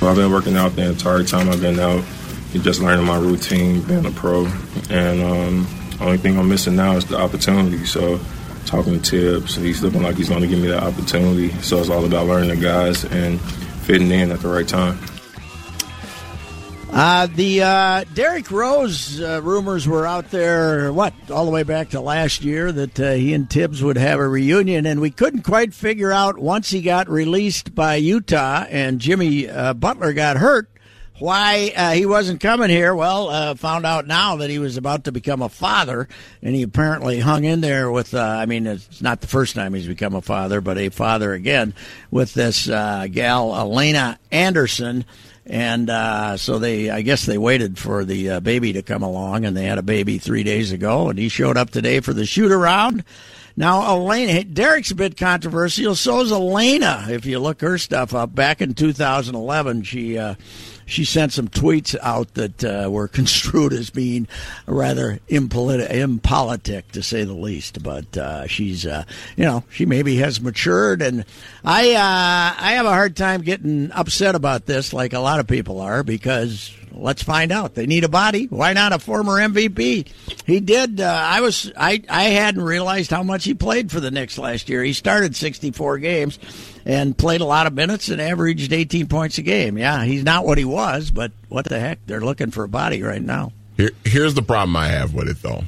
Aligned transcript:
Well, 0.00 0.10
I've 0.10 0.16
been 0.16 0.30
working 0.30 0.56
out 0.56 0.76
the 0.76 0.90
entire 0.90 1.24
time 1.24 1.48
I've 1.48 1.60
been 1.60 1.80
out. 1.80 2.04
Just 2.52 2.80
learning 2.80 3.04
my 3.04 3.18
routine, 3.18 3.82
being 3.82 4.06
a 4.06 4.10
pro, 4.10 4.46
and 4.90 5.22
um, 5.22 5.66
only 6.00 6.16
thing 6.16 6.38
I'm 6.38 6.48
missing 6.48 6.76
now 6.76 6.96
is 6.96 7.04
the 7.04 7.18
opportunity. 7.18 7.84
So, 7.84 8.18
talking 8.64 9.00
to 9.00 9.10
Tibbs, 9.10 9.56
he's 9.56 9.82
looking 9.82 10.02
like 10.02 10.16
he's 10.16 10.28
going 10.28 10.42
to 10.42 10.46
give 10.46 10.58
me 10.58 10.68
that 10.68 10.82
opportunity. 10.82 11.50
So 11.62 11.78
it's 11.78 11.90
all 11.90 12.04
about 12.04 12.26
learning 12.26 12.50
the 12.50 12.56
guys 12.56 13.04
and 13.04 13.40
fitting 13.40 14.10
in 14.10 14.30
at 14.30 14.40
the 14.40 14.48
right 14.48 14.68
time. 14.68 14.98
Uh, 16.90 17.26
the 17.26 17.62
uh, 17.62 18.04
Derrick 18.14 18.50
Rose 18.50 19.20
uh, 19.20 19.40
rumors 19.42 19.86
were 19.86 20.06
out 20.06 20.30
there, 20.30 20.92
what, 20.92 21.12
all 21.30 21.44
the 21.44 21.50
way 21.50 21.62
back 21.62 21.90
to 21.90 22.00
last 22.00 22.42
year, 22.42 22.72
that 22.72 22.98
uh, 22.98 23.12
he 23.12 23.34
and 23.34 23.48
Tibbs 23.48 23.82
would 23.82 23.98
have 23.98 24.18
a 24.18 24.26
reunion, 24.26 24.86
and 24.86 25.00
we 25.00 25.10
couldn't 25.10 25.42
quite 25.42 25.74
figure 25.74 26.10
out 26.10 26.38
once 26.38 26.70
he 26.70 26.80
got 26.80 27.08
released 27.08 27.74
by 27.74 27.96
Utah 27.96 28.64
and 28.68 29.00
Jimmy 29.00 29.48
uh, 29.48 29.74
Butler 29.74 30.12
got 30.12 30.38
hurt 30.38 30.68
why 31.18 31.72
uh, 31.76 31.92
he 31.92 32.06
wasn't 32.06 32.40
coming 32.40 32.70
here. 32.70 32.94
Well, 32.94 33.28
uh, 33.28 33.54
found 33.54 33.84
out 33.84 34.06
now 34.06 34.36
that 34.36 34.50
he 34.50 34.58
was 34.58 34.76
about 34.76 35.04
to 35.04 35.12
become 35.12 35.42
a 35.42 35.48
father, 35.48 36.08
and 36.42 36.54
he 36.54 36.62
apparently 36.62 37.20
hung 37.20 37.44
in 37.44 37.60
there 37.60 37.90
with. 37.90 38.14
Uh, 38.14 38.22
I 38.22 38.46
mean, 38.46 38.66
it's 38.66 39.02
not 39.02 39.20
the 39.20 39.26
first 39.26 39.54
time 39.54 39.74
he's 39.74 39.86
become 39.86 40.14
a 40.14 40.22
father, 40.22 40.60
but 40.60 40.78
a 40.78 40.88
father 40.88 41.32
again 41.32 41.74
with 42.10 42.34
this 42.34 42.68
uh, 42.68 43.06
gal 43.10 43.54
Elena 43.54 44.18
Anderson. 44.30 45.04
And 45.48 45.88
uh, 45.88 46.36
so 46.36 46.58
they, 46.58 46.90
I 46.90 47.00
guess 47.00 47.24
they 47.24 47.38
waited 47.38 47.78
for 47.78 48.04
the 48.04 48.30
uh, 48.32 48.40
baby 48.40 48.74
to 48.74 48.82
come 48.82 49.02
along, 49.02 49.46
and 49.46 49.56
they 49.56 49.64
had 49.64 49.78
a 49.78 49.82
baby 49.82 50.18
three 50.18 50.42
days 50.42 50.72
ago, 50.72 51.08
and 51.08 51.18
he 51.18 51.30
showed 51.30 51.56
up 51.56 51.70
today 51.70 52.00
for 52.00 52.12
the 52.12 52.26
shoot 52.26 52.52
around. 52.52 53.02
Now, 53.56 53.90
Elena, 53.90 54.44
Derrick's 54.44 54.92
a 54.92 54.94
bit 54.94 55.16
controversial. 55.16 55.96
So 55.96 56.20
is 56.20 56.30
Elena. 56.30 57.06
If 57.08 57.26
you 57.26 57.40
look 57.40 57.60
her 57.62 57.78
stuff 57.78 58.14
up, 58.14 58.32
back 58.32 58.60
in 58.60 58.74
2011, 58.74 59.82
she 59.82 60.16
uh, 60.16 60.36
she 60.88 61.04
sent 61.04 61.32
some 61.32 61.48
tweets 61.48 61.94
out 62.02 62.34
that 62.34 62.64
uh, 62.64 62.88
were 62.90 63.06
construed 63.18 63.72
as 63.72 63.90
being 63.90 64.26
rather 64.66 65.20
impolitic, 65.28 65.90
impolitic 65.90 66.90
to 66.92 67.02
say 67.02 67.24
the 67.24 67.34
least. 67.34 67.82
But 67.82 68.16
uh, 68.16 68.46
she's, 68.46 68.86
uh, 68.86 69.04
you 69.36 69.44
know, 69.44 69.64
she 69.70 69.86
maybe 69.86 70.16
has 70.16 70.40
matured, 70.40 71.02
and 71.02 71.24
I, 71.64 71.92
uh, 71.92 72.62
I 72.62 72.72
have 72.72 72.86
a 72.86 72.90
hard 72.90 73.16
time 73.16 73.42
getting 73.42 73.92
upset 73.92 74.34
about 74.34 74.66
this, 74.66 74.92
like 74.92 75.12
a 75.12 75.20
lot 75.20 75.40
of 75.40 75.46
people 75.46 75.80
are, 75.80 76.02
because 76.02 76.74
let's 76.92 77.22
find 77.22 77.52
out. 77.52 77.74
They 77.74 77.86
need 77.86 78.04
a 78.04 78.08
body. 78.08 78.46
Why 78.46 78.72
not 78.72 78.92
a 78.92 78.98
former 78.98 79.34
MVP? 79.34 80.08
He 80.46 80.60
did. 80.60 81.00
Uh, 81.00 81.04
I 81.04 81.40
was. 81.40 81.72
I. 81.76 82.02
I 82.08 82.24
hadn't 82.24 82.62
realized 82.62 83.10
how 83.10 83.22
much 83.22 83.44
he 83.44 83.54
played 83.54 83.90
for 83.90 84.00
the 84.00 84.10
Knicks 84.10 84.38
last 84.38 84.68
year. 84.68 84.82
He 84.82 84.92
started 84.92 85.36
64 85.36 85.98
games 85.98 86.38
and 86.84 87.16
played 87.16 87.40
a 87.40 87.44
lot 87.44 87.66
of 87.66 87.74
minutes 87.74 88.08
and 88.08 88.20
averaged 88.20 88.72
18 88.72 89.06
points 89.08 89.38
a 89.38 89.42
game. 89.42 89.76
Yeah, 89.78 90.04
he's 90.04 90.24
not 90.24 90.44
what 90.46 90.58
he 90.58 90.64
was, 90.64 91.10
but 91.10 91.32
what 91.48 91.66
the 91.66 91.78
heck? 91.78 91.98
They're 92.06 92.20
looking 92.20 92.50
for 92.50 92.64
a 92.64 92.68
body 92.68 93.02
right 93.02 93.22
now. 93.22 93.52
Here, 93.76 93.90
here's 94.04 94.34
the 94.34 94.42
problem 94.42 94.74
I 94.76 94.88
have 94.88 95.14
with 95.14 95.28
it, 95.28 95.40
though. 95.42 95.64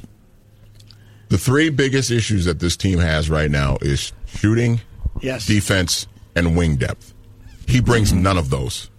The 1.29 1.37
three 1.37 1.69
biggest 1.69 2.11
issues 2.11 2.45
that 2.45 2.59
this 2.59 2.75
team 2.75 2.99
has 2.99 3.29
right 3.29 3.49
now 3.49 3.77
is 3.81 4.11
shooting, 4.25 4.81
yes, 5.21 5.45
defense, 5.45 6.07
and 6.35 6.57
wing 6.57 6.75
depth. 6.75 7.13
He 7.67 7.79
brings 7.79 8.11
none 8.11 8.37
of 8.37 8.49
those. 8.49 8.89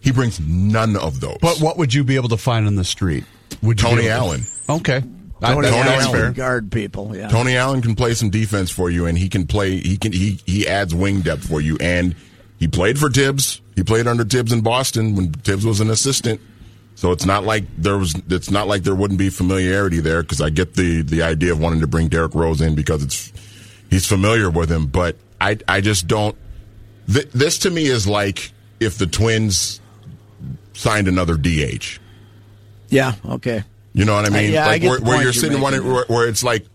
He 0.00 0.12
brings 0.12 0.40
none 0.40 0.96
of 0.96 1.20
those. 1.20 1.36
But 1.40 1.58
what 1.60 1.76
would 1.76 1.92
you 1.92 2.04
be 2.04 2.16
able 2.16 2.30
to 2.30 2.36
find 2.36 2.66
on 2.66 2.74
the 2.74 2.84
street? 2.84 3.24
Would 3.62 3.80
you 3.80 3.88
Tony 3.88 4.02
be 4.02 4.08
able 4.08 4.18
to- 4.18 4.24
Allen. 4.24 4.46
Okay. 4.70 5.00
Tony 5.42 5.68
I- 5.68 5.70
that's 5.70 6.04
Allen 6.06 6.12
fair. 6.20 6.30
guard 6.32 6.70
people. 6.72 7.14
Yeah. 7.16 7.28
Tony 7.28 7.56
Allen 7.56 7.80
can 7.82 7.94
play 7.94 8.14
some 8.14 8.30
defense 8.30 8.70
for 8.70 8.90
you, 8.90 9.06
and 9.06 9.16
he 9.18 9.28
can 9.28 9.46
play. 9.46 9.78
He 9.80 9.96
can. 9.96 10.12
He 10.12 10.38
he 10.46 10.66
adds 10.68 10.94
wing 10.94 11.20
depth 11.22 11.46
for 11.48 11.60
you, 11.60 11.76
and 11.80 12.14
he 12.58 12.68
played 12.68 12.98
for 12.98 13.08
Tibbs. 13.08 13.60
He 13.74 13.82
played 13.82 14.06
under 14.06 14.24
Tibbs 14.24 14.52
in 14.52 14.60
Boston 14.60 15.14
when 15.16 15.32
Tibbs 15.32 15.64
was 15.64 15.80
an 15.80 15.88
assistant. 15.90 16.40
So 16.94 17.12
it's 17.12 17.24
not 17.24 17.44
like 17.44 17.64
there 17.78 17.96
was. 17.96 18.14
It's 18.28 18.50
not 18.50 18.68
like 18.68 18.82
there 18.82 18.94
wouldn't 18.94 19.18
be 19.18 19.30
familiarity 19.30 20.00
there 20.00 20.22
because 20.22 20.42
I 20.42 20.50
get 20.50 20.74
the 20.74 21.00
the 21.02 21.22
idea 21.22 21.52
of 21.52 21.58
wanting 21.58 21.80
to 21.80 21.86
bring 21.86 22.08
Derrick 22.08 22.34
Rose 22.34 22.60
in 22.60 22.74
because 22.74 23.02
it's 23.02 23.32
he's 23.88 24.06
familiar 24.06 24.50
with 24.50 24.70
him. 24.70 24.86
But 24.88 25.16
I 25.40 25.56
I 25.66 25.80
just 25.80 26.06
don't. 26.06 26.36
Th- 27.10 27.30
this 27.32 27.58
to 27.60 27.70
me 27.70 27.86
is 27.86 28.06
like 28.06 28.52
if 28.78 28.98
the 28.98 29.06
Twins 29.06 29.79
signed 30.80 31.08
another 31.08 31.36
DH. 31.36 31.98
Yeah. 32.88 33.14
Okay. 33.24 33.62
You 33.92 34.04
know 34.04 34.14
what 34.14 34.26
I 34.26 34.30
mean? 34.30 34.52
yeah, 34.52 34.64
I 34.66 34.68
like 34.70 34.82
get 34.82 34.88
where, 34.90 35.00
where 35.00 35.14
you're 35.16 35.24
you're 35.24 35.32
sitting 35.32 35.60
where, 35.60 36.04
where 36.06 36.28
it's 36.28 36.42
like, 36.44 36.66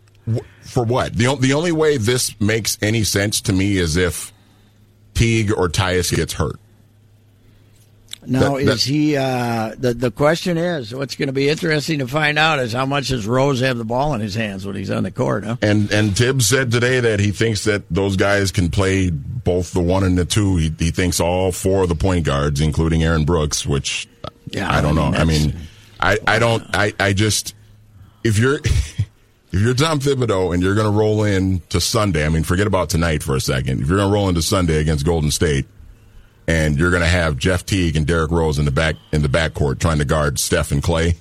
for 0.61 0.83
what? 0.83 1.13
The 1.13 1.35
the 1.39 1.53
only 1.53 1.71
way 1.71 1.97
this 1.97 2.39
makes 2.41 2.77
any 2.81 3.03
sense 3.03 3.41
to 3.41 3.53
me 3.53 3.77
is 3.77 3.95
if 3.97 4.33
Teague 5.13 5.51
or 5.51 5.69
Tyus 5.69 6.13
gets 6.15 6.33
hurt. 6.33 6.59
Now, 8.27 8.55
That- 8.55 8.65
that- 8.65 8.73
is 8.75 8.83
he? 8.83 9.15
Uh, 9.15 9.75
the 9.77 9.94
the 9.94 10.11
question 10.11 10.57
is, 10.57 10.94
what's 10.94 11.15
going 11.15 11.27
to 11.27 11.33
be 11.33 11.47
interesting 11.47 11.99
to 11.99 12.07
find 12.07 12.39
out 12.39 12.59
is 12.59 12.73
how 12.73 12.85
much 12.85 13.09
does 13.09 13.25
Rose 13.27 13.61
have 13.61 13.77
the 13.77 13.85
ball 13.85 14.13
in 14.13 14.21
his 14.21 14.35
hands 14.35 14.65
when 14.65 14.75
he's 14.75 14.89
on 14.91 15.03
the 15.03 15.11
court? 15.11 15.45
Huh? 15.45 15.57
And 15.61 15.91
and 15.91 16.15
Tibbs 16.17 16.47
said 16.47 16.71
today 16.71 16.99
that 16.99 17.19
he 17.19 17.31
thinks 17.31 17.63
that 17.65 17.83
those 17.89 18.15
guys 18.17 18.51
can 18.51 18.69
play 18.71 19.11
both 19.45 19.72
the 19.72 19.79
one 19.81 20.03
and 20.03 20.17
the 20.17 20.25
two. 20.25 20.57
He, 20.57 20.73
he 20.78 20.91
thinks 20.91 21.22
all 21.22 21.53
four 21.53 21.83
of 21.83 21.89
the 21.89 21.95
point 21.95 22.25
guards, 22.25 22.59
including 22.59 23.01
Aaron 23.03 23.23
Brooks, 23.23 23.66
which 23.66 24.09
Yeah, 24.50 24.69
I 24.69 24.81
don't 24.81 24.97
I 24.97 25.01
mean, 25.03 25.11
know. 25.11 25.17
I 25.17 25.23
mean, 25.23 25.56
I, 26.01 26.17
I 26.28 26.39
don't. 26.39 26.63
I, 26.75 26.91
I 27.00 27.13
just 27.13 27.56
if 28.25 28.38
you're 28.38 28.56
if 28.63 29.53
you're 29.53 29.73
Tom 29.73 30.00
Thibodeau 30.00 30.53
and 30.53 30.61
you're 30.61 30.75
going 30.75 30.91
to 30.91 30.97
roll 30.97 31.23
in 31.23 31.61
to 31.69 31.79
Sunday, 31.79 32.25
I 32.25 32.29
mean, 32.29 32.44
forget 32.44 32.67
about 32.67 32.89
tonight 32.89 33.23
for 33.23 33.35
a 33.35 33.39
second. 33.41 33.81
If 33.81 33.88
you're 33.88 33.97
going 33.97 34.09
to 34.09 34.13
roll 34.13 34.28
into 34.28 34.41
Sunday 34.41 34.81
against 34.81 35.06
Golden 35.06 35.31
State, 35.31 35.66
and 36.47 36.77
you're 36.77 36.89
going 36.91 37.01
to 37.03 37.07
have 37.07 37.38
Jeff 37.38 37.66
Teague 37.66 37.95
and 37.95 38.06
Derrick 38.06 38.31
Rose 38.31 38.59
in 38.59 38.66
the 38.66 38.72
back 38.72 38.95
in 39.13 39.22
the 39.22 39.29
backcourt 39.29 39.79
trying 39.79 40.00
to 40.00 40.06
guard 40.06 40.38
Steph 40.39 40.72
and 40.72 40.83
Klay, 40.83 41.16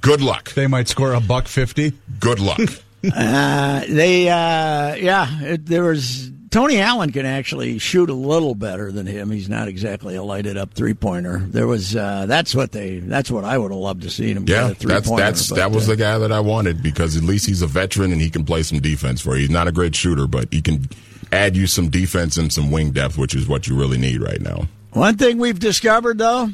good 0.00 0.20
luck. 0.20 0.52
They 0.52 0.66
might 0.68 0.86
score 0.88 1.12
a 1.14 1.20
buck 1.20 1.48
fifty. 1.48 1.92
Good 2.20 2.40
luck. 2.40 2.60
Uh, 3.14 3.84
they, 3.88 4.28
uh, 4.28 4.92
yeah, 4.96 5.40
it, 5.40 5.66
there 5.66 5.84
was 5.84 6.32
Tony 6.50 6.80
Allen 6.80 7.12
can 7.12 7.26
actually 7.26 7.78
shoot 7.78 8.08
a 8.08 8.14
little 8.14 8.54
better 8.54 8.90
than 8.90 9.06
him. 9.06 9.30
He's 9.30 9.48
not 9.48 9.68
exactly 9.68 10.16
a 10.16 10.22
lighted 10.22 10.56
up 10.56 10.72
three 10.72 10.94
pointer. 10.94 11.38
There 11.38 11.66
was 11.66 11.94
uh, 11.94 12.26
that's 12.26 12.54
what 12.54 12.72
they 12.72 13.00
that's 13.00 13.30
what 13.30 13.44
I 13.44 13.58
would 13.58 13.70
have 13.70 13.80
loved 13.80 14.02
to 14.02 14.10
see 14.10 14.32
him. 14.32 14.44
Yeah, 14.46 14.68
get 14.68 14.70
a 14.70 14.74
three 14.74 14.92
that's 14.92 15.08
pointer. 15.08 15.24
that's 15.24 15.48
that 15.50 15.70
was 15.70 15.88
uh, 15.88 15.92
the 15.92 15.96
guy 15.96 16.18
that 16.18 16.32
I 16.32 16.40
wanted 16.40 16.82
because 16.82 17.16
at 17.16 17.22
least 17.22 17.46
he's 17.46 17.62
a 17.62 17.66
veteran 17.66 18.12
and 18.12 18.20
he 18.20 18.30
can 18.30 18.44
play 18.44 18.62
some 18.62 18.80
defense 18.80 19.20
for 19.20 19.34
you. 19.34 19.42
He's 19.42 19.50
not 19.50 19.68
a 19.68 19.72
great 19.72 19.94
shooter, 19.94 20.26
but 20.26 20.48
he 20.50 20.62
can 20.62 20.88
add 21.32 21.56
you 21.56 21.66
some 21.66 21.90
defense 21.90 22.36
and 22.38 22.52
some 22.52 22.70
wing 22.70 22.92
depth, 22.92 23.18
which 23.18 23.34
is 23.34 23.46
what 23.46 23.66
you 23.66 23.78
really 23.78 23.98
need 23.98 24.22
right 24.22 24.40
now. 24.40 24.68
One 24.92 25.16
thing 25.16 25.38
we've 25.38 25.58
discovered 25.58 26.18
though, 26.18 26.50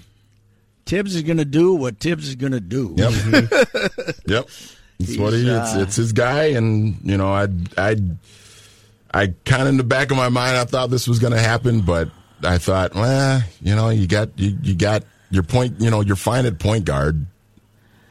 Tibbs 0.86 1.14
is 1.14 1.22
going 1.22 1.38
to 1.38 1.44
do 1.44 1.74
what 1.74 2.00
Tibbs 2.00 2.28
is 2.28 2.34
going 2.34 2.52
to 2.52 2.60
do. 2.60 2.94
Yep. 2.96 3.12
yep. 4.26 4.48
It's 4.98 5.18
what 5.18 5.32
he 5.32 5.48
it's, 5.48 5.74
uh, 5.74 5.80
it's 5.80 5.96
his 5.96 6.12
guy 6.12 6.46
and 6.46 6.98
you 7.02 7.16
know, 7.16 7.32
I 7.32 7.48
I 7.78 7.96
I 9.14 9.28
kind 9.44 9.62
of 9.62 9.68
in 9.68 9.76
the 9.76 9.84
back 9.84 10.10
of 10.10 10.16
my 10.16 10.28
mind 10.28 10.56
I 10.56 10.64
thought 10.64 10.90
this 10.90 11.06
was 11.06 11.20
going 11.20 11.32
to 11.32 11.38
happen, 11.38 11.82
but 11.82 12.10
I 12.42 12.58
thought, 12.58 12.94
well, 12.94 13.42
you 13.60 13.76
know, 13.76 13.90
you 13.90 14.08
got 14.08 14.36
you, 14.38 14.58
you 14.60 14.74
got 14.74 15.04
your 15.30 15.44
point, 15.44 15.80
you 15.80 15.88
know, 15.88 16.00
you're 16.00 16.16
fine 16.16 16.46
at 16.46 16.58
point 16.58 16.84
guard. 16.84 17.24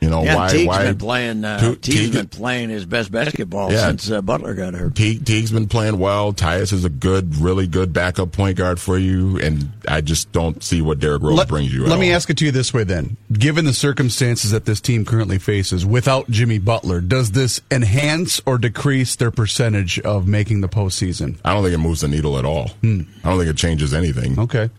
You 0.03 0.09
know 0.09 0.23
Yeah, 0.23 0.35
why? 0.35 0.49
Teague's 0.49 0.67
why 0.67 0.83
been 0.83 0.97
playing. 0.97 1.45
Uh, 1.45 1.59
Tu- 1.59 1.75
Teague's 1.77 1.99
Teague- 2.01 2.13
been 2.13 2.27
playing 2.27 2.69
his 2.69 2.85
best 2.85 3.09
basketball 3.09 3.71
Yeah. 3.71 3.87
since 3.87 4.11
uh, 4.11 4.21
Butler 4.21 4.53
got 4.53 4.73
hurt. 4.73 4.95
Teague, 4.95 5.23
Teague's 5.23 5.51
been 5.51 5.67
playing 5.69 5.97
well. 5.97 6.33
Tyus 6.33 6.73
is 6.73 6.83
a 6.83 6.89
good, 6.89 7.37
really 7.37 7.67
good 7.67 7.93
backup 7.93 8.33
point 8.33 8.57
guard 8.57 8.81
for 8.81 8.97
you, 8.97 9.39
and 9.39 9.71
I 9.87 10.01
just 10.01 10.31
don't 10.33 10.61
see 10.61 10.81
what 10.81 10.99
Derrick 10.99 11.21
Rose 11.23 11.37
Let, 11.37 11.47
brings 11.47 11.73
you. 11.73 11.83
at 11.83 11.89
let 11.89 11.99
me 11.99 12.09
all. 12.09 12.17
ask 12.17 12.29
it 12.29 12.35
to 12.37 12.45
you 12.45 12.51
this 12.51 12.73
way 12.73 12.83
then. 12.83 13.15
Given 13.31 13.63
the 13.63 13.73
circumstances 13.73 14.51
that 14.51 14.65
this 14.65 14.81
team 14.81 15.05
currently 15.05 15.39
faces 15.39 15.85
without 15.85 16.29
Jimmy 16.29 16.59
Butler, 16.59 16.99
does 16.99 17.31
this 17.31 17.61
enhance 17.71 18.41
or 18.45 18.57
decrease 18.57 19.15
their 19.15 19.31
percentage 19.31 19.99
of 20.01 20.27
making 20.27 20.59
the 20.59 20.69
postseason? 20.69 21.37
I 21.45 21.53
don't 21.53 21.63
think 21.63 21.73
it 21.75 21.77
moves 21.77 22.01
the 22.01 22.09
needle 22.09 22.37
at 22.37 22.43
all. 22.43 22.67
Hmm. 22.81 23.03
I 23.23 23.29
don't 23.29 23.39
think 23.39 23.49
it 23.49 23.55
changes 23.57 23.93
anything. 23.93 24.37
Okay. 24.37 24.69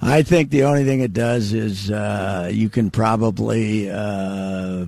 I 0.00 0.22
think 0.22 0.50
the 0.50 0.62
only 0.64 0.84
thing 0.84 1.00
it 1.00 1.12
does 1.12 1.52
is 1.52 1.90
uh, 1.90 2.48
you 2.52 2.68
can 2.68 2.90
probably 2.90 3.90
uh, 3.90 4.86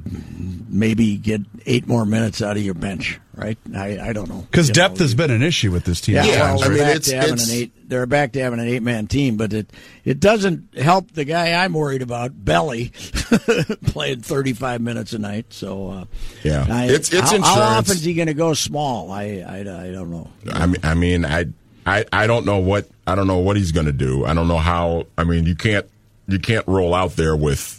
maybe 0.68 1.16
get 1.16 1.40
eight 1.66 1.86
more 1.88 2.04
minutes 2.06 2.40
out 2.42 2.56
of 2.56 2.62
your 2.62 2.74
bench, 2.74 3.18
right? 3.34 3.58
I, 3.74 3.98
I 3.98 4.12
don't 4.12 4.28
know 4.28 4.42
Because 4.50 4.70
depth 4.70 4.98
know, 4.98 5.04
has 5.04 5.14
been 5.16 5.30
an 5.32 5.42
issue 5.42 5.72
with 5.72 5.84
this 5.84 6.00
team. 6.00 6.14
Yeah, 6.14 6.24
Yeah, 6.26 6.54
well, 6.54 6.64
I 6.64 6.68
mean, 6.68 6.78
back 6.78 6.88
it's- 6.96 7.08
to 7.08 7.16
having 7.16 7.32
it's- 7.34 7.48
an 7.50 7.56
eight. 7.56 7.72
They're 7.90 8.06
back 8.06 8.34
to 8.34 8.40
having 8.40 8.60
an 8.60 8.68
eight-man 8.68 9.08
team, 9.08 9.36
but 9.36 9.52
it 9.52 9.68
it 10.04 10.20
doesn't 10.20 10.78
help 10.78 11.10
the 11.10 11.24
guy 11.24 11.54
I'm 11.54 11.72
worried 11.72 12.02
about, 12.02 12.44
Belly, 12.44 12.92
playing 13.86 14.20
35 14.20 14.80
minutes 14.80 15.12
a 15.12 15.18
night. 15.18 15.46
So 15.52 15.88
uh, 15.88 16.04
Yeah. 16.44 16.66
I- 16.70 16.84
It's- 16.84 17.12
it's 17.12 17.32
how, 17.32 17.42
how 17.42 17.60
often 17.78 17.96
is 17.96 18.04
he 18.04 18.14
going 18.14 18.28
to 18.28 18.34
go 18.34 18.54
small? 18.54 19.10
I, 19.10 19.44
I, 19.44 19.58
I 19.62 19.90
don't 19.90 20.10
know. 20.12 20.30
I 20.52 20.66
mean, 20.66 20.76
I 20.84 20.94
mean, 20.94 21.24
I, 21.24 21.46
I, 21.86 22.04
I 22.12 22.26
don't 22.26 22.44
know 22.46 22.58
what 22.58 22.88
I 23.06 23.14
don't 23.14 23.26
know 23.26 23.38
what 23.38 23.56
he's 23.56 23.72
going 23.72 23.86
to 23.86 23.92
do. 23.92 24.24
I 24.24 24.34
don't 24.34 24.48
know 24.48 24.58
how. 24.58 25.06
I 25.18 25.24
mean, 25.24 25.46
you 25.46 25.54
can't 25.56 25.86
you 26.28 26.38
can't 26.38 26.66
roll 26.68 26.94
out 26.94 27.12
there 27.16 27.34
with 27.36 27.76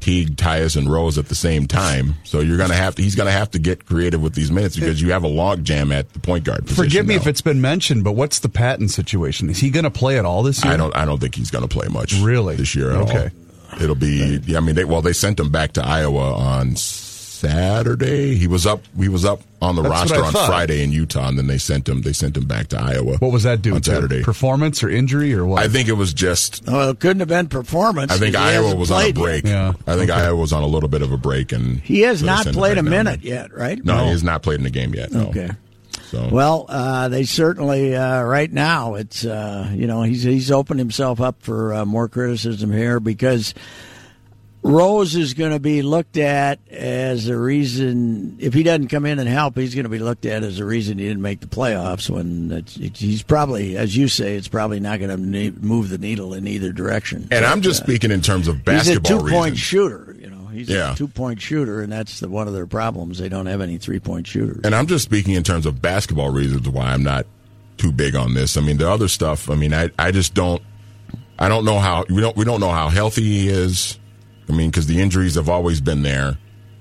Teague, 0.00 0.36
Tyus, 0.36 0.76
and 0.76 0.90
Rose 0.90 1.18
at 1.18 1.26
the 1.28 1.34
same 1.34 1.66
time. 1.66 2.14
So 2.24 2.40
you're 2.40 2.56
going 2.56 2.70
to 2.70 2.76
have 2.76 2.94
to. 2.96 3.02
He's 3.02 3.14
going 3.14 3.26
to 3.26 3.32
have 3.32 3.50
to 3.52 3.58
get 3.58 3.86
creative 3.86 4.22
with 4.22 4.34
these 4.34 4.50
minutes 4.50 4.76
because 4.76 5.00
you 5.02 5.12
have 5.12 5.24
a 5.24 5.28
log 5.28 5.64
jam 5.64 5.90
at 5.92 6.12
the 6.12 6.20
point 6.20 6.44
guard. 6.44 6.62
Position 6.66 6.84
Forgive 6.84 7.06
me 7.06 7.14
now. 7.16 7.20
if 7.22 7.26
it's 7.26 7.40
been 7.40 7.60
mentioned, 7.60 8.04
but 8.04 8.12
what's 8.12 8.38
the 8.40 8.48
Patton 8.48 8.88
situation? 8.88 9.48
Is 9.50 9.58
he 9.58 9.70
going 9.70 9.84
to 9.84 9.90
play 9.90 10.18
at 10.18 10.24
all 10.24 10.42
this 10.42 10.62
year? 10.64 10.74
I 10.74 10.76
don't. 10.76 10.94
I 10.96 11.04
don't 11.04 11.18
think 11.20 11.34
he's 11.34 11.50
going 11.50 11.66
to 11.66 11.68
play 11.68 11.88
much. 11.88 12.14
Really? 12.20 12.56
this 12.56 12.74
year 12.74 12.90
at 12.92 12.96
Okay. 13.08 13.30
all. 13.72 13.82
It'll 13.82 13.94
be. 13.94 14.40
Yeah, 14.46 14.58
I 14.58 14.60
mean, 14.60 14.74
they, 14.74 14.84
well, 14.84 15.02
they 15.02 15.12
sent 15.12 15.38
him 15.40 15.50
back 15.50 15.72
to 15.72 15.84
Iowa 15.84 16.32
on 16.34 16.76
Saturday. 17.38 18.34
He 18.36 18.46
was 18.46 18.66
up. 18.66 18.82
He 18.98 19.08
was 19.08 19.24
up 19.24 19.40
on 19.62 19.76
the 19.76 19.82
That's 19.82 20.10
roster 20.10 20.24
on 20.24 20.32
thought. 20.32 20.48
Friday 20.48 20.82
in 20.82 20.92
Utah, 20.92 21.28
and 21.28 21.38
then 21.38 21.46
they 21.46 21.58
sent 21.58 21.88
him. 21.88 22.02
They 22.02 22.12
sent 22.12 22.36
him 22.36 22.46
back 22.46 22.68
to 22.68 22.80
Iowa. 22.80 23.16
What 23.18 23.32
was 23.32 23.44
that 23.44 23.62
due 23.62 23.74
on? 23.74 23.82
Saturday? 23.82 24.22
Performance 24.22 24.82
or 24.82 24.88
injury 24.88 25.32
or 25.34 25.46
what? 25.46 25.62
I 25.62 25.68
think 25.68 25.88
it 25.88 25.92
was 25.94 26.12
just. 26.12 26.66
Well, 26.66 26.90
it 26.90 27.00
couldn't 27.00 27.20
have 27.20 27.28
been 27.28 27.48
performance. 27.48 28.12
I 28.12 28.18
think 28.18 28.34
Iowa 28.36 28.74
was 28.74 28.90
on 28.90 28.98
a 28.98 29.00
played 29.12 29.16
yet. 29.16 29.22
break. 29.22 29.44
Yeah. 29.46 29.72
I 29.86 29.96
think 29.96 30.10
Iowa 30.10 30.36
was 30.36 30.52
on 30.52 30.62
a 30.62 30.66
little 30.66 30.88
bit 30.88 31.02
of 31.02 31.12
a 31.12 31.16
break, 31.18 31.52
and 31.52 31.80
He 31.80 32.00
has 32.00 32.20
so 32.20 32.26
not 32.26 32.46
played 32.46 32.72
a 32.78 32.82
down 32.82 32.90
minute 32.90 33.22
yet, 33.22 33.52
right? 33.54 33.82
No, 33.84 34.04
he 34.04 34.10
has 34.10 34.24
not 34.24 34.42
played 34.42 34.58
in 34.58 34.64
the 34.64 34.70
game 34.70 34.94
yet. 34.94 35.12
No. 35.12 35.28
Okay. 35.28 35.50
So 36.10 36.26
Well, 36.32 36.64
uh, 36.68 37.08
they 37.08 37.24
certainly 37.24 37.94
uh, 37.94 38.22
right 38.22 38.50
now 38.50 38.94
it's 38.94 39.26
uh, 39.26 39.70
you 39.74 39.86
know 39.86 40.02
he's 40.02 40.22
he's 40.22 40.50
opened 40.50 40.80
himself 40.80 41.20
up 41.20 41.42
for 41.42 41.74
uh, 41.74 41.84
more 41.84 42.08
criticism 42.08 42.72
here 42.72 42.98
because 42.98 43.52
Rose 44.62 45.14
is 45.14 45.34
going 45.34 45.52
to 45.52 45.60
be 45.60 45.82
looked 45.82 46.16
at 46.16 46.58
as 46.68 47.28
a 47.28 47.36
reason 47.36 48.36
if 48.40 48.52
he 48.54 48.62
doesn't 48.62 48.88
come 48.88 49.06
in 49.06 49.18
and 49.18 49.28
help, 49.28 49.56
he's 49.56 49.74
going 49.74 49.84
to 49.84 49.88
be 49.90 49.98
looked 50.00 50.26
at 50.26 50.42
as 50.42 50.58
a 50.58 50.64
reason 50.64 50.98
he 50.98 51.06
didn't 51.06 51.22
make 51.22 51.40
the 51.40 51.46
playoffs. 51.46 52.10
When 52.10 52.50
it's, 52.52 52.76
it's, 52.76 53.00
he's 53.00 53.22
probably, 53.22 53.76
as 53.76 53.96
you 53.96 54.08
say, 54.08 54.36
it's 54.36 54.48
probably 54.48 54.80
not 54.80 54.98
going 54.98 55.10
to 55.10 55.52
move 55.60 55.88
the 55.88 55.98
needle 55.98 56.34
in 56.34 56.46
either 56.46 56.72
direction. 56.72 57.28
and 57.30 57.44
I'm 57.44 57.62
just 57.62 57.82
uh, 57.82 57.84
speaking 57.84 58.10
in 58.10 58.20
terms 58.20 58.48
of 58.48 58.64
basketball. 58.64 59.12
He's 59.12 59.22
a 59.22 59.26
two 59.26 59.32
point 59.32 59.52
reasons. 59.52 59.58
shooter. 59.60 60.16
You 60.18 60.30
know, 60.30 60.46
he's 60.48 60.68
Yeah. 60.68 60.92
a 60.92 60.96
two 60.96 61.08
point 61.08 61.40
shooter, 61.40 61.80
and 61.80 61.92
that's 61.92 62.20
the, 62.20 62.28
one 62.28 62.48
of 62.48 62.54
their 62.54 62.66
problems. 62.66 63.18
They 63.18 63.28
don't 63.28 63.46
have 63.46 63.60
any 63.60 63.78
three 63.78 64.00
point 64.00 64.26
shooters. 64.26 64.60
And 64.64 64.74
I'm 64.74 64.86
just 64.86 65.04
speaking 65.04 65.34
in 65.34 65.44
terms 65.44 65.66
of 65.66 65.80
basketball 65.80 66.30
reasons 66.30 66.68
why 66.68 66.92
I'm 66.92 67.04
not 67.04 67.26
too 67.78 67.92
big 67.92 68.16
on 68.16 68.34
this. 68.34 68.56
I 68.56 68.60
mean, 68.60 68.76
the 68.78 68.90
other 68.90 69.06
stuff. 69.08 69.48
I 69.48 69.54
mean, 69.54 69.72
I 69.72 69.90
I 69.98 70.10
just 70.10 70.34
don't. 70.34 70.60
I 71.38 71.48
don't 71.48 71.64
know 71.64 71.78
how 71.78 72.04
we 72.10 72.20
don't 72.20 72.36
we 72.36 72.44
don't 72.44 72.58
know 72.60 72.72
how 72.72 72.88
healthy 72.88 73.22
he 73.22 73.48
is. 73.48 73.98
I 74.48 74.52
mean, 74.52 74.70
because 74.70 74.86
the 74.86 75.00
injuries 75.00 75.34
have 75.34 75.48
always 75.48 75.80
been 75.80 76.02
there, 76.02 76.38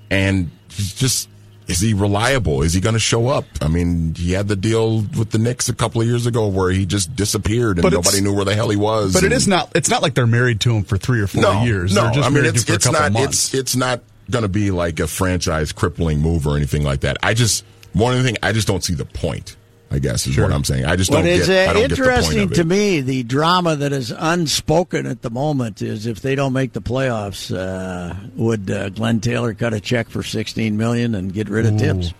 and 0.09 0.49
he's 0.69 0.93
just. 0.93 1.29
Is 1.67 1.81
he 1.81 1.93
reliable? 1.93 2.61
Is 2.61 2.71
he 2.71 2.79
going 2.79 2.93
to 2.93 2.99
show 2.99 3.27
up? 3.27 3.43
I 3.61 3.67
mean, 3.67 4.15
he 4.15 4.31
had 4.31 4.47
the 4.47 4.55
deal 4.55 5.01
with 5.01 5.31
the 5.31 5.37
Knicks 5.37 5.67
a 5.67 5.75
couple 5.75 5.99
of 5.99 6.07
years 6.07 6.25
ago 6.25 6.47
where 6.47 6.71
he 6.71 6.85
just 6.85 7.13
disappeared 7.13 7.75
and 7.75 7.81
But 7.83 7.91
nobody 7.91 8.21
knew 8.21 8.33
where 8.33 8.45
the 8.45 8.55
hell 8.55 8.69
he 8.69 8.77
was. 8.77 9.11
but 9.11 9.23
it 9.23 9.25
and- 9.25 9.33
is 9.35 9.49
not. 9.49 9.69
It's 9.75 9.89
not 9.89 10.01
like 10.01 10.13
they're 10.13 10.25
married 10.25 10.61
to 10.61 10.73
him 10.73 10.83
for 10.85 10.97
three 10.97 11.19
or 11.19 11.27
four 11.27 11.41
no, 11.41 11.63
years. 11.63 11.93
No, 11.93 12.09
just 12.09 12.25
I 12.25 12.29
mean 12.29 12.45
it's 12.45 12.61
it's 12.69 12.85
for 12.85 12.91
a 12.91 12.93
couple 12.93 13.09
not 13.19 13.23
it's 13.29 13.53
it's 13.53 13.75
not 13.75 13.99
going 14.31 14.43
to 14.43 14.47
be 14.47 14.71
like 14.71 15.01
a 15.01 15.07
franchise 15.07 15.73
crippling 15.73 16.21
move 16.21 16.47
or 16.47 16.55
anything 16.55 16.83
like 16.83 17.01
that. 17.01 17.17
I 17.21 17.33
just 17.33 17.65
one 17.91 18.13
of 18.13 18.23
the 18.23 18.25
thing 18.29 18.37
I 18.41 18.53
just 18.53 18.69
don't 18.69 18.81
see 18.81 18.93
the 18.93 19.03
point. 19.03 19.56
I 19.89 19.99
guess 19.99 20.27
is 20.27 20.37
what 20.37 20.51
I'm 20.51 20.65
saying. 20.65 20.83
I 20.85 20.97
just 20.97 21.09
What 21.09 21.17
don't 21.19 21.27
is 21.27 21.47
get. 21.47 21.67
uh, 21.67 21.71
I 21.71 21.73
don't 21.73 21.87
get 21.87 21.95
the 21.97 22.03
interesting 22.03 22.49
to 22.49 22.63
me, 22.65 22.99
the 23.01 23.23
drama 23.23 23.77
that 23.77 23.93
is 23.93 24.11
unspoken 24.11 25.05
at 25.05 25.21
the 25.21 25.29
moment 25.29 25.81
is 25.81 26.05
if 26.05 26.19
they 26.21 26.35
don't 26.35 26.51
make 26.51 26.73
the 26.73 26.81
playoffs, 26.81 27.55
uh, 27.55 28.13
would 28.35 28.69
uh, 28.69 28.89
Glenn 28.89 29.21
Taylor 29.21 29.53
cut 29.53 29.73
a 29.73 29.79
check 29.79 30.09
for 30.09 30.23
sixteen 30.23 30.75
million 30.75 31.15
and 31.15 31.33
get 31.33 31.47
rid 31.49 31.65
of 31.65 31.77
Tibbs? 31.77 32.13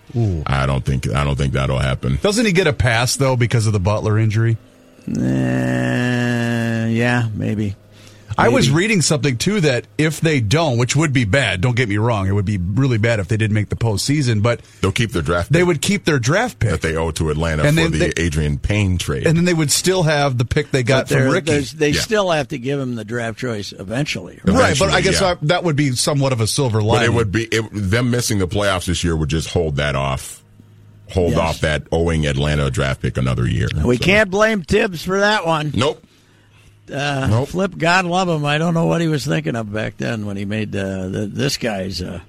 I 0.46 0.64
don't 0.64 0.84
think 0.84 1.08
I 1.10 1.24
don't 1.24 1.36
think 1.36 1.52
that'll 1.52 1.78
happen. 1.78 2.18
Doesn't 2.22 2.46
he 2.46 2.52
get 2.52 2.66
a 2.66 2.72
pass 2.72 3.16
though 3.16 3.36
because 3.36 3.66
of 3.66 3.74
the 3.74 3.80
Butler 3.80 4.18
injury? 4.18 4.56
Uh, 5.08 6.86
yeah, 6.88 7.28
maybe. 7.34 7.76
I 8.38 8.48
was 8.48 8.70
reading 8.70 9.02
something 9.02 9.36
too 9.36 9.60
that 9.62 9.86
if 9.98 10.20
they 10.20 10.40
don't, 10.40 10.78
which 10.78 10.94
would 10.94 11.12
be 11.12 11.24
bad, 11.24 11.60
don't 11.60 11.74
get 11.76 11.88
me 11.88 11.98
wrong, 11.98 12.28
it 12.28 12.32
would 12.32 12.44
be 12.44 12.56
really 12.56 12.96
bad 12.98 13.18
if 13.20 13.28
they 13.28 13.36
didn't 13.36 13.54
make 13.54 13.68
the 13.68 13.76
postseason, 13.76 14.42
but 14.42 14.60
They'll 14.80 14.92
keep 14.92 15.10
their 15.12 15.22
draft. 15.22 15.50
they 15.52 15.58
pick 15.60 15.66
would 15.66 15.82
keep 15.82 16.04
their 16.04 16.18
draft 16.18 16.58
pick. 16.60 16.70
that 16.70 16.80
they 16.82 16.96
owe 16.96 17.10
to 17.10 17.30
Atlanta 17.30 17.64
And 17.64 17.76
for 17.76 17.82
then 17.82 17.90
the 17.92 17.98
they- 17.98 18.30
Adreian 18.30 18.62
Payne 18.62 18.96
trade. 18.96 19.26
and 19.26 19.36
then 19.36 19.44
they 19.44 19.54
would 19.54 19.70
still 19.72 20.04
have 20.04 20.38
the 20.38 20.44
pick 20.44 20.70
they 20.70 20.82
got 20.82 21.02
But 21.04 21.08
they're- 21.08 21.24
from 21.24 21.32
Ricky. 21.32 21.58
they 21.76 21.90
Yeah. 21.90 22.00
still 22.00 22.30
have 22.30 22.48
to 22.48 22.58
give 22.58 22.78
him 22.78 22.94
the 22.94 23.04
draft 23.04 23.38
choice 23.38 23.72
eventually. 23.76 24.38
Right? 24.44 24.56
Right, 24.56 24.78
but 24.78 24.90
I 24.90 25.00
guess 25.00 25.20
yeah. 25.20 25.32
I, 25.32 25.36
that 25.42 25.64
would 25.64 25.76
be 25.76 25.92
somewhat 25.92 26.32
of 26.32 26.40
a 26.40 26.46
silver 26.46 26.78
but 26.78 26.86
lining. 26.86 27.12
it 27.12 27.14
would 27.14 27.32
be 27.32 27.44
it, 27.44 27.64
them 27.72 28.10
missing 28.10 28.38
the 28.38 28.46
playoffs 28.48 28.86
this 28.86 29.02
year 29.02 29.16
would 29.16 29.28
just 29.28 29.48
hold 29.50 29.76
that 29.76 29.96
off. 29.96 30.42
Hold 31.12 31.30
Yes. 31.32 31.40
off 31.40 31.60
that 31.62 31.84
owing 31.90 32.26
Atlanta 32.26 32.66
a 32.66 32.70
draft 32.70 33.00
pick 33.00 33.16
another 33.16 33.46
year. 33.48 33.68
We 33.82 33.96
So- 33.96 34.04
can't 34.04 34.30
blame 34.30 34.62
Tibbs 34.62 35.02
for 35.02 35.18
that 35.20 35.46
one. 35.46 35.72
Nope. 35.74 36.04
Uh, 36.90 37.26
Nope. 37.28 37.48
Flip, 37.48 37.76
God 37.76 38.04
love 38.04 38.28
him. 38.28 38.44
I 38.44 38.58
don't 38.58 38.74
know 38.74 38.86
what 38.86 39.00
he 39.00 39.08
was 39.08 39.24
thinking 39.26 39.56
of 39.56 39.72
back 39.72 39.96
then 39.96 40.26
when 40.26 40.36
he 40.36 40.44
made 40.44 40.74
uh, 40.74 41.08
the, 41.08 41.26
this 41.26 41.56
guy's. 41.56 42.02
Uh, 42.02 42.20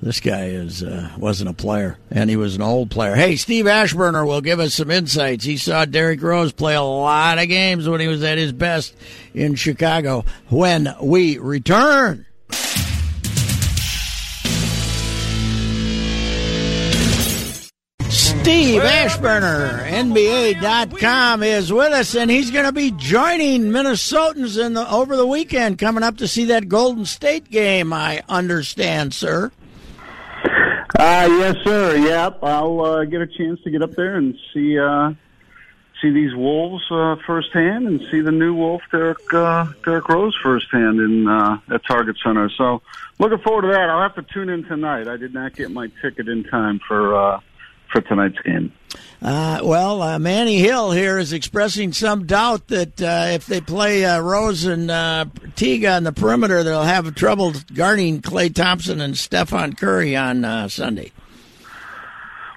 this 0.00 0.18
guy 0.18 0.46
is 0.46 0.82
uh, 0.82 1.10
wasn't 1.16 1.48
a 1.48 1.52
player, 1.52 1.96
and 2.10 2.28
he 2.28 2.34
was 2.34 2.56
an 2.56 2.62
old 2.62 2.90
player. 2.90 3.14
Hey, 3.14 3.36
Steve 3.36 3.66
Aschburner 3.66 4.26
will 4.26 4.40
give 4.40 4.58
us 4.58 4.74
some 4.74 4.90
insights. 4.90 5.44
He 5.44 5.56
saw 5.56 5.84
Derrick 5.84 6.20
Rose 6.20 6.52
play 6.52 6.74
a 6.74 6.82
lot 6.82 7.38
of 7.38 7.48
games 7.48 7.88
when 7.88 8.00
he 8.00 8.08
was 8.08 8.24
at 8.24 8.36
his 8.36 8.50
best 8.50 8.96
in 9.32 9.54
Chicago. 9.54 10.24
When 10.48 10.92
we 11.00 11.38
return. 11.38 12.26
Steve 18.42 18.82
Aschburner, 18.82 19.88
NBA.com, 19.88 21.44
is 21.44 21.72
with 21.72 21.92
us, 21.92 22.16
and 22.16 22.28
he's 22.28 22.50
going 22.50 22.64
to 22.64 22.72
be 22.72 22.90
joining 22.90 23.66
Minnesotans 23.66 24.60
in 24.60 24.74
the, 24.74 24.92
over 24.92 25.16
the 25.16 25.24
weekend 25.24 25.78
coming 25.78 26.02
up 26.02 26.16
to 26.16 26.26
see 26.26 26.46
that 26.46 26.68
Golden 26.68 27.04
State 27.04 27.52
game, 27.52 27.92
I 27.92 28.24
understand, 28.28 29.14
sir. 29.14 29.52
Uh, 30.98 31.28
yes, 31.30 31.54
sir. 31.62 31.96
Yep, 31.98 32.40
I'll 32.42 32.80
uh, 32.80 33.04
get 33.04 33.20
a 33.20 33.28
chance 33.28 33.60
to 33.62 33.70
get 33.70 33.80
up 33.80 33.92
there 33.92 34.16
and 34.16 34.36
see 34.52 34.76
uh, 34.76 35.12
see 36.00 36.10
these 36.10 36.34
Wolves 36.34 36.82
uh, 36.90 37.14
firsthand, 37.24 37.86
and 37.86 38.00
see 38.10 38.22
the 38.22 38.32
new 38.32 38.54
Wolf, 38.54 38.82
Derrick 38.90 39.32
uh, 39.32 39.66
Derrick 39.84 40.08
Rose, 40.08 40.36
firsthand 40.42 40.98
in 40.98 41.28
uh, 41.28 41.58
at 41.70 41.86
Target 41.86 42.16
Center. 42.24 42.50
So, 42.58 42.82
looking 43.20 43.38
forward 43.38 43.62
to 43.62 43.68
that. 43.68 43.88
I'll 43.88 44.02
have 44.02 44.16
to 44.16 44.34
tune 44.34 44.48
in 44.48 44.64
tonight. 44.64 45.06
I 45.06 45.16
did 45.16 45.32
not 45.32 45.54
get 45.54 45.70
my 45.70 45.92
ticket 46.02 46.28
in 46.28 46.42
time 46.42 46.80
for 46.88 47.14
uh, 47.14 47.40
for 47.92 48.00
tonight's 48.00 48.38
game. 48.40 48.72
Uh, 49.20 49.60
well, 49.62 50.02
uh, 50.02 50.18
Manny 50.18 50.58
Hill 50.58 50.90
here 50.90 51.18
is 51.18 51.32
expressing 51.32 51.92
some 51.92 52.26
doubt 52.26 52.66
that 52.68 53.00
uh, 53.00 53.26
if 53.28 53.46
they 53.46 53.60
play 53.60 54.04
uh, 54.04 54.20
Rose 54.20 54.64
and 54.64 54.90
uh, 54.90 55.26
Teague 55.54 55.84
on 55.84 56.02
the 56.02 56.12
perimeter, 56.12 56.64
they'll 56.64 56.82
have 56.82 57.14
trouble 57.14 57.52
guarding 57.72 58.20
Klay 58.20 58.52
Thompson 58.52 59.00
and 59.00 59.16
Stephen 59.16 59.76
Curry 59.76 60.16
on 60.16 60.44
uh, 60.44 60.68
Sunday. 60.68 61.12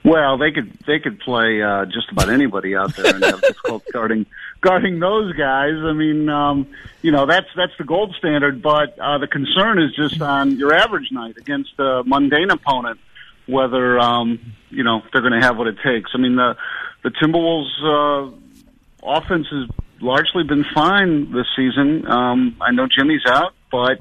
Well, 0.03 0.37
they 0.37 0.51
could 0.51 0.71
they 0.85 0.99
could 0.99 1.19
play 1.19 1.63
uh, 1.63 1.85
just 1.85 2.11
about 2.11 2.29
anybody 2.29 2.75
out 2.75 2.95
there 2.95 3.15
and 3.15 3.23
have 3.23 3.41
difficult 3.41 3.83
guarding 3.93 4.27
guarding 4.61 4.99
those 4.99 5.33
guys. 5.33 5.73
I 5.77 5.93
mean, 5.93 6.29
um, 6.29 6.67
you 7.01 7.11
know 7.11 7.25
that's 7.25 7.47
that's 7.55 7.75
the 7.79 7.85
gold 7.85 8.15
standard. 8.15 8.61
But 8.61 8.99
uh, 8.99 9.17
the 9.17 9.27
concern 9.27 9.79
is 9.79 9.95
just 9.95 10.21
on 10.21 10.57
your 10.57 10.73
average 10.73 11.11
night 11.11 11.37
against 11.37 11.73
a 11.79 12.03
mundane 12.05 12.51
opponent, 12.51 12.99
whether 13.47 13.99
um, 13.99 14.39
you 14.69 14.83
know 14.83 15.01
they're 15.11 15.21
going 15.21 15.39
to 15.39 15.45
have 15.45 15.57
what 15.57 15.67
it 15.67 15.77
takes. 15.83 16.11
I 16.13 16.17
mean, 16.17 16.35
the 16.35 16.55
the 17.03 17.11
Timberwolves 17.11 17.83
uh, 17.83 19.07
offense 19.07 19.47
has 19.51 19.69
largely 20.01 20.43
been 20.43 20.65
fine 20.73 21.31
this 21.31 21.47
season. 21.55 22.05
Um, 22.07 22.57
I 22.61 22.71
know 22.71 22.87
Jimmy's 22.87 23.25
out, 23.27 23.53
but 23.71 23.99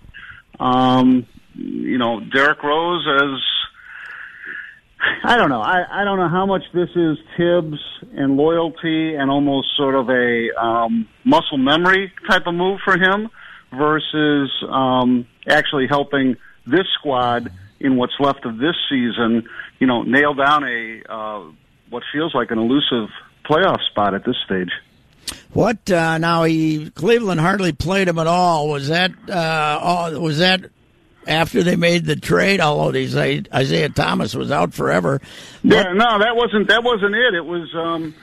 um, 0.63 1.27
you 1.55 1.99
know, 1.99 2.21
Derrick 2.21 2.63
Rose 2.63 3.07
as 3.07 3.41
I 5.23 5.37
don't 5.37 5.51
know. 5.51 5.61
I, 5.61 5.85
I 6.01 6.05
don't 6.05 6.19
know 6.19 6.29
how 6.29 6.47
much 6.47 6.63
this 6.73 6.89
is 6.97 7.19
Tibbs 7.37 7.79
and 8.13 8.37
loyalty 8.37 9.15
and 9.15 9.31
almost 9.31 9.69
sort 9.77 9.95
of 9.95 10.09
a 10.09 10.49
um, 10.59 11.09
muscle 11.25 11.59
memory 11.59 12.13
type 12.29 12.47
of 12.47 12.55
move 12.55 12.81
for 12.85 12.97
him 12.97 13.29
versus 13.77 14.51
um, 14.69 15.27
actually 15.49 15.87
helping 15.89 16.37
this 16.67 16.87
squad 16.99 17.53
in 17.85 17.97
what's 17.97 18.15
left 18.19 18.47
of 18.47 18.57
this 18.57 18.75
season, 18.89 19.47
you 19.79 19.87
know, 19.87 20.03
nail 20.03 20.33
down 20.33 20.65
a 20.65 21.03
uh, 21.07 21.45
what 21.91 22.03
feels 22.13 22.35
like 22.35 22.51
an 22.51 22.59
elusive 22.59 23.11
playoff 23.45 23.79
spot 23.91 24.15
at 24.15 24.25
this 24.25 24.37
stage. 24.47 24.71
What 25.53 25.91
uh, 25.91 26.19
now? 26.19 26.45
He 26.45 26.91
Cleveland 26.91 27.41
hardly 27.41 27.73
played 27.73 28.09
him 28.09 28.19
at 28.19 28.27
all. 28.27 28.69
Was 28.69 28.89
that 28.89 29.13
uh, 29.29 29.79
all, 29.81 30.19
was 30.19 30.39
that 30.39 30.71
after 31.27 31.63
they 31.63 31.77
made 31.77 32.07
the 32.07 32.17
trade? 32.17 32.61
Although 32.61 32.99
Isaiah, 32.99 33.43
Isaiah 33.53 33.89
Thomas 33.91 34.35
was 34.35 34.51
out 34.51 34.73
forever. 34.73 35.21
Yeah, 35.63 35.93
no, 35.93 36.19
that 36.19 36.35
wasn't 36.35 36.69
that 36.69 36.83
wasn't 36.83 37.15
it. 37.15 37.35
It 37.35 37.45
was 37.45 37.69
um, 37.75 38.15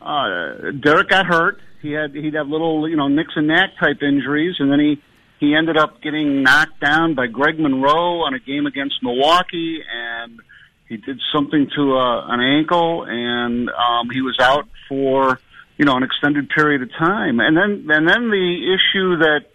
uh, 0.00 0.70
Derrick 0.80 1.08
got 1.08 1.26
hurt. 1.26 1.60
He 1.82 1.92
had 1.92 2.14
he'd 2.14 2.34
have 2.34 2.48
little 2.48 2.88
you 2.88 2.96
know 2.96 3.08
nicks 3.08 3.34
and 3.36 3.46
knack 3.46 3.78
type 3.78 4.02
injuries, 4.02 4.56
and 4.58 4.72
then 4.72 4.80
he 4.80 5.02
he 5.40 5.54
ended 5.54 5.78
up 5.78 6.02
getting 6.02 6.42
knocked 6.42 6.78
down 6.80 7.14
by 7.14 7.26
Greg 7.26 7.58
Monroe 7.58 8.20
on 8.20 8.34
a 8.34 8.38
game 8.38 8.66
against 8.66 9.02
Milwaukee, 9.02 9.80
and 9.90 10.38
he 10.86 10.98
did 10.98 11.18
something 11.34 11.70
to 11.74 11.96
uh, 11.96 12.26
an 12.28 12.40
ankle, 12.40 13.06
and 13.08 13.70
um, 13.70 14.10
he 14.10 14.20
was 14.20 14.36
out 14.38 14.68
for 14.86 15.40
you 15.78 15.86
know 15.86 15.96
an 15.96 16.02
extended 16.02 16.50
period 16.50 16.82
of 16.82 16.90
time. 16.92 17.40
And 17.40 17.56
then 17.56 17.86
and 17.90 18.06
then 18.06 18.28
the 18.28 18.76
issue 18.76 19.16
that, 19.18 19.46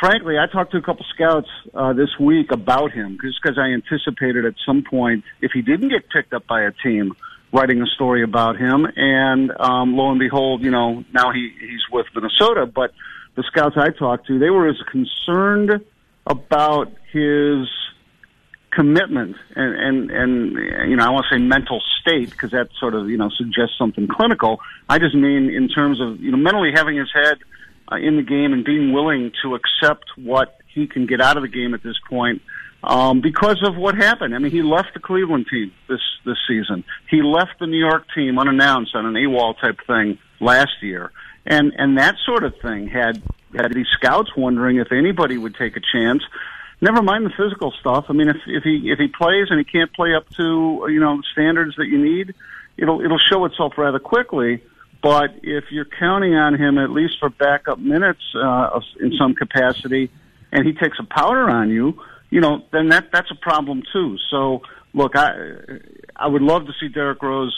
frankly, 0.00 0.38
I 0.38 0.46
talked 0.46 0.72
to 0.72 0.78
a 0.78 0.82
couple 0.82 1.04
scouts 1.14 1.50
uh, 1.74 1.92
this 1.92 2.18
week 2.18 2.50
about 2.50 2.92
him 2.92 3.18
just 3.22 3.40
because 3.42 3.58
I 3.58 3.74
anticipated 3.74 4.46
at 4.46 4.54
some 4.64 4.84
point 4.88 5.24
if 5.42 5.52
he 5.52 5.60
didn't 5.60 5.90
get 5.90 6.08
picked 6.08 6.32
up 6.32 6.46
by 6.46 6.62
a 6.62 6.72
team 6.82 7.12
writing 7.52 7.82
a 7.82 7.86
story 7.86 8.22
about 8.22 8.56
him, 8.56 8.86
and 8.96 9.52
um, 9.60 9.94
lo 9.94 10.10
and 10.10 10.18
behold, 10.18 10.62
you 10.62 10.70
know 10.70 11.04
now 11.12 11.30
he 11.30 11.52
he's 11.60 11.82
with 11.92 12.06
Minnesota, 12.14 12.64
but 12.64 12.92
the 13.34 13.42
scouts 13.44 13.76
I 13.76 13.90
talked 13.90 14.26
to, 14.26 14.38
they 14.38 14.50
were 14.50 14.68
as 14.68 14.80
concerned 14.90 15.84
about 16.26 16.92
his 17.12 17.68
commitment 18.70 19.36
and 19.54 19.74
and 19.74 20.10
and 20.10 20.90
you 20.90 20.96
know 20.96 21.04
I 21.04 21.10
want 21.10 21.26
to 21.30 21.36
say 21.36 21.42
mental 21.42 21.82
state 22.00 22.30
because 22.30 22.52
that 22.52 22.68
sort 22.80 22.94
of 22.94 23.10
you 23.10 23.18
know 23.18 23.28
suggests 23.36 23.76
something 23.78 24.08
clinical. 24.08 24.60
I 24.88 24.98
just 24.98 25.14
mean 25.14 25.50
in 25.50 25.68
terms 25.68 26.00
of 26.00 26.20
you 26.20 26.30
know 26.30 26.38
mentally 26.38 26.70
having 26.74 26.96
his 26.96 27.10
head 27.12 27.38
uh, 27.90 27.96
in 27.96 28.16
the 28.16 28.22
game 28.22 28.52
and 28.52 28.64
being 28.64 28.92
willing 28.92 29.32
to 29.42 29.54
accept 29.54 30.04
what 30.16 30.56
he 30.72 30.86
can 30.86 31.06
get 31.06 31.20
out 31.20 31.36
of 31.36 31.42
the 31.42 31.48
game 31.48 31.74
at 31.74 31.82
this 31.82 31.96
point 32.08 32.40
um, 32.82 33.20
because 33.20 33.62
of 33.62 33.76
what 33.76 33.94
happened. 33.94 34.34
I 34.34 34.38
mean, 34.38 34.52
he 34.52 34.62
left 34.62 34.94
the 34.94 35.00
Cleveland 35.00 35.46
team 35.50 35.72
this 35.88 36.00
this 36.24 36.38
season. 36.48 36.84
He 37.10 37.22
left 37.22 37.58
the 37.60 37.66
New 37.66 37.78
York 37.78 38.06
team 38.14 38.38
unannounced 38.38 38.94
on 38.94 39.04
an 39.04 39.14
AWOL 39.14 39.58
type 39.60 39.78
thing 39.86 40.18
last 40.40 40.82
year 40.82 41.12
and 41.46 41.72
and 41.76 41.98
that 41.98 42.16
sort 42.24 42.44
of 42.44 42.54
thing 42.60 42.88
had 42.88 43.22
had 43.56 43.72
these 43.74 43.86
scouts 43.92 44.30
wondering 44.36 44.76
if 44.76 44.92
anybody 44.92 45.36
would 45.38 45.54
take 45.54 45.76
a 45.76 45.80
chance. 45.80 46.22
Never 46.80 47.02
mind 47.02 47.26
the 47.26 47.30
physical 47.30 47.72
stuff. 47.80 48.06
I 48.08 48.12
mean, 48.12 48.28
if 48.28 48.38
if 48.46 48.64
he 48.64 48.90
if 48.90 48.98
he 48.98 49.08
plays 49.08 49.48
and 49.50 49.58
he 49.58 49.64
can't 49.64 49.92
play 49.92 50.14
up 50.14 50.28
to 50.30 50.86
you 50.88 51.00
know 51.00 51.20
standards 51.32 51.76
that 51.76 51.86
you 51.86 52.02
need, 52.02 52.34
it'll 52.76 53.00
it'll 53.00 53.20
show 53.30 53.44
itself 53.44 53.74
rather 53.76 53.98
quickly. 53.98 54.62
But 55.02 55.40
if 55.42 55.64
you're 55.70 55.84
counting 55.84 56.34
on 56.34 56.54
him 56.54 56.78
at 56.78 56.90
least 56.90 57.18
for 57.18 57.28
backup 57.28 57.78
minutes 57.78 58.22
uh, 58.36 58.80
in 59.00 59.12
some 59.18 59.34
capacity, 59.34 60.10
and 60.52 60.64
he 60.64 60.72
takes 60.72 60.98
a 61.00 61.04
powder 61.04 61.50
on 61.50 61.70
you, 61.70 62.00
you 62.30 62.40
know, 62.40 62.62
then 62.72 62.88
that 62.90 63.10
that's 63.12 63.30
a 63.30 63.34
problem 63.34 63.82
too. 63.92 64.16
So 64.30 64.62
look, 64.94 65.16
I 65.16 65.32
I 66.14 66.28
would 66.28 66.42
love 66.42 66.66
to 66.66 66.72
see 66.80 66.88
Derrick 66.88 67.22
Rose 67.22 67.56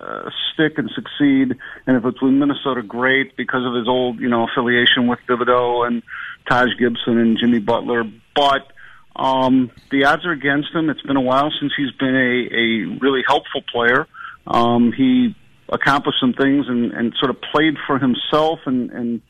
uh, 0.00 0.30
stick 0.52 0.78
and 0.78 0.90
succeed. 0.94 1.56
And 1.86 1.96
if 1.96 2.04
it's 2.04 2.20
with 2.20 2.32
Minnesota, 2.32 2.82
great 2.82 3.36
because 3.36 3.64
of 3.66 3.74
his 3.74 3.88
old, 3.88 4.20
you 4.20 4.28
know, 4.28 4.46
affiliation 4.48 5.06
with 5.06 5.18
Thibodeau 5.28 5.86
and 5.86 6.02
Taj 6.48 6.68
Gibson 6.78 7.18
and 7.18 7.38
Jimmy 7.38 7.58
Butler. 7.58 8.04
But 8.34 8.72
um, 9.16 9.70
the 9.90 10.04
odds 10.04 10.24
are 10.26 10.32
against 10.32 10.74
him. 10.74 10.90
It's 10.90 11.02
been 11.02 11.16
a 11.16 11.20
while 11.20 11.52
since 11.60 11.72
he's 11.76 11.92
been 11.92 12.14
a, 12.14 12.54
a 12.54 12.98
really 13.00 13.22
helpful 13.26 13.62
player. 13.72 14.06
Um, 14.46 14.92
he 14.92 15.34
accomplished 15.68 16.18
some 16.20 16.34
things 16.34 16.66
and, 16.68 16.92
and 16.92 17.14
sort 17.18 17.30
of 17.30 17.40
played 17.40 17.74
for 17.86 17.98
himself 17.98 18.60
and, 18.66 18.90
and 18.90 19.22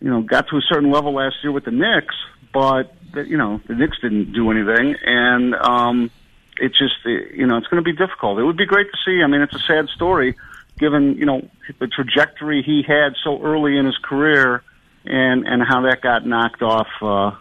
you 0.00 0.10
know 0.10 0.20
got 0.20 0.48
to 0.48 0.56
a 0.56 0.60
certain 0.68 0.90
level 0.90 1.14
last 1.14 1.36
year 1.42 1.50
with 1.50 1.64
the 1.64 1.70
Knicks, 1.70 2.14
but 2.52 2.94
you 3.26 3.38
know 3.38 3.60
the 3.66 3.74
Knicks 3.74 3.98
didn't 4.02 4.32
do 4.32 4.50
anything 4.50 4.96
and. 5.04 5.54
um 5.54 6.10
it's 6.58 6.78
just 6.78 6.94
you 7.04 7.46
know 7.46 7.56
it's 7.56 7.66
going 7.66 7.82
to 7.82 7.90
be 7.90 7.96
difficult. 7.96 8.38
It 8.38 8.44
would 8.44 8.56
be 8.56 8.66
great 8.66 8.86
to 8.90 8.98
see. 9.04 9.22
I 9.22 9.26
mean, 9.26 9.40
it's 9.40 9.54
a 9.54 9.60
sad 9.60 9.88
story, 9.88 10.36
given 10.78 11.16
you 11.16 11.26
know 11.26 11.48
the 11.78 11.86
trajectory 11.86 12.62
he 12.62 12.82
had 12.86 13.14
so 13.22 13.42
early 13.42 13.76
in 13.76 13.86
his 13.86 13.98
career, 13.98 14.62
and 15.04 15.46
and 15.46 15.62
how 15.62 15.82
that 15.82 16.00
got 16.00 16.26
knocked 16.26 16.62
off, 16.62 16.88
uh, 17.02 17.32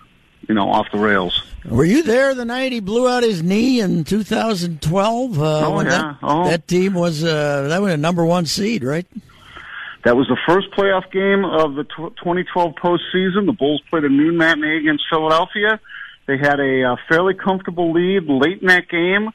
you 0.48 0.56
know, 0.56 0.70
off 0.70 0.88
the 0.92 1.00
rails. 1.00 1.44
Were 1.66 1.86
you 1.86 2.04
there 2.04 2.36
the 2.36 2.46
night 2.46 2.72
he 2.74 2.82
blew 2.82 3.08
out 3.08 3.24
his 3.24 3.42
knee 3.42 3.80
in 3.80 4.04
2012? 4.04 5.40
Uh, 5.40 5.44
oh 5.44 5.82
yeah, 5.82 5.90
that, 5.90 6.18
oh. 6.22 6.50
that 6.50 6.68
team 6.68 6.94
was 6.94 7.24
uh, 7.24 7.68
that 7.70 7.82
was 7.82 7.94
a 7.94 7.98
number 7.98 8.26
one 8.26 8.46
seed, 8.46 8.84
right? 8.84 9.08
That 10.04 10.18
was 10.18 10.28
the 10.28 10.38
first 10.46 10.70
playoff 10.72 11.10
game 11.12 11.46
of 11.46 11.76
the 11.76 11.86
2012 11.86 12.74
postseason. 12.76 13.46
The 13.46 13.56
Bulls 13.58 13.82
played 13.90 14.04
a 14.04 14.10
noon 14.10 14.36
matinee 14.36 14.78
against 14.78 15.06
Philadelphia. 15.10 15.80
They 16.26 16.38
had 16.38 16.60
a 16.60 16.92
uh, 16.92 16.96
fairly 17.10 17.34
comfortable 17.34 17.92
lead 17.92 18.24
late 18.28 18.62
in 18.62 18.68
that 18.68 18.88
game, 18.88 19.30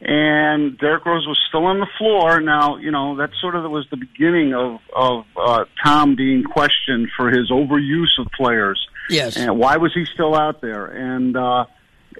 and 0.00 0.78
Derrick 0.78 1.06
Rose 1.06 1.26
was 1.26 1.40
still 1.48 1.64
on 1.64 1.80
the 1.80 1.86
floor. 1.96 2.40
Now, 2.40 2.76
you 2.76 2.90
know 2.90 3.16
that 3.16 3.30
sort 3.40 3.54
of 3.54 3.70
was 3.70 3.86
the 3.90 3.96
beginning 3.96 4.54
of 4.54 4.80
of 4.94 5.24
uh, 5.36 5.64
Tom 5.82 6.14
being 6.14 6.44
questioned 6.44 7.08
for 7.16 7.30
his 7.30 7.50
overuse 7.50 8.18
of 8.18 8.26
players. 8.36 8.86
Yes. 9.08 9.36
And 9.36 9.58
why 9.58 9.76
was 9.76 9.92
he 9.94 10.04
still 10.04 10.34
out 10.34 10.60
there? 10.60 10.86
And 10.86 11.36
uh, 11.36 11.66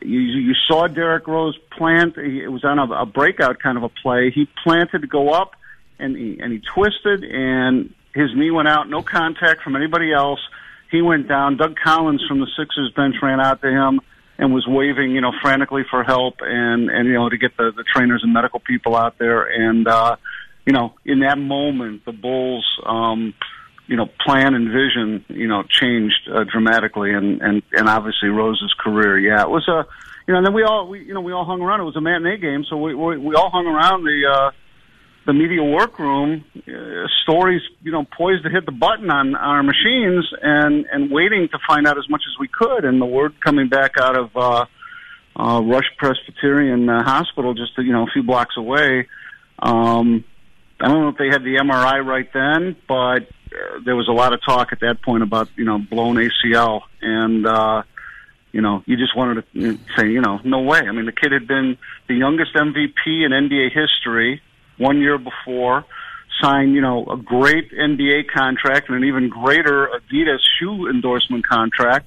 you, 0.02 0.20
you 0.20 0.54
saw 0.66 0.86
Derrick 0.86 1.26
Rose 1.26 1.58
plant. 1.76 2.16
It 2.16 2.48
was 2.48 2.64
on 2.64 2.78
a, 2.78 2.90
a 3.02 3.06
breakout 3.06 3.58
kind 3.60 3.76
of 3.76 3.84
a 3.84 3.88
play. 3.88 4.30
He 4.30 4.48
planted 4.62 5.00
to 5.00 5.06
go 5.06 5.30
up, 5.30 5.52
and 5.98 6.16
he 6.16 6.38
and 6.40 6.52
he 6.52 6.60
twisted, 6.74 7.24
and 7.24 7.92
his 8.14 8.30
knee 8.34 8.50
went 8.50 8.68
out. 8.68 8.88
No 8.88 9.02
contact 9.02 9.62
from 9.62 9.76
anybody 9.76 10.12
else 10.12 10.40
he 10.90 11.02
went 11.02 11.28
down. 11.28 11.56
Doug 11.56 11.76
Collins 11.82 12.24
from 12.28 12.40
the 12.40 12.48
Sixers 12.58 12.92
bench 12.94 13.16
ran 13.22 13.40
out 13.40 13.60
to 13.62 13.68
him 13.68 14.00
and 14.38 14.52
was 14.52 14.66
waving, 14.66 15.12
you 15.12 15.20
know, 15.20 15.32
frantically 15.42 15.82
for 15.90 16.04
help 16.04 16.36
and 16.40 16.90
and 16.90 17.08
you 17.08 17.14
know 17.14 17.28
to 17.28 17.38
get 17.38 17.56
the 17.56 17.72
the 17.76 17.84
trainers 17.84 18.22
and 18.22 18.32
medical 18.32 18.60
people 18.60 18.96
out 18.96 19.18
there. 19.18 19.44
And 19.44 19.86
uh, 19.88 20.16
you 20.64 20.72
know, 20.72 20.94
in 21.04 21.20
that 21.20 21.38
moment, 21.38 22.04
the 22.04 22.12
Bulls. 22.12 22.66
um 22.84 23.34
you 23.88 23.96
know, 23.96 24.06
plan 24.24 24.54
and 24.54 24.66
vision, 24.66 25.24
you 25.28 25.46
know, 25.46 25.62
changed 25.62 26.28
uh, 26.32 26.44
dramatically, 26.44 27.12
and 27.12 27.40
and 27.40 27.62
and 27.72 27.88
obviously 27.88 28.28
Rose's 28.28 28.74
career. 28.78 29.18
Yeah, 29.18 29.42
it 29.42 29.48
was 29.48 29.66
a, 29.68 29.86
you 30.26 30.32
know, 30.32 30.38
and 30.38 30.46
then 30.46 30.54
we 30.54 30.64
all, 30.64 30.88
we 30.88 31.04
you 31.04 31.14
know, 31.14 31.20
we 31.20 31.32
all 31.32 31.44
hung 31.44 31.60
around. 31.60 31.80
It 31.80 31.84
was 31.84 31.96
a 31.96 32.00
matinee 32.00 32.38
game, 32.38 32.64
so 32.68 32.76
we 32.76 32.94
we, 32.94 33.16
we 33.16 33.34
all 33.34 33.50
hung 33.50 33.66
around 33.66 34.02
the 34.02 34.26
uh, 34.28 34.50
the 35.26 35.32
media 35.32 35.62
workroom, 35.62 36.44
uh, 36.56 37.06
stories, 37.22 37.60
you 37.82 37.90
know, 37.90 38.06
poised 38.16 38.44
to 38.44 38.50
hit 38.50 38.64
the 38.64 38.72
button 38.72 39.10
on, 39.10 39.34
our 39.34 39.62
machines 39.62 40.24
and, 40.40 40.86
and 40.92 41.10
waiting 41.10 41.48
to 41.48 41.58
find 41.66 41.86
out 41.86 41.98
as 41.98 42.08
much 42.08 42.22
as 42.26 42.38
we 42.38 42.48
could. 42.48 42.84
And 42.84 43.00
the 43.00 43.06
word 43.06 43.40
coming 43.40 43.68
back 43.68 43.98
out 44.00 44.16
of, 44.16 44.36
uh, 44.36 44.66
uh, 45.38 45.60
Rush 45.62 45.90
Presbyterian 45.98 46.88
uh, 46.88 47.02
Hospital, 47.02 47.54
just, 47.54 47.76
you 47.76 47.92
know, 47.92 48.04
a 48.04 48.10
few 48.10 48.22
blocks 48.22 48.56
away. 48.56 49.08
Um, 49.58 50.24
I 50.80 50.88
don't 50.88 51.02
know 51.02 51.08
if 51.08 51.18
they 51.18 51.28
had 51.28 51.42
the 51.42 51.56
MRI 51.56 52.04
right 52.04 52.32
then, 52.32 52.76
but 52.88 53.22
uh, 53.52 53.80
there 53.84 53.96
was 53.96 54.08
a 54.08 54.12
lot 54.12 54.32
of 54.32 54.40
talk 54.44 54.68
at 54.72 54.80
that 54.80 55.02
point 55.02 55.22
about, 55.22 55.48
you 55.56 55.64
know, 55.64 55.78
blown 55.78 56.16
ACL. 56.16 56.82
And, 57.02 57.46
uh, 57.46 57.82
you 58.52 58.60
know, 58.60 58.82
you 58.86 58.96
just 58.96 59.16
wanted 59.16 59.44
to 59.52 59.78
say, 59.98 60.08
you 60.08 60.20
know, 60.20 60.40
no 60.44 60.60
way. 60.60 60.78
I 60.78 60.92
mean, 60.92 61.06
the 61.06 61.12
kid 61.12 61.32
had 61.32 61.48
been 61.48 61.76
the 62.08 62.14
youngest 62.14 62.54
MVP 62.54 63.06
in 63.06 63.32
NBA 63.32 63.72
history 63.72 64.40
one 64.78 65.00
year 65.00 65.18
before, 65.18 65.84
signed, 66.42 66.74
you 66.74 66.80
know, 66.80 67.06
a 67.06 67.16
great 67.16 67.70
NBA 67.72 68.28
contract 68.34 68.88
and 68.88 68.96
an 68.98 69.04
even 69.04 69.28
greater 69.28 69.88
Adidas 69.88 70.40
shoe 70.58 70.88
endorsement 70.88 71.46
contract, 71.46 72.06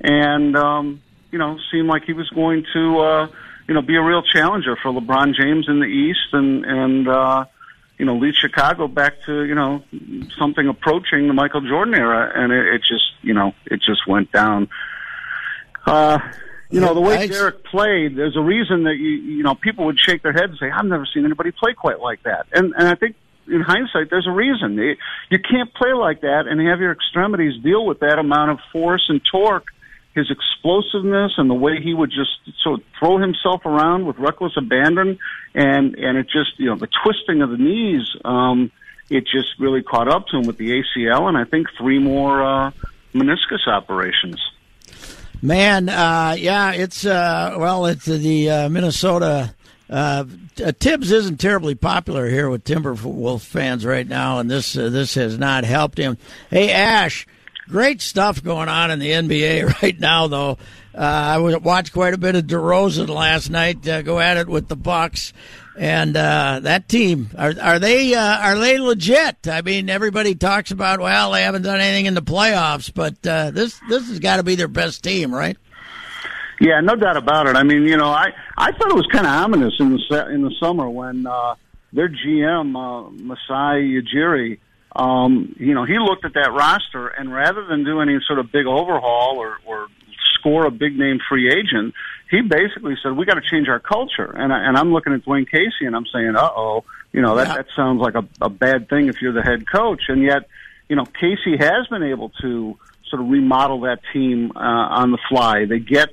and 0.00 0.56
um, 0.56 1.02
you 1.30 1.38
know, 1.38 1.58
seemed 1.72 1.88
like 1.88 2.04
he 2.04 2.12
was 2.12 2.28
going 2.30 2.64
to, 2.72 2.98
uh, 2.98 3.28
you 3.68 3.74
know, 3.74 3.82
be 3.82 3.96
a 3.96 4.02
real 4.02 4.22
challenger 4.22 4.76
for 4.76 4.90
LeBron 4.92 5.34
James 5.34 5.66
in 5.68 5.80
the 5.80 5.86
East, 5.86 6.32
and 6.32 6.64
and 6.64 7.08
uh, 7.08 7.44
you 7.98 8.06
know, 8.06 8.16
lead 8.16 8.34
Chicago 8.34 8.88
back 8.88 9.22
to 9.26 9.44
you 9.44 9.54
know 9.54 9.82
something 10.38 10.66
approaching 10.66 11.28
the 11.28 11.34
Michael 11.34 11.60
Jordan 11.60 11.94
era, 11.94 12.32
and 12.34 12.52
it, 12.52 12.74
it 12.74 12.80
just, 12.80 13.04
you 13.22 13.34
know, 13.34 13.52
it 13.66 13.82
just 13.82 14.06
went 14.08 14.32
down. 14.32 14.68
Uh, 15.86 16.18
you 16.70 16.80
know, 16.80 16.94
the 16.94 17.00
way 17.00 17.16
I, 17.16 17.26
Derrick 17.26 17.64
played, 17.64 18.16
there's 18.16 18.36
a 18.36 18.40
reason 18.40 18.84
that 18.84 18.96
you 18.96 19.10
you 19.10 19.42
know 19.42 19.54
people 19.54 19.86
would 19.86 19.98
shake 19.98 20.22
their 20.22 20.32
head 20.32 20.50
and 20.50 20.58
say, 20.58 20.70
"I've 20.70 20.84
never 20.84 21.06
seen 21.12 21.24
anybody 21.24 21.50
play 21.50 21.74
quite 21.74 22.00
like 22.00 22.22
that." 22.22 22.46
And 22.52 22.74
and 22.76 22.88
I 22.88 22.94
think 22.94 23.16
in 23.48 23.60
hindsight, 23.60 24.10
there's 24.10 24.28
a 24.28 24.32
reason. 24.32 24.76
You 24.76 25.38
can't 25.38 25.72
play 25.74 25.92
like 25.92 26.20
that 26.20 26.46
and 26.46 26.60
have 26.60 26.80
your 26.80 26.92
extremities 26.92 27.60
deal 27.62 27.84
with 27.84 28.00
that 28.00 28.18
amount 28.18 28.52
of 28.52 28.58
force 28.72 29.04
and 29.08 29.20
torque 29.30 29.66
his 30.14 30.30
explosiveness 30.30 31.32
and 31.38 31.48
the 31.48 31.54
way 31.54 31.80
he 31.80 31.94
would 31.94 32.10
just 32.10 32.62
sort 32.62 32.80
of 32.80 32.86
throw 32.98 33.18
himself 33.18 33.64
around 33.64 34.06
with 34.06 34.18
reckless 34.18 34.52
abandon, 34.56 35.18
and 35.54 35.94
and 35.96 36.18
it 36.18 36.26
just 36.26 36.58
you 36.58 36.66
know 36.66 36.76
the 36.76 36.88
twisting 37.02 37.42
of 37.42 37.50
the 37.50 37.58
knees. 37.58 38.08
Um, 38.24 38.70
it 39.08 39.24
just 39.24 39.58
really 39.58 39.82
caught 39.82 40.08
up 40.08 40.28
to 40.28 40.36
him 40.36 40.46
with 40.46 40.56
the 40.56 40.82
ACL, 40.82 41.28
and 41.28 41.36
I 41.36 41.44
think 41.44 41.66
three 41.76 41.98
more 41.98 42.42
uh, 42.42 42.70
meniscus 43.12 43.66
operations. 43.66 44.40
Man, 45.42 45.88
uh, 45.88 46.36
yeah, 46.38 46.72
it's 46.72 47.06
uh, 47.06 47.54
well, 47.58 47.86
it's 47.86 48.04
the 48.04 48.50
uh, 48.50 48.68
Minnesota. 48.68 49.54
Uh, 49.88 50.24
Tibbs 50.78 51.10
isn't 51.10 51.40
terribly 51.40 51.74
popular 51.74 52.28
here 52.28 52.50
with 52.50 52.64
Timberwolf 52.64 53.40
fans 53.40 53.86
right 53.86 54.06
now, 54.06 54.38
and 54.38 54.50
this 54.50 54.76
uh, 54.76 54.90
this 54.90 55.14
has 55.14 55.38
not 55.38 55.64
helped 55.64 55.96
him. 55.96 56.18
Hey, 56.50 56.70
Ash, 56.70 57.26
great 57.68 58.02
stuff 58.02 58.42
going 58.42 58.68
on 58.68 58.90
in 58.90 58.98
the 58.98 59.12
NBA 59.12 59.82
right 59.82 59.98
now, 59.98 60.26
though. 60.26 60.58
Uh, 60.94 60.98
I 60.98 61.38
watched 61.38 61.92
quite 61.94 62.12
a 62.14 62.18
bit 62.18 62.34
of 62.34 62.44
DeRozan 62.44 63.08
last 63.08 63.48
night. 63.48 63.82
go 63.82 64.20
at 64.20 64.36
it 64.36 64.48
with 64.48 64.68
the 64.68 64.76
Bucks. 64.76 65.32
And 65.76 66.16
uh, 66.16 66.60
that 66.62 66.88
team 66.88 67.30
are 67.38 67.54
are 67.60 67.78
they 67.78 68.14
uh, 68.14 68.38
are 68.38 68.58
they 68.58 68.78
legit? 68.78 69.46
I 69.46 69.62
mean, 69.62 69.88
everybody 69.88 70.34
talks 70.34 70.72
about 70.72 71.00
well, 71.00 71.32
they 71.32 71.42
haven't 71.42 71.62
done 71.62 71.80
anything 71.80 72.06
in 72.06 72.14
the 72.14 72.22
playoffs, 72.22 72.92
but 72.92 73.24
uh, 73.26 73.50
this 73.52 73.80
this 73.88 74.08
has 74.08 74.18
got 74.18 74.36
to 74.36 74.42
be 74.42 74.56
their 74.56 74.68
best 74.68 75.04
team, 75.04 75.32
right? 75.34 75.56
Yeah, 76.60 76.80
no 76.80 76.96
doubt 76.96 77.16
about 77.16 77.46
it. 77.46 77.56
I 77.56 77.62
mean, 77.62 77.84
you 77.84 77.96
know, 77.96 78.08
I 78.08 78.32
I 78.58 78.72
thought 78.72 78.90
it 78.90 78.96
was 78.96 79.06
kind 79.12 79.26
of 79.26 79.32
ominous 79.32 79.74
in 79.78 79.90
the 79.92 80.28
in 80.28 80.42
the 80.42 80.54
summer 80.60 80.90
when 80.90 81.26
uh, 81.26 81.54
their 81.92 82.08
GM 82.08 82.76
uh, 82.76 83.10
Masai 83.10 84.00
Ujiri, 84.02 84.58
um, 84.94 85.54
you 85.58 85.74
know, 85.74 85.84
he 85.84 85.98
looked 85.98 86.24
at 86.24 86.34
that 86.34 86.52
roster 86.52 87.08
and 87.08 87.32
rather 87.32 87.64
than 87.64 87.84
do 87.84 88.00
any 88.00 88.18
sort 88.26 88.38
of 88.38 88.52
big 88.52 88.66
overhaul 88.66 89.38
or, 89.38 89.58
or 89.64 89.88
score 90.38 90.66
a 90.66 90.70
big 90.70 90.98
name 90.98 91.18
free 91.28 91.48
agent, 91.48 91.94
he 92.30 92.42
basically 92.42 92.94
said 93.02 93.12
we 93.12 93.26
got 93.26 93.34
to 93.34 93.42
change 93.42 93.68
our 93.68 93.80
culture. 93.80 94.30
And 94.30 94.52
I, 94.52 94.68
and 94.68 94.76
I'm 94.76 94.92
looking 94.92 95.12
at 95.12 95.24
Dwane 95.24 95.50
Casey 95.50 95.86
and 95.86 95.96
I'm 95.96 96.06
saying, 96.12 96.34
uh 96.36 96.50
oh, 96.54 96.84
you 97.12 97.20
know 97.20 97.36
that 97.36 97.48
yeah. 97.48 97.54
that 97.56 97.66
sounds 97.74 98.00
like 98.00 98.14
a, 98.14 98.26
a 98.40 98.48
bad 98.48 98.88
thing 98.88 99.08
if 99.08 99.20
you're 99.20 99.32
the 99.32 99.42
head 99.42 99.64
coach. 99.70 100.02
And 100.08 100.22
yet, 100.22 100.48
you 100.88 100.96
know, 100.96 101.04
Casey 101.04 101.56
has 101.58 101.86
been 101.88 102.04
able 102.04 102.30
to 102.40 102.78
sort 103.08 103.22
of 103.22 103.28
remodel 103.28 103.80
that 103.80 103.98
team 104.12 104.52
uh, 104.54 104.58
on 104.58 105.10
the 105.10 105.18
fly. 105.28 105.64
They 105.64 105.80
get 105.80 106.10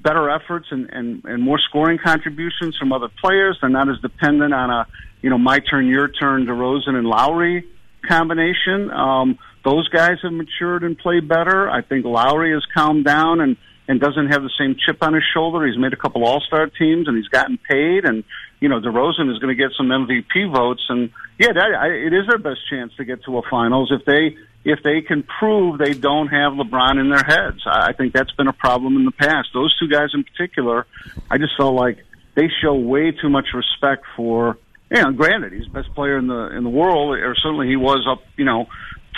better 0.00 0.28
efforts 0.30 0.66
and, 0.70 0.90
and 0.90 1.24
and 1.24 1.42
more 1.42 1.58
scoring 1.58 1.98
contributions 2.02 2.76
from 2.76 2.92
other 2.92 3.08
players. 3.22 3.58
They're 3.60 3.70
not 3.70 3.88
as 3.88 4.00
dependent 4.00 4.52
on 4.52 4.70
a 4.70 4.86
you 5.22 5.30
know 5.30 5.38
my 5.38 5.60
turn, 5.60 5.86
your 5.86 6.08
turn, 6.08 6.46
DeRozan 6.46 6.94
and 6.96 7.06
Lowry 7.06 7.64
combination. 8.08 8.90
Um, 8.90 9.38
those 9.64 9.88
guys 9.88 10.16
have 10.22 10.32
matured 10.32 10.84
and 10.84 10.98
played 10.98 11.28
better. 11.28 11.70
I 11.70 11.82
think 11.82 12.04
Lowry 12.04 12.52
has 12.52 12.64
calmed 12.74 13.04
down 13.04 13.40
and 13.40 13.56
and 13.90 14.00
doesn't 14.00 14.28
have 14.28 14.44
the 14.44 14.52
same 14.56 14.76
chip 14.78 15.02
on 15.02 15.14
his 15.14 15.24
shoulder. 15.34 15.66
He's 15.66 15.76
made 15.76 15.92
a 15.92 15.96
couple 15.96 16.24
All 16.24 16.40
Star 16.40 16.68
teams 16.68 17.08
and 17.08 17.16
he's 17.16 17.26
gotten 17.26 17.58
paid. 17.58 18.04
And 18.04 18.22
you 18.60 18.68
know, 18.68 18.78
DeRozan 18.78 19.32
is 19.32 19.40
going 19.40 19.56
to 19.56 19.60
get 19.60 19.72
some 19.76 19.88
MVP 19.88 20.54
votes. 20.54 20.84
And 20.88 21.10
yeah, 21.40 21.52
that, 21.52 21.74
I, 21.76 21.88
it 21.88 22.12
is 22.12 22.28
their 22.28 22.38
best 22.38 22.60
chance 22.70 22.94
to 22.98 23.04
get 23.04 23.24
to 23.24 23.38
a 23.38 23.42
finals 23.50 23.90
if 23.90 24.04
they 24.04 24.36
if 24.62 24.78
they 24.84 25.00
can 25.00 25.24
prove 25.24 25.78
they 25.78 25.94
don't 25.94 26.28
have 26.28 26.52
LeBron 26.52 27.00
in 27.00 27.10
their 27.10 27.24
heads. 27.24 27.62
I 27.66 27.88
I 27.88 27.92
think 27.92 28.12
that's 28.12 28.30
been 28.32 28.46
a 28.46 28.52
problem 28.52 28.94
in 28.94 29.04
the 29.06 29.10
past. 29.10 29.48
Those 29.52 29.76
two 29.76 29.88
guys 29.88 30.10
in 30.14 30.22
particular, 30.22 30.86
I 31.28 31.38
just 31.38 31.56
felt 31.56 31.74
like 31.74 31.98
they 32.36 32.48
show 32.62 32.74
way 32.76 33.10
too 33.10 33.28
much 33.28 33.46
respect 33.52 34.04
for. 34.16 34.56
You 34.88 35.02
know, 35.02 35.12
granted, 35.12 35.52
he's 35.52 35.64
the 35.64 35.82
best 35.82 35.92
player 35.96 36.16
in 36.16 36.28
the 36.28 36.56
in 36.56 36.62
the 36.62 36.70
world, 36.70 37.18
or 37.18 37.34
certainly 37.34 37.66
he 37.66 37.76
was 37.76 38.06
up. 38.08 38.22
You 38.36 38.44
know, 38.44 38.68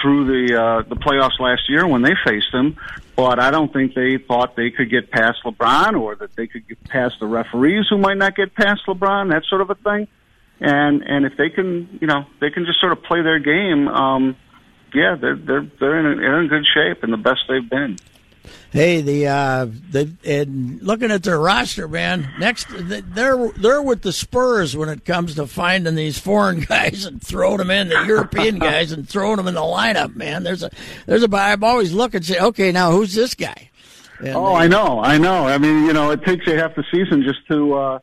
through 0.01 0.25
the 0.27 0.61
uh, 0.61 0.83
the 0.89 0.97
playoffs 0.97 1.39
last 1.39 1.69
year 1.69 1.87
when 1.87 2.03
they 2.03 2.15
faced 2.25 2.53
them, 2.53 2.77
but 3.17 3.39
I 3.39 3.51
don't 3.51 3.73
think 3.73 3.95
they 3.95 4.19
thought 4.19 4.57
they 4.57 4.71
could 4.71 4.91
get 4.91 5.11
past 5.11 5.39
LeBron 5.45 6.01
or 6.01 6.17
that 6.17 6.35
they 6.37 6.47
could 6.47 6.67
get 6.67 6.83
past 6.85 7.17
the 7.21 7.27
referees 7.27 7.87
who 7.89 7.99
might 7.99 8.17
not 8.17 8.35
get 8.35 8.55
past 8.55 8.83
LeBron, 8.87 9.31
that 9.31 9.45
sort 9.49 9.61
of 9.61 9.71
a 9.71 9.75
thing. 9.75 10.09
And 10.61 11.03
and 11.03 11.25
if 11.27 11.37
they 11.37 11.51
can, 11.51 11.99
you 12.01 12.07
know, 12.07 12.25
they 12.41 12.51
can 12.51 12.65
just 12.65 12.81
sort 12.81 12.93
of 12.93 13.03
play 13.03 13.23
their 13.23 13.39
game. 13.39 13.89
Um, 13.89 14.37
yeah, 14.95 15.17
they're 15.21 15.37
they're 15.37 15.71
they're 15.81 16.13
in, 16.13 16.19
they're 16.19 16.41
in 16.41 16.49
good 16.49 16.67
shape 16.73 17.03
and 17.03 17.13
the 17.13 17.17
best 17.17 17.41
they've 17.49 17.69
been. 17.69 17.97
Hey, 18.73 19.03
the 19.03 19.27
uh, 19.27 19.67
the 19.91 20.11
and 20.25 20.81
looking 20.81 21.11
at 21.11 21.23
their 21.23 21.39
roster, 21.39 21.87
man. 21.87 22.33
Next, 22.39 22.69
they're 22.71 23.51
they're 23.51 23.83
with 23.83 24.01
the 24.01 24.15
Spurs 24.15 24.75
when 24.75 24.89
it 24.89 25.05
comes 25.05 25.35
to 25.35 25.47
finding 25.47 25.95
these 25.95 26.19
foreign 26.19 26.61
guys 26.69 27.05
and 27.05 27.21
throwing 27.21 27.59
them 27.59 27.71
in 27.71 27.89
the 27.91 28.03
European 28.07 28.59
guys 28.61 28.91
and 28.91 29.07
throwing 29.07 29.37
them 29.37 29.47
in 29.47 29.53
the 29.53 29.61
lineup. 29.61 30.17
Man, 30.17 30.43
there's 30.43 30.63
a 30.63 30.71
there's 31.05 31.23
a. 31.23 31.29
I'm 31.31 31.63
always 31.63 31.93
looking, 31.93 32.19
and 32.19 32.25
say, 32.25 32.41
okay, 32.41 32.73
now 32.73 32.93
who's 32.93 33.13
this 33.13 33.35
guy? 33.35 33.69
And 34.21 34.35
oh, 34.35 34.55
they, 34.55 34.65
I 34.65 34.69
know, 34.69 35.01
I 35.01 35.19
know. 35.19 35.47
I 35.47 35.59
mean, 35.59 35.85
you 35.85 35.93
know, 35.93 36.11
it 36.11 36.25
takes 36.25 36.47
you 36.47 36.57
half 36.57 36.75
the 36.75 36.85
season 36.91 37.25
just 37.25 37.47
to 37.49 37.75
uh, 37.75 37.99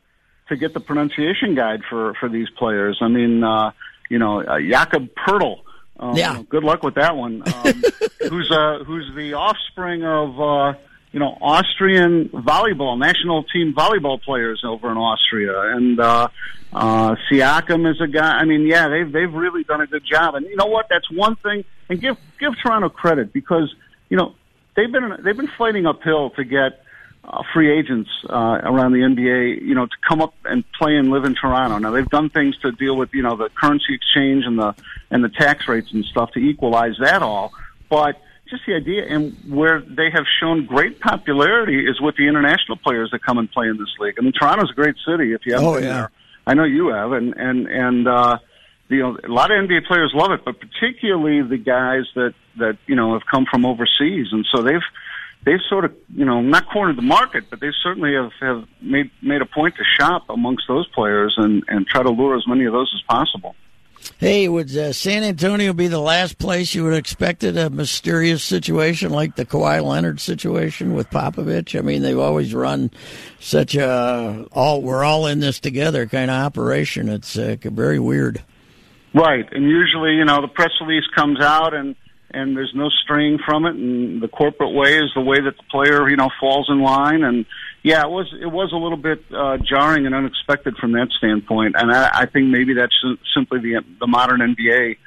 to 0.50 0.56
get 0.56 0.76
the 0.76 0.82
pronunciation 0.82 1.56
guide 1.56 1.82
for 1.90 2.14
for 2.20 2.30
these 2.30 2.50
players. 2.52 3.00
I 3.02 3.08
mean, 3.08 3.44
uh, 3.44 3.72
you 4.08 4.20
know, 4.20 4.44
uh, 4.44 4.60
Jakob 4.60 5.10
Poeltl 5.16 5.62
um, 6.00 6.16
yeah. 6.16 6.42
Good 6.48 6.64
luck 6.64 6.82
with 6.82 6.96
that 6.96 7.16
one. 7.16 7.44
Um, 7.46 7.84
who's 8.30 8.50
uh, 8.52 8.84
who's 8.86 9.12
the 9.16 9.34
offspring 9.34 10.04
of 10.04 10.40
uh, 10.40 10.78
you 11.12 11.20
know 11.20 11.38
Austrian 11.42 12.30
volleyball 12.30 12.98
national 12.98 13.44
team 13.44 13.74
volleyball 13.74 14.22
players 14.22 14.64
over 14.66 14.92
in 14.92 14.98
Austria, 14.98 15.76
and 15.76 16.00
uh, 16.00 16.30
uh, 16.72 17.16
Siakam 17.30 17.90
is 17.92 18.00
a 18.00 18.08
guy. 18.08 18.40
I 18.40 18.46
mean, 18.46 18.66
yeah, 18.66 18.88
they've 18.88 19.12
they've 19.12 19.34
really 19.34 19.64
done 19.64 19.82
a 19.82 19.88
good 19.88 20.06
job. 20.06 20.36
And 20.36 20.46
you 20.46 20.56
know 20.56 20.68
what? 20.68 20.88
That's 20.90 21.10
one 21.12 21.36
thing. 21.36 21.66
And 21.90 22.00
give 22.00 22.18
give 22.40 22.54
Toronto 22.62 22.90
credit 22.90 23.34
because 23.34 23.74
you 24.10 24.18
know 24.18 24.36
they've 24.76 24.92
been 24.92 25.18
they've 25.24 25.38
been 25.38 25.52
fighting 25.58 25.86
uphill 25.86 26.30
to 26.32 26.44
get 26.44 26.84
uh, 27.30 27.44
free 27.54 27.72
agents 27.78 28.10
uh, 28.30 28.60
around 28.64 28.94
the 28.94 29.00
NBA, 29.00 29.62
you 29.62 29.76
know, 29.76 29.86
to 29.86 29.96
come 30.08 30.22
up 30.22 30.34
and 30.46 30.64
play 30.74 30.96
and 30.96 31.12
live 31.12 31.26
in 31.26 31.36
Toronto. 31.36 31.78
Now 31.78 31.92
they've 31.92 32.10
done 32.10 32.30
things 32.30 32.58
to 32.60 32.72
deal 32.72 32.96
with, 32.96 33.14
you 33.14 33.22
know, 33.22 33.36
the 33.36 33.50
currency 33.50 33.94
exchange 33.94 34.46
and 34.46 34.58
the 34.58 34.74
and 35.12 35.24
the 35.24 35.30
tax 35.30 35.68
rates 35.68 35.92
and 35.94 36.04
stuff 36.06 36.32
to 36.32 36.40
equalize 36.40 36.96
that 37.00 37.22
all. 37.22 37.54
But 37.90 38.22
just 38.50 38.64
the 38.66 38.74
idea, 38.74 39.06
and 39.06 39.36
where 39.48 39.82
they 39.82 40.10
have 40.12 40.26
shown 40.40 40.66
great 40.66 41.00
popularity 41.00 41.86
is 41.86 42.02
with 42.02 42.16
the 42.16 42.28
international 42.28 42.78
players 42.78 43.12
that 43.12 43.22
come 43.24 43.38
and 43.38 43.52
play 43.52 43.68
in 43.68 43.78
this 43.78 43.94
league. 44.00 44.16
I 44.18 44.22
mean, 44.22 44.34
Toronto's 44.34 44.72
a 44.72 44.74
great 44.74 44.96
city. 45.08 45.34
If 45.34 45.46
you 45.46 45.54
haven't 45.54 45.68
oh, 45.68 45.74
been 45.76 45.84
yeah. 45.84 45.94
there, 45.94 46.12
I 46.48 46.54
know 46.56 46.64
you 46.64 46.88
have, 46.90 47.12
and 47.12 47.36
and 47.38 47.68
and 47.68 48.08
uh, 48.08 48.40
you 48.88 49.00
know, 49.00 49.18
a 49.24 49.32
lot 49.32 49.52
of 49.52 49.64
NBA 49.64 49.86
players 49.86 50.12
love 50.16 50.32
it, 50.32 50.44
but 50.44 50.56
particularly 50.60 51.48
the 51.48 51.58
guys 51.58 52.06
that 52.16 52.34
that 52.58 52.78
you 52.88 52.96
know 52.96 53.14
have 53.14 53.28
come 53.30 53.46
from 53.46 53.66
overseas, 53.66 54.28
and 54.32 54.48
so 54.54 54.64
they've 54.64 54.82
they've 55.46 55.60
sort 55.70 55.86
of, 55.86 55.96
you 56.14 56.26
know, 56.26 56.42
not 56.42 56.70
cornered 56.70 56.98
the 56.98 57.02
market, 57.02 57.46
but 57.50 57.60
they 57.60 57.72
certainly 57.82 58.14
have, 58.14 58.32
have 58.40 58.68
made 58.82 59.12
made 59.22 59.42
a 59.42 59.46
point 59.46 59.76
to 59.76 59.84
shop 60.00 60.26
amongst 60.30 60.66
those 60.68 60.88
players 60.88 61.36
and 61.38 61.64
and 61.68 61.88
try 61.88 62.04
to 62.04 62.10
lure 62.10 62.36
as 62.36 62.48
many 62.48 62.66
of 62.66 62.74
those 62.74 62.92
as 62.96 63.02
possible. 63.04 63.56
Hey, 64.18 64.48
would 64.48 64.76
uh, 64.76 64.94
San 64.94 65.24
Antonio 65.24 65.74
be 65.74 65.88
the 65.88 66.00
last 66.00 66.38
place 66.38 66.74
you 66.74 66.84
would 66.84 66.94
have 66.94 67.00
expected 67.00 67.58
a 67.58 67.70
mysterious 67.70 68.44
situation 68.44 69.12
like 69.12 69.36
the 69.36 69.46
Kawhi 69.46 69.84
Leonard 69.84 70.22
situation 70.22 70.94
with 70.94 71.10
Popovich? 71.10 71.78
I 71.78 71.82
mean, 71.82 72.02
they've 72.02 72.18
always 72.18 72.54
run 72.54 72.92
such 73.40 73.76
a 73.76 74.46
all 74.52 74.82
we're 74.82 75.04
all 75.04 75.28
in 75.28 75.40
this 75.40 75.60
together 75.60 76.06
kind 76.06 76.32
of 76.32 76.36
operation. 76.36 77.10
It's 77.10 77.38
uh, 77.38 77.58
very 77.62 78.00
weird. 78.00 78.42
Right, 79.14 79.52
and 79.52 79.64
usually, 79.64 80.16
you 80.16 80.26
know, 80.26 80.42
the 80.42 80.48
press 80.48 80.72
release 80.82 81.08
comes 81.16 81.42
out 81.42 81.74
and 81.74 81.96
and 82.32 82.56
there's 82.56 82.74
no 82.76 82.90
straying 82.90 83.40
from 83.46 83.66
it. 83.66 83.76
And 83.76 84.22
the 84.22 84.28
corporate 84.28 84.74
way 84.74 84.98
is 84.98 85.12
the 85.16 85.22
way 85.22 85.40
that 85.42 85.58
the 85.58 85.64
player, 85.70 86.10
you 86.10 86.16
know, 86.16 86.30
falls 86.40 86.68
in 86.70 86.82
line. 86.82 87.24
And 87.24 87.46
yeah, 87.84 88.04
it 88.04 88.10
was 88.10 88.34
it 88.40 88.52
was 88.52 88.72
a 88.72 88.78
little 88.78 88.98
bit 88.98 89.24
uh, 89.36 89.58
jarring 89.58 90.06
and 90.06 90.14
unexpected 90.14 90.78
from 90.78 90.94
that 90.94 91.10
standpoint. 91.18 91.76
And 91.78 91.92
I, 91.92 92.10
I 92.14 92.26
think 92.26 92.48
maybe 92.48 92.74
that's 92.74 92.96
simply 93.34 93.60
the 93.60 93.84
the 94.00 94.08
modern 94.08 94.42
NBA 94.42 94.98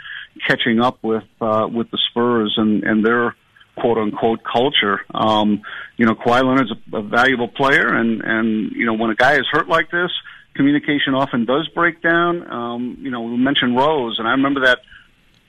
catching 0.46 0.80
up 0.80 0.98
with 1.02 1.24
uh, 1.40 1.68
with 1.72 1.90
the 1.90 1.98
Spurs 2.11 2.54
and 2.56 2.82
and 2.85 3.04
their 3.04 3.37
quote 3.76 3.98
unquote 3.98 4.40
culture. 4.44 5.00
Um, 5.14 5.62
you 5.96 6.06
know, 6.06 6.14
Kawhi 6.14 6.42
Leonard's 6.44 6.72
a, 6.72 6.96
a 6.96 7.02
valuable 7.02 7.48
player, 7.48 7.88
and 7.94 8.22
and 8.22 8.72
you 8.72 8.87
know 8.87 8.94
when 8.94 9.11
a 9.11 9.14
guy 9.14 9.35
is 9.35 9.46
hurt 9.50 9.68
like 9.68 9.90
this, 9.90 10.11
communication 10.54 11.14
often 11.14 11.44
does 11.44 11.68
break 11.68 12.02
down. 12.02 12.50
Um, 12.50 12.96
you 13.00 13.11
know, 13.11 13.22
we 13.22 13.37
mentioned 13.37 13.76
Rose, 13.76 14.18
and 14.18 14.26
I 14.26 14.32
remember 14.32 14.61
that 14.66 14.80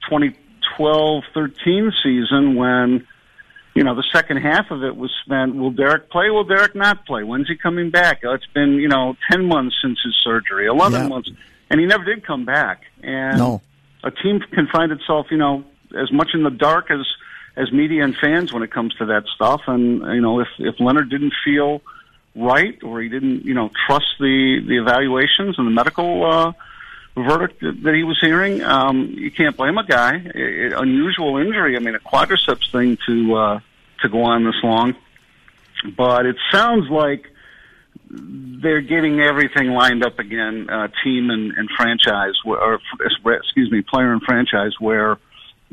twenty 0.08 0.36
12 0.78 1.24
13 1.34 1.92
season 2.04 2.56
when, 2.56 3.08
you 3.74 3.84
know, 3.84 3.96
the 3.96 4.04
second 4.12 4.38
half 4.38 4.72
of 4.72 4.84
it 4.84 4.96
was 4.96 5.12
spent, 5.26 5.56
will 5.56 5.72
Derrick 5.72 6.10
play? 6.10 6.30
Will 6.30 6.44
Derrick 6.44 6.76
not 6.76 7.06
play? 7.06 7.24
When's 7.24 7.48
he 7.48 7.56
coming 7.56 7.90
back? 7.90 8.22
Oh, 8.24 8.34
it's 8.34 8.46
been, 8.54 8.74
you 8.74 8.88
know, 8.88 9.16
10 9.32 9.46
months 9.46 9.76
since 9.82 10.00
his 10.04 10.16
surgery, 10.24 10.68
11 10.68 11.02
yeah. 11.02 11.08
months, 11.08 11.30
and 11.70 11.80
he 11.80 11.86
never 11.86 12.04
did 12.04 12.26
come 12.26 12.46
back. 12.46 12.84
And 13.02 13.38
no. 13.38 13.62
a 14.04 14.12
team 14.12 14.40
can 14.52 14.68
find 14.68 14.92
itself, 14.92 15.28
you 15.32 15.38
know, 15.38 15.64
as 15.98 16.12
much 16.12 16.30
in 16.34 16.44
the 16.44 16.52
dark 16.52 16.92
as, 16.92 17.06
as 17.56 17.72
media 17.72 18.04
and 18.04 18.16
fans 18.16 18.54
when 18.54 18.64
it 18.64 18.72
comes 18.72 18.94
to 18.96 19.06
that 19.06 19.24
stuff. 19.36 19.62
And, 19.68 20.02
you 20.14 20.22
know, 20.22 20.40
if, 20.40 20.48
if 20.60 20.80
Leonard 20.80 21.10
didn't 21.10 21.34
feel 21.44 21.82
right 22.36 22.82
or 22.84 23.02
he 23.02 23.10
didn't, 23.10 23.46
you 23.46 23.54
know, 23.54 23.70
trust 23.88 24.08
the, 24.20 24.64
the 24.68 24.78
evaluations 24.78 25.58
and 25.58 25.68
the 25.68 25.72
medical, 25.72 26.26
uh, 26.26 26.54
verdict 27.16 27.62
that 27.62 27.94
he 27.94 28.04
was 28.04 28.18
hearing. 28.20 28.64
Um, 28.64 29.14
you 29.18 29.32
can't 29.32 29.56
blame 29.56 29.78
a 29.78 29.86
guy. 29.86 30.16
It, 30.16 30.74
unusual 30.74 31.38
injury. 31.38 31.76
I 31.76 31.80
mean, 31.80 31.96
a 31.96 32.00
quadriceps 32.00 32.72
thing 32.72 32.98
to 33.08 33.36
uh, 33.36 33.60
to 34.02 34.10
go 34.10 34.24
on 34.24 34.44
this 34.44 34.56
long. 34.64 34.96
but 35.96 36.26
it 36.26 36.36
sounds 36.52 36.90
like 36.90 37.28
they're 38.10 38.82
getting 38.82 39.20
everything 39.20 39.70
lined 39.70 40.06
up 40.06 40.20
again, 40.20 40.70
uh, 40.70 40.88
team 41.04 41.30
and, 41.30 41.52
and 41.54 41.70
franchise, 41.76 42.34
or 42.46 42.80
excuse 43.38 43.72
me, 43.72 43.82
player 43.82 44.12
and 44.12 44.22
franchise, 44.22 44.74
where 44.80 45.18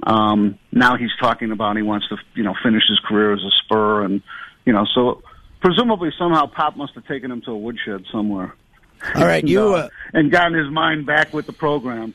um, 0.05 0.59
now 0.73 0.97
he's 0.97 1.11
talking 1.21 1.53
about 1.53 1.77
he 1.77 1.83
wants 1.83 2.09
to, 2.09 2.17
you 2.35 2.43
know, 2.43 2.55
finish 2.63 2.83
his 2.89 2.99
career 3.01 3.33
as 3.35 3.41
a 3.41 3.51
Spur, 3.65 4.05
and 4.05 4.23
you 4.65 4.73
know, 4.73 4.87
so 4.95 5.23
presumably 5.61 6.11
somehow 6.19 6.47
Pop 6.47 6.77
must 6.77 6.95
have 6.95 7.07
taken 7.07 7.31
him 7.31 7.43
to 7.43 7.51
a 7.51 7.59
woodshed 7.59 8.05
somewhere. 8.11 8.55
All 9.15 9.25
right, 9.25 9.43
and, 9.43 9.49
you 9.49 9.61
uh, 9.75 9.79
uh, 9.79 9.89
and 10.13 10.31
gotten 10.31 10.55
his 10.59 10.71
mind 10.71 11.07
back 11.07 11.33
with 11.33 11.47
the 11.47 11.53
program. 11.53 12.15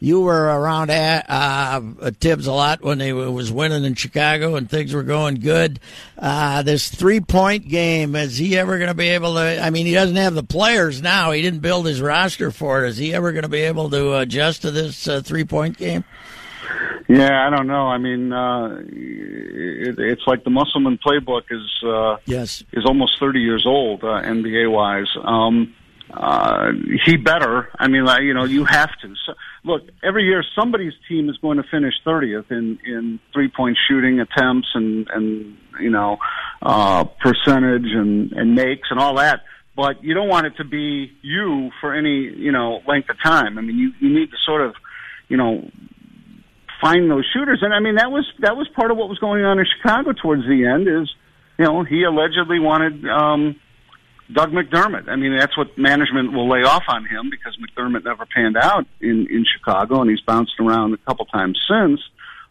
you 0.00 0.20
were 0.20 0.44
around 0.44 0.90
at, 0.90 1.26
uh, 1.28 2.10
Tibbs 2.20 2.46
a 2.46 2.52
lot 2.52 2.82
when 2.82 2.98
they 2.98 3.12
was 3.12 3.50
winning 3.50 3.84
in 3.84 3.94
Chicago 3.94 4.54
and 4.54 4.70
things 4.70 4.94
were 4.94 5.02
going 5.02 5.36
good. 5.36 5.80
Uh, 6.16 6.62
this 6.62 6.88
three 6.88 7.20
point 7.20 7.68
game 7.68 8.14
is 8.14 8.38
he 8.38 8.56
ever 8.56 8.78
going 8.78 8.88
to 8.88 8.94
be 8.94 9.08
able 9.08 9.34
to? 9.34 9.60
I 9.60 9.70
mean, 9.70 9.86
he 9.86 9.92
doesn't 9.94 10.16
have 10.16 10.34
the 10.34 10.44
players 10.44 11.02
now. 11.02 11.32
He 11.32 11.42
didn't 11.42 11.60
build 11.60 11.86
his 11.86 12.00
roster 12.00 12.50
for 12.52 12.84
it. 12.84 12.90
Is 12.90 12.96
he 12.96 13.12
ever 13.12 13.32
going 13.32 13.42
to 13.42 13.48
be 13.48 13.62
able 13.62 13.90
to 13.90 14.16
adjust 14.18 14.62
to 14.62 14.70
this 14.70 15.08
uh, 15.08 15.20
three 15.22 15.44
point 15.44 15.76
game? 15.76 16.04
Yeah, 17.08 17.46
I 17.46 17.50
don't 17.56 17.66
know. 17.66 17.86
I 17.88 17.96
mean, 17.96 18.32
uh, 18.32 18.80
it, 18.82 19.98
it's 19.98 20.22
like 20.26 20.44
the 20.44 20.50
Musselman 20.50 20.98
playbook 20.98 21.44
is 21.50 21.66
uh, 21.82 22.18
Yes. 22.26 22.62
is 22.72 22.84
almost 22.84 23.18
30 23.18 23.40
years 23.40 23.64
old, 23.66 24.04
uh, 24.04 24.20
NBA 24.22 24.70
wise. 24.70 25.06
Um, 25.24 25.74
uh, 26.12 26.72
he 27.04 27.16
better. 27.16 27.68
I 27.78 27.88
mean, 27.88 28.04
like, 28.04 28.22
you 28.22 28.34
know, 28.34 28.44
you 28.44 28.64
have 28.64 28.90
to. 29.02 29.14
So, 29.26 29.34
look, 29.64 29.82
every 30.02 30.24
year 30.24 30.42
somebody's 30.58 30.94
team 31.08 31.28
is 31.28 31.36
going 31.38 31.58
to 31.58 31.64
finish 31.70 31.94
30th 32.06 32.50
in 32.50 32.78
in 32.84 33.20
three 33.32 33.50
point 33.54 33.76
shooting 33.88 34.20
attempts 34.20 34.68
and 34.74 35.06
and 35.12 35.56
you 35.80 35.90
know 35.90 36.16
uh, 36.62 37.04
percentage 37.04 37.86
and 37.92 38.32
and 38.32 38.54
makes 38.54 38.88
and 38.90 38.98
all 38.98 39.16
that. 39.16 39.40
But 39.76 40.02
you 40.02 40.14
don't 40.14 40.28
want 40.28 40.46
it 40.46 40.56
to 40.56 40.64
be 40.64 41.12
you 41.22 41.70
for 41.80 41.94
any 41.94 42.22
you 42.22 42.52
know 42.52 42.80
length 42.86 43.10
of 43.10 43.16
time. 43.22 43.58
I 43.58 43.60
mean, 43.60 43.76
you 43.76 43.92
you 44.00 44.18
need 44.18 44.30
to 44.30 44.36
sort 44.46 44.62
of 44.62 44.74
you 45.28 45.36
know 45.36 45.70
find 46.80 47.10
those 47.10 47.26
shooters. 47.34 47.60
And 47.62 47.74
I 47.74 47.80
mean, 47.80 47.96
that 47.96 48.10
was 48.10 48.26
that 48.40 48.56
was 48.56 48.66
part 48.74 48.90
of 48.90 48.96
what 48.96 49.08
was 49.08 49.18
going 49.18 49.44
on 49.44 49.58
in 49.58 49.66
Chicago 49.76 50.12
towards 50.12 50.42
the 50.44 50.66
end. 50.66 50.88
Is 50.88 51.10
you 51.58 51.66
know 51.66 51.84
he 51.84 52.02
allegedly 52.04 52.58
wanted 52.58 53.06
um, 53.08 53.60
Doug 54.32 54.50
McDermott. 54.50 55.08
I 55.08 55.16
mean, 55.16 55.36
that's 55.36 55.56
what 55.56 55.78
management 55.78 56.32
will 56.32 56.48
lay 56.48 56.60
off 56.60 56.82
on 56.88 57.06
him 57.06 57.30
because 57.30 57.56
McDermott 57.56 58.04
never 58.04 58.26
panned 58.26 58.56
out 58.56 58.86
in 59.00 59.26
in 59.30 59.44
Chicago, 59.56 60.00
and 60.00 60.10
he's 60.10 60.20
bounced 60.20 60.52
around 60.60 60.94
a 60.94 60.98
couple 60.98 61.24
times 61.26 61.58
since. 61.68 62.00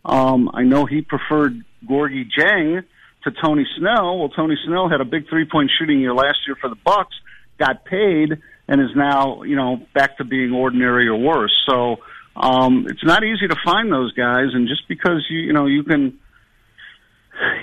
Um, 0.03 0.49
I 0.53 0.63
know 0.63 0.85
he 0.85 1.01
preferred 1.01 1.63
Gorgui 1.85 2.25
Dieng 2.35 2.83
to 3.23 3.31
Tony 3.43 3.65
Snell. 3.77 4.19
Well, 4.19 4.29
Tony 4.29 4.55
Snell 4.65 4.89
had 4.89 5.01
a 5.01 5.05
big 5.05 5.29
three 5.29 5.45
point 5.45 5.69
shooting 5.77 5.99
year 5.99 6.13
last 6.13 6.39
year 6.47 6.55
for 6.59 6.69
the 6.69 6.77
Bucks, 6.83 7.15
got 7.59 7.85
paid, 7.85 8.41
and 8.67 8.81
is 8.81 8.95
now 8.95 9.43
you 9.43 9.55
know 9.55 9.81
back 9.93 10.17
to 10.17 10.23
being 10.23 10.51
ordinary 10.53 11.07
or 11.07 11.17
worse. 11.17 11.53
So 11.69 11.97
um, 12.35 12.87
it's 12.89 13.03
not 13.03 13.23
easy 13.23 13.47
to 13.47 13.55
find 13.63 13.91
those 13.91 14.13
guys, 14.13 14.47
and 14.53 14.67
just 14.67 14.87
because 14.87 15.25
you 15.29 15.39
you 15.39 15.53
know 15.53 15.65
you 15.65 15.83
can, 15.83 16.19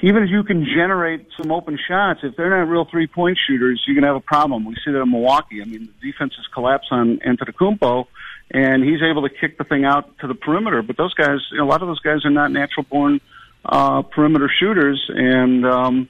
even 0.03 0.23
if 0.23 0.31
you 0.31 0.43
can 0.45 0.65
generate 0.65 1.27
some 1.41 1.51
open 1.51 1.79
shots, 1.89 2.21
if 2.23 2.37
they're 2.37 2.51
not 2.51 2.71
real 2.71 2.87
three 2.91 3.07
point 3.07 3.39
shooters, 3.47 3.83
you're 3.87 3.95
gonna 3.95 4.07
have 4.07 4.17
a 4.17 4.21
problem. 4.21 4.65
We 4.65 4.75
see 4.85 4.93
that 4.93 5.01
in 5.01 5.11
Milwaukee. 5.11 5.61
I 5.63 5.65
mean, 5.65 5.89
the 6.01 6.13
defense 6.13 6.35
has 6.37 6.47
collapsed 6.53 6.89
on 6.91 7.19
Antetokounmpo, 7.19 8.07
and 8.51 8.85
he's 8.85 9.03
able 9.03 9.23
to 9.29 9.35
kick 9.35 9.59
the 9.59 9.65
thing 9.65 9.85
out 9.85 10.19
to 10.19 10.27
the 10.27 10.35
perimeter. 10.35 10.83
But 10.83 10.97
those 10.97 11.15
guys, 11.15 11.39
you 11.51 11.59
know, 11.59 11.65
a 11.65 11.71
lot 11.71 11.83
of 11.83 11.89
those 11.89 12.01
guys 12.01 12.25
are 12.25 12.31
not 12.31 12.53
natural 12.53 12.87
born 12.89 13.21
uh, 13.65 14.03
perimeter 14.03 14.51
shooters, 14.61 15.03
and 15.09 15.67
um, 15.67 16.09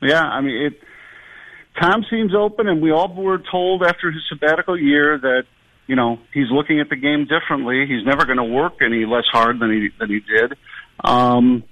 yeah, 0.00 0.22
I 0.22 0.40
mean 0.40 0.66
it. 0.66 0.80
Tom 1.80 2.04
seems 2.10 2.34
open, 2.34 2.68
and 2.68 2.82
we 2.82 2.92
all 2.92 3.12
were 3.14 3.42
told 3.50 3.82
after 3.82 4.10
his 4.10 4.22
sabbatical 4.28 4.78
year 4.78 5.18
that 5.18 5.44
you 5.86 5.96
know 5.96 6.18
he's 6.34 6.50
looking 6.50 6.80
at 6.80 6.90
the 6.90 6.96
game 6.96 7.26
differently. 7.26 7.86
He's 7.86 8.04
never 8.04 8.26
going 8.26 8.36
to 8.36 8.44
work 8.44 8.74
any 8.82 9.06
less 9.06 9.24
hard 9.32 9.58
than 9.58 9.70
he 9.70 9.88
than 9.98 10.10
he 10.10 10.20
did. 10.20 10.58
Um, 11.02 11.64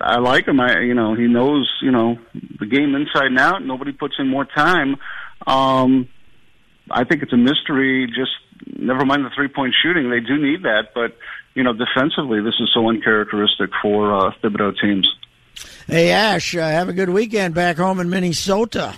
I 0.00 0.18
like 0.18 0.48
him. 0.48 0.60
I 0.60 0.80
you 0.80 0.94
know 0.94 1.14
he 1.14 1.26
knows 1.26 1.70
you 1.82 1.90
know 1.90 2.18
the 2.58 2.66
game 2.66 2.94
inside 2.94 3.26
and 3.26 3.38
out. 3.38 3.64
Nobody 3.64 3.92
puts 3.92 4.14
in 4.18 4.28
more 4.28 4.44
time. 4.44 4.96
Um, 5.46 6.08
I 6.90 7.04
think 7.04 7.22
it's 7.22 7.32
a 7.32 7.36
mystery. 7.36 8.06
Just 8.06 8.32
never 8.66 9.04
mind 9.04 9.24
the 9.24 9.30
three 9.34 9.48
point 9.48 9.74
shooting. 9.82 10.10
They 10.10 10.20
do 10.20 10.36
need 10.36 10.62
that, 10.62 10.88
but 10.94 11.16
you 11.54 11.62
know 11.62 11.72
defensively, 11.72 12.40
this 12.40 12.54
is 12.60 12.70
so 12.74 12.88
uncharacteristic 12.88 13.70
for 13.80 14.14
uh, 14.14 14.32
Thibodeau 14.42 14.78
teams. 14.80 15.08
Hey 15.86 16.10
Ash, 16.10 16.56
uh, 16.56 16.60
have 16.60 16.88
a 16.88 16.92
good 16.92 17.10
weekend 17.10 17.54
back 17.54 17.76
home 17.76 18.00
in 18.00 18.08
Minnesota. 18.08 18.94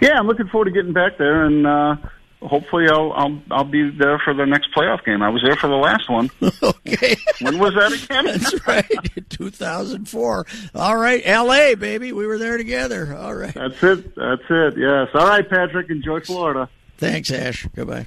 Yeah, 0.00 0.18
I'm 0.18 0.26
looking 0.26 0.48
forward 0.48 0.66
to 0.66 0.70
getting 0.72 0.92
back 0.92 1.16
there, 1.16 1.44
and 1.44 1.66
uh, 1.66 1.96
hopefully 2.46 2.86
I'll 2.88 3.12
I'll 3.12 3.42
I'll 3.50 3.64
be 3.64 3.90
there 3.90 4.18
for 4.18 4.34
the 4.34 4.44
next 4.46 4.72
playoff 4.74 5.04
game. 5.04 5.22
I 5.22 5.28
was 5.28 5.42
there 5.42 5.56
for 5.56 5.68
the 5.68 5.76
last 5.76 6.08
one. 6.10 6.30
okay. 6.62 7.16
When 7.40 7.58
was 7.58 7.74
that 7.74 7.92
again? 7.92 8.24
That's 8.26 8.66
right, 8.66 9.28
2004. 9.30 10.46
All 10.74 10.96
right, 10.96 11.22
L.A. 11.24 11.74
baby, 11.74 12.12
we 12.12 12.26
were 12.26 12.38
there 12.38 12.56
together. 12.56 13.16
All 13.16 13.34
right, 13.34 13.54
That's 13.54 13.82
it. 13.82 14.14
That's 14.14 14.42
it. 14.50 14.78
Yes. 14.78 15.08
All 15.14 15.26
right, 15.26 15.48
Patrick. 15.48 15.90
Enjoy 15.90 16.20
Florida. 16.20 16.68
thanks, 16.98 17.30
Ash. 17.30 17.66
Goodbye. 17.74 18.06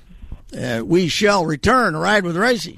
Uh, 0.57 0.81
we 0.85 1.07
shall 1.07 1.45
return. 1.45 1.95
Ride 1.97 2.23
with 2.23 2.35
Reusse. 2.35 2.77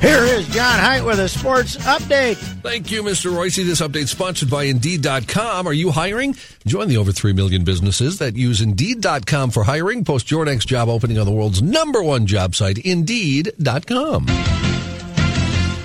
Here 0.00 0.22
is 0.24 0.46
John 0.48 0.78
Heidt 0.78 1.04
with 1.04 1.18
a 1.18 1.28
sports 1.28 1.76
update. 1.78 2.36
Thank 2.62 2.90
you, 2.90 3.02
Mr. 3.02 3.32
Reusse. 3.32 3.64
This 3.64 3.80
update 3.80 4.08
sponsored 4.08 4.50
by 4.50 4.64
Indeed.com. 4.64 5.66
Are 5.66 5.72
you 5.72 5.90
hiring? 5.90 6.36
Join 6.66 6.88
the 6.88 6.98
over 6.98 7.12
3 7.12 7.32
million 7.32 7.64
businesses 7.64 8.18
that 8.18 8.36
use 8.36 8.60
Indeed.com 8.60 9.50
for 9.50 9.64
hiring. 9.64 10.04
Post 10.04 10.30
your 10.30 10.44
next 10.44 10.66
job 10.66 10.88
opening 10.88 11.18
on 11.18 11.26
the 11.26 11.32
world's 11.32 11.62
number 11.62 12.02
one 12.02 12.26
job 12.26 12.54
site, 12.54 12.78
Indeed.com. 12.78 14.26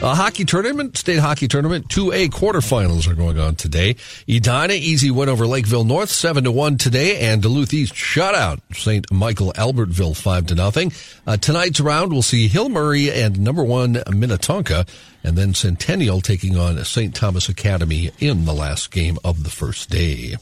A 0.04 0.16
hockey 0.16 0.46
tournament, 0.46 0.98
state 0.98 1.20
hockey 1.20 1.48
tournament, 1.48 1.88
2A 1.90 2.30
quarterfinals 2.30 3.08
are 3.08 3.14
going 3.14 3.38
on 3.38 3.54
today. 3.54 3.98
Edina 4.28 4.74
easy 4.74 5.12
win 5.12 5.30
over 5.30 5.46
Lakeville 5.46 5.84
North, 5.84 6.10
7 6.10 6.44
to 6.46 6.52
1 6.52 6.78
today, 6.80 7.20
and 7.20 7.40
Duluth 7.40 7.72
East 7.72 7.94
shut 7.94 8.34
out 8.34 8.60
St. 8.74 9.12
Michael 9.12 9.54
Albertville 9.54 10.18
5 10.18 10.48
to 10.48 10.56
nothing. 10.56 10.92
Uh, 11.28 11.38
tonight's 11.38 11.80
round 11.80 12.12
will 12.12 12.24
see 12.24 12.48
Hill 12.48 12.70
Murray 12.70 13.12
and 13.12 13.40
number 13.42 13.64
1 13.64 14.02
Minnetonka, 14.12 14.88
and 15.24 15.38
then 15.38 15.54
Centennial 15.54 16.20
taking 16.20 16.58
on 16.58 16.84
St. 16.84 17.14
Thomas 17.14 17.48
Academy 17.48 18.10
in 18.18 18.46
the 18.46 18.54
last 18.54 18.90
game 18.90 19.20
of 19.24 19.44
the 19.44 19.52
first 19.52 19.92
day. 19.92 20.36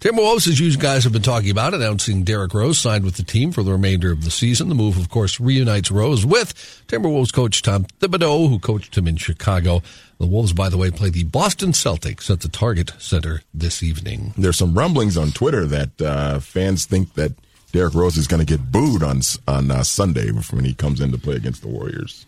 Timberwolves, 0.00 0.48
as 0.48 0.58
you 0.58 0.74
guys 0.78 1.04
have 1.04 1.12
been 1.12 1.20
talking 1.20 1.50
about, 1.50 1.74
announcing 1.74 2.24
Derrick 2.24 2.54
Rose 2.54 2.78
signed 2.78 3.04
with 3.04 3.16
the 3.16 3.22
team 3.22 3.52
for 3.52 3.62
the 3.62 3.72
remainder 3.72 4.10
of 4.10 4.24
the 4.24 4.30
season. 4.30 4.70
The 4.70 4.74
move, 4.74 4.96
of 4.96 5.10
course, 5.10 5.38
reunites 5.38 5.90
Rose 5.90 6.24
with 6.24 6.54
Timberwolves 6.88 7.34
coach 7.34 7.60
Tom 7.60 7.84
Thibodeau, 8.00 8.48
who 8.48 8.58
coached 8.58 8.96
him 8.96 9.06
in 9.06 9.16
Chicago. 9.16 9.82
The 10.16 10.26
Wolves, 10.26 10.54
by 10.54 10.70
the 10.70 10.78
way, 10.78 10.90
play 10.90 11.10
the 11.10 11.24
Boston 11.24 11.72
Celtics 11.72 12.30
at 12.30 12.40
the 12.40 12.48
Target 12.48 12.94
Center 12.98 13.42
this 13.52 13.82
evening. 13.82 14.32
There's 14.38 14.56
some 14.56 14.72
rumblings 14.72 15.18
on 15.18 15.32
Twitter 15.32 15.66
that 15.66 16.00
uh, 16.00 16.38
fans 16.40 16.86
think 16.86 17.12
that 17.14 17.32
Derrick 17.72 17.92
Rose 17.92 18.16
is 18.16 18.26
going 18.26 18.40
to 18.40 18.46
get 18.46 18.72
booed 18.72 19.02
on 19.02 19.20
on 19.46 19.70
uh, 19.70 19.82
Sunday 19.84 20.30
when 20.30 20.64
he 20.64 20.72
comes 20.72 21.02
in 21.02 21.12
to 21.12 21.18
play 21.18 21.36
against 21.36 21.60
the 21.60 21.68
Warriors. 21.68 22.24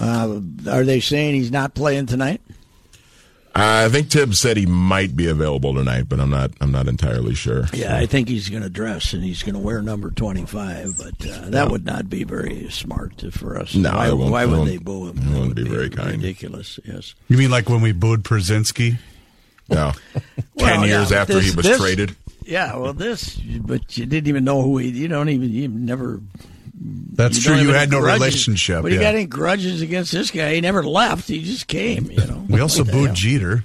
Uh, 0.00 0.40
are 0.70 0.84
they 0.84 1.00
saying 1.00 1.34
he's 1.34 1.50
not 1.50 1.74
playing 1.74 2.06
tonight? 2.06 2.40
I 3.60 3.88
think 3.88 4.08
Tibbs 4.10 4.38
said 4.38 4.56
he 4.56 4.66
might 4.66 5.16
be 5.16 5.26
available 5.26 5.74
tonight, 5.74 6.08
but 6.08 6.20
I'm 6.20 6.30
not. 6.30 6.52
I'm 6.60 6.70
not 6.70 6.86
entirely 6.88 7.34
sure. 7.34 7.64
Yeah, 7.72 7.96
I 7.96 8.06
think 8.06 8.28
he's 8.28 8.48
going 8.48 8.62
to 8.62 8.70
dress 8.70 9.12
and 9.12 9.24
he's 9.24 9.42
going 9.42 9.54
to 9.54 9.60
wear 9.60 9.82
number 9.82 10.10
25, 10.10 10.96
but 10.98 11.28
uh, 11.28 11.50
that 11.50 11.70
would 11.70 11.84
not 11.84 12.08
be 12.08 12.24
very 12.24 12.68
smart 12.70 13.22
for 13.32 13.58
us. 13.58 13.74
No, 13.74 13.90
why, 13.92 14.12
won't- 14.12 14.30
why 14.32 14.44
would 14.44 14.68
they 14.68 14.76
boo 14.78 15.08
him? 15.08 15.18
it 15.18 15.20
That 15.24 15.34
won't 15.34 15.46
would 15.48 15.56
be 15.56 15.68
very 15.68 15.90
kind. 15.90 16.12
Ridiculous, 16.12 16.78
yes. 16.84 17.14
You 17.28 17.36
mean 17.36 17.50
like 17.50 17.68
when 17.68 17.80
we 17.80 17.92
booed 17.92 18.22
Brzezinski? 18.22 18.98
No, 19.68 19.92
Well, 20.54 20.66
ten 20.80 20.88
years 20.88 21.10
yeah, 21.10 21.20
after 21.22 21.34
this- 21.34 21.50
he 21.50 21.56
was 21.56 21.66
this- 21.66 21.78
traded. 21.80 22.14
Yeah, 22.44 22.76
well, 22.76 22.94
this, 22.94 23.34
but 23.36 23.98
you 23.98 24.06
didn't 24.06 24.26
even 24.28 24.42
know 24.44 24.62
who 24.62 24.78
he. 24.78 24.88
You 24.88 25.08
don't 25.08 25.28
even. 25.28 25.50
You 25.52 25.68
never. 25.68 26.20
That's 26.80 27.36
you 27.36 27.42
true. 27.42 27.56
You 27.60 27.72
had 27.72 27.90
no 27.90 28.00
grudges. 28.00 28.20
relationship. 28.20 28.82
But 28.82 28.92
you 28.92 28.98
yeah. 28.98 29.04
got 29.04 29.14
any 29.14 29.26
grudges 29.26 29.80
against 29.82 30.12
this 30.12 30.30
guy? 30.30 30.54
He 30.54 30.60
never 30.60 30.82
left. 30.84 31.28
He 31.28 31.42
just 31.42 31.66
came. 31.66 32.10
You 32.10 32.18
know. 32.26 32.44
we 32.48 32.60
also 32.60 32.84
booed 32.84 33.06
hell? 33.06 33.14
Jeter. 33.14 33.64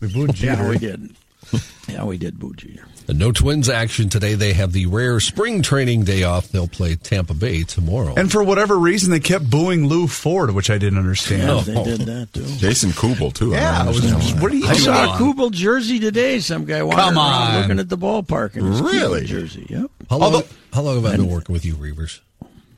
We 0.00 0.12
booed 0.12 0.34
Jeter. 0.34 0.62
Yeah, 0.64 0.68
we 0.70 0.78
did. 0.78 1.10
Yeah, 1.88 2.04
we 2.04 2.18
did 2.18 2.38
boo 2.38 2.54
Jeter. 2.54 2.84
And 3.08 3.18
no 3.18 3.32
Twins 3.32 3.68
action 3.68 4.08
today. 4.10 4.34
They 4.34 4.52
have 4.52 4.70
the 4.70 4.86
rare 4.86 5.18
spring 5.18 5.60
training 5.60 6.04
day 6.04 6.22
off. 6.22 6.46
They'll 6.48 6.68
play 6.68 6.94
Tampa 6.94 7.34
Bay 7.34 7.64
tomorrow. 7.64 8.14
And 8.16 8.30
for 8.30 8.44
whatever 8.44 8.78
reason, 8.78 9.10
they 9.10 9.18
kept 9.18 9.50
booing 9.50 9.88
Lew 9.88 10.06
Ford, 10.06 10.52
which 10.52 10.70
I 10.70 10.78
didn't 10.78 11.00
understand. 11.00 11.48
No. 11.48 11.60
They 11.62 11.82
did 11.82 12.00
that 12.02 12.32
too. 12.32 12.44
Jason 12.58 12.90
Kubel 12.92 13.32
too. 13.32 13.54
I 13.56 13.58
Yeah, 13.58 13.82
I 13.82 13.88
was 13.88 14.04
understand 14.06 14.40
what 14.40 14.52
are 14.52 14.54
you 14.54 14.66
I 14.68 14.74
saw 14.74 15.14
a? 15.14 15.18
Kubel 15.18 15.50
jersey 15.50 15.98
today. 15.98 16.38
Some 16.38 16.64
guy 16.64 16.84
wandering 16.84 17.08
Come 17.08 17.16
around 17.18 17.54
on. 17.54 17.60
looking 17.62 17.78
at 17.80 17.88
the 17.88 17.98
ballpark 17.98 18.54
in 18.56 18.66
his 18.66 18.80
Really? 18.80 19.22
Kubel 19.22 19.40
jersey. 19.40 19.66
Yep. 19.68 19.90
how, 20.08 20.16
long, 20.18 20.22
Although- 20.34 20.46
how 20.72 20.82
long 20.82 20.94
have 21.02 21.06
I 21.12 21.16
been 21.16 21.26
working 21.28 21.52
with 21.52 21.64
you, 21.64 21.74
Reavers? 21.74 22.20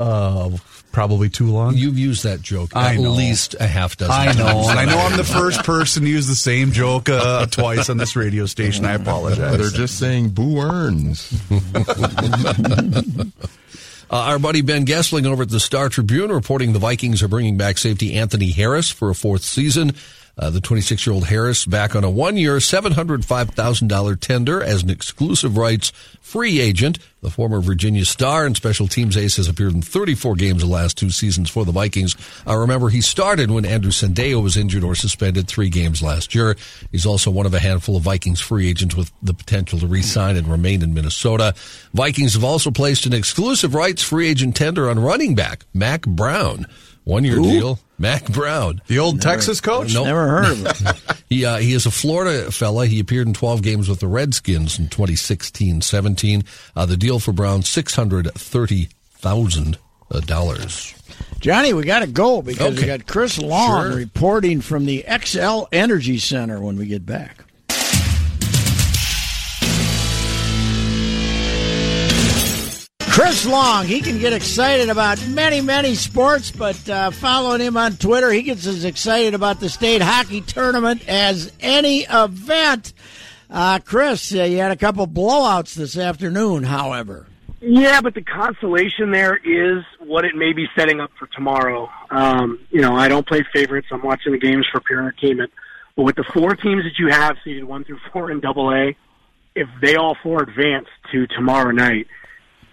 Uh, 0.02 0.56
probably 0.90 1.28
too 1.30 1.46
long. 1.50 1.74
You've 1.76 1.98
used 1.98 2.24
that 2.24 2.42
joke 2.42 2.76
I 2.76 2.94
at 2.94 3.00
know. 3.00 3.12
least 3.12 3.54
a 3.58 3.66
half 3.66 3.96
dozen 3.96 4.14
times. 4.14 4.36
I 4.36 4.42
times. 4.42 4.54
know, 4.54 4.70
and 4.70 4.78
I 4.78 4.84
know 4.84 4.98
I'm 4.98 5.16
the 5.16 5.24
first 5.24 5.64
person 5.64 6.02
to 6.02 6.08
use 6.08 6.26
the 6.26 6.34
same 6.34 6.72
joke 6.72 7.08
uh, 7.08 7.46
twice 7.46 7.88
on 7.88 7.96
this 7.96 8.14
radio 8.16 8.46
station. 8.46 8.84
I 8.84 8.92
apologize. 8.94 9.58
They're 9.58 9.70
just 9.70 9.98
saying 9.98 10.30
boo 10.30 10.58
earns. 10.60 11.32
Uh, 14.10 14.16
our 14.16 14.38
buddy 14.38 14.60
Ben 14.60 14.84
Goessling 14.84 15.24
over 15.24 15.44
at 15.44 15.48
the 15.48 15.58
Star 15.58 15.88
Tribune 15.88 16.30
reporting 16.30 16.74
the 16.74 16.78
Vikings 16.78 17.22
are 17.22 17.28
bringing 17.28 17.56
back 17.56 17.78
safety 17.78 18.12
Anthony 18.12 18.50
Harris 18.50 18.90
for 18.90 19.08
a 19.08 19.14
fourth 19.14 19.40
season. 19.40 19.94
Uh, 20.38 20.48
the 20.48 20.60
26 20.60 21.06
year 21.06 21.12
old 21.12 21.26
Harris 21.26 21.66
back 21.66 21.94
on 21.94 22.04
a 22.04 22.10
one 22.10 22.36
year, 22.36 22.56
$705,000 22.56 24.20
tender 24.20 24.62
as 24.62 24.82
an 24.82 24.88
exclusive 24.90 25.56
rights 25.58 25.92
free 26.22 26.60
agent. 26.60 26.98
The 27.20 27.30
former 27.30 27.60
Virginia 27.60 28.04
star 28.06 28.46
and 28.46 28.56
special 28.56 28.88
teams 28.88 29.16
ace 29.16 29.36
has 29.36 29.46
appeared 29.46 29.74
in 29.74 29.82
34 29.82 30.34
games 30.36 30.62
the 30.62 30.68
last 30.68 30.96
two 30.96 31.10
seasons 31.10 31.50
for 31.50 31.64
the 31.64 31.72
Vikings. 31.72 32.16
I 32.46 32.54
remember, 32.54 32.88
he 32.88 33.02
started 33.02 33.50
when 33.50 33.66
Andrew 33.66 33.90
Sendejo 33.90 34.42
was 34.42 34.56
injured 34.56 34.82
or 34.82 34.94
suspended 34.94 35.46
three 35.46 35.68
games 35.68 36.02
last 36.02 36.34
year. 36.34 36.56
He's 36.90 37.06
also 37.06 37.30
one 37.30 37.46
of 37.46 37.52
a 37.52 37.60
handful 37.60 37.96
of 37.96 38.02
Vikings 38.02 38.40
free 38.40 38.68
agents 38.68 38.96
with 38.96 39.12
the 39.22 39.34
potential 39.34 39.78
to 39.80 39.86
re-sign 39.86 40.36
and 40.36 40.48
remain 40.48 40.82
in 40.82 40.94
Minnesota. 40.94 41.54
Vikings 41.92 42.34
have 42.34 42.44
also 42.44 42.70
placed 42.70 43.04
an 43.04 43.12
exclusive 43.12 43.74
rights 43.74 44.02
free 44.02 44.28
agent 44.28 44.56
tender 44.56 44.88
on 44.88 44.98
running 44.98 45.34
back 45.34 45.66
Mack 45.74 46.02
Brown. 46.06 46.66
One 47.04 47.24
year 47.24 47.36
deal. 47.36 47.78
Mack 47.98 48.26
Brown. 48.32 48.80
The 48.86 48.98
old 48.98 49.20
Texas 49.22 49.60
coach? 49.60 49.92
Nope. 49.94 50.06
Never 50.06 50.28
heard 50.28 50.66
of 50.66 50.78
him. 50.78 50.94
He 51.28 51.46
uh, 51.46 51.56
he 51.58 51.72
is 51.72 51.86
a 51.86 51.90
Florida 51.90 52.52
fella. 52.52 52.86
He 52.86 53.00
appeared 53.00 53.26
in 53.26 53.32
12 53.32 53.62
games 53.62 53.88
with 53.88 54.00
the 54.00 54.06
Redskins 54.06 54.78
in 54.78 54.88
2016-17. 54.88 56.44
Uh, 56.76 56.84
the 56.86 56.96
deal 56.96 57.18
for 57.18 57.32
Brown 57.32 57.62
six 57.62 57.94
hundred 57.96 58.30
thirty 58.34 58.88
thousand 59.12 59.78
dollars. 60.26 60.94
Johnny, 61.40 61.72
we 61.72 61.84
got 61.84 62.00
to 62.00 62.06
go 62.06 62.42
because 62.42 62.78
we 62.78 62.84
got 62.86 63.06
Chris 63.06 63.38
Long 63.38 63.82
Sure. 63.90 63.96
reporting 63.96 64.60
from 64.60 64.84
the 64.84 65.04
Xcel 65.08 65.66
Energy 65.72 66.18
Center 66.18 66.60
when 66.60 66.76
we 66.76 66.86
get 66.86 67.06
back. 67.06 67.44
Chris 73.12 73.44
Long, 73.44 73.84
he 73.84 74.00
can 74.00 74.18
get 74.18 74.32
excited 74.32 74.88
about 74.88 75.22
many, 75.28 75.60
many 75.60 75.94
sports, 75.94 76.50
but 76.50 76.88
uh, 76.88 77.10
following 77.10 77.60
him 77.60 77.76
on 77.76 77.96
Twitter, 77.96 78.32
he 78.32 78.40
gets 78.40 78.66
as 78.66 78.86
excited 78.86 79.34
about 79.34 79.60
the 79.60 79.68
state 79.68 80.00
hockey 80.00 80.40
tournament 80.40 81.06
as 81.06 81.52
any 81.60 82.06
event. 82.08 82.94
Uh, 83.50 83.80
Chris, 83.84 84.34
uh, 84.34 84.44
you 84.44 84.56
had 84.56 84.70
a 84.70 84.76
couple 84.76 85.06
blowouts 85.06 85.74
this 85.74 85.98
afternoon, 85.98 86.62
however. 86.62 87.26
Yeah, 87.60 88.00
but 88.00 88.14
the 88.14 88.22
consolation 88.22 89.10
there 89.10 89.36
is 89.36 89.84
what 90.00 90.24
it 90.24 90.34
may 90.34 90.54
be 90.54 90.66
setting 90.74 90.98
up 90.98 91.10
for 91.18 91.26
tomorrow. 91.26 91.90
Um, 92.10 92.60
you 92.70 92.80
know, 92.80 92.96
I 92.96 93.08
don't 93.08 93.28
play 93.28 93.44
favorites. 93.52 93.88
I'm 93.92 94.00
watching 94.00 94.32
the 94.32 94.38
games 94.38 94.66
for 94.72 94.80
pure 94.80 95.00
entertainment. 95.00 95.52
But 95.96 96.04
with 96.04 96.16
the 96.16 96.24
four 96.24 96.56
teams 96.56 96.84
that 96.84 96.98
you 96.98 97.08
have 97.08 97.36
seeded 97.44 97.64
one 97.64 97.84
through 97.84 98.00
four 98.10 98.30
in 98.30 98.40
Double 98.40 98.72
A, 98.72 98.96
if 99.54 99.68
they 99.82 99.96
all 99.96 100.16
four 100.22 100.42
advance 100.42 100.88
to 101.12 101.26
tomorrow 101.26 101.72
night, 101.72 102.06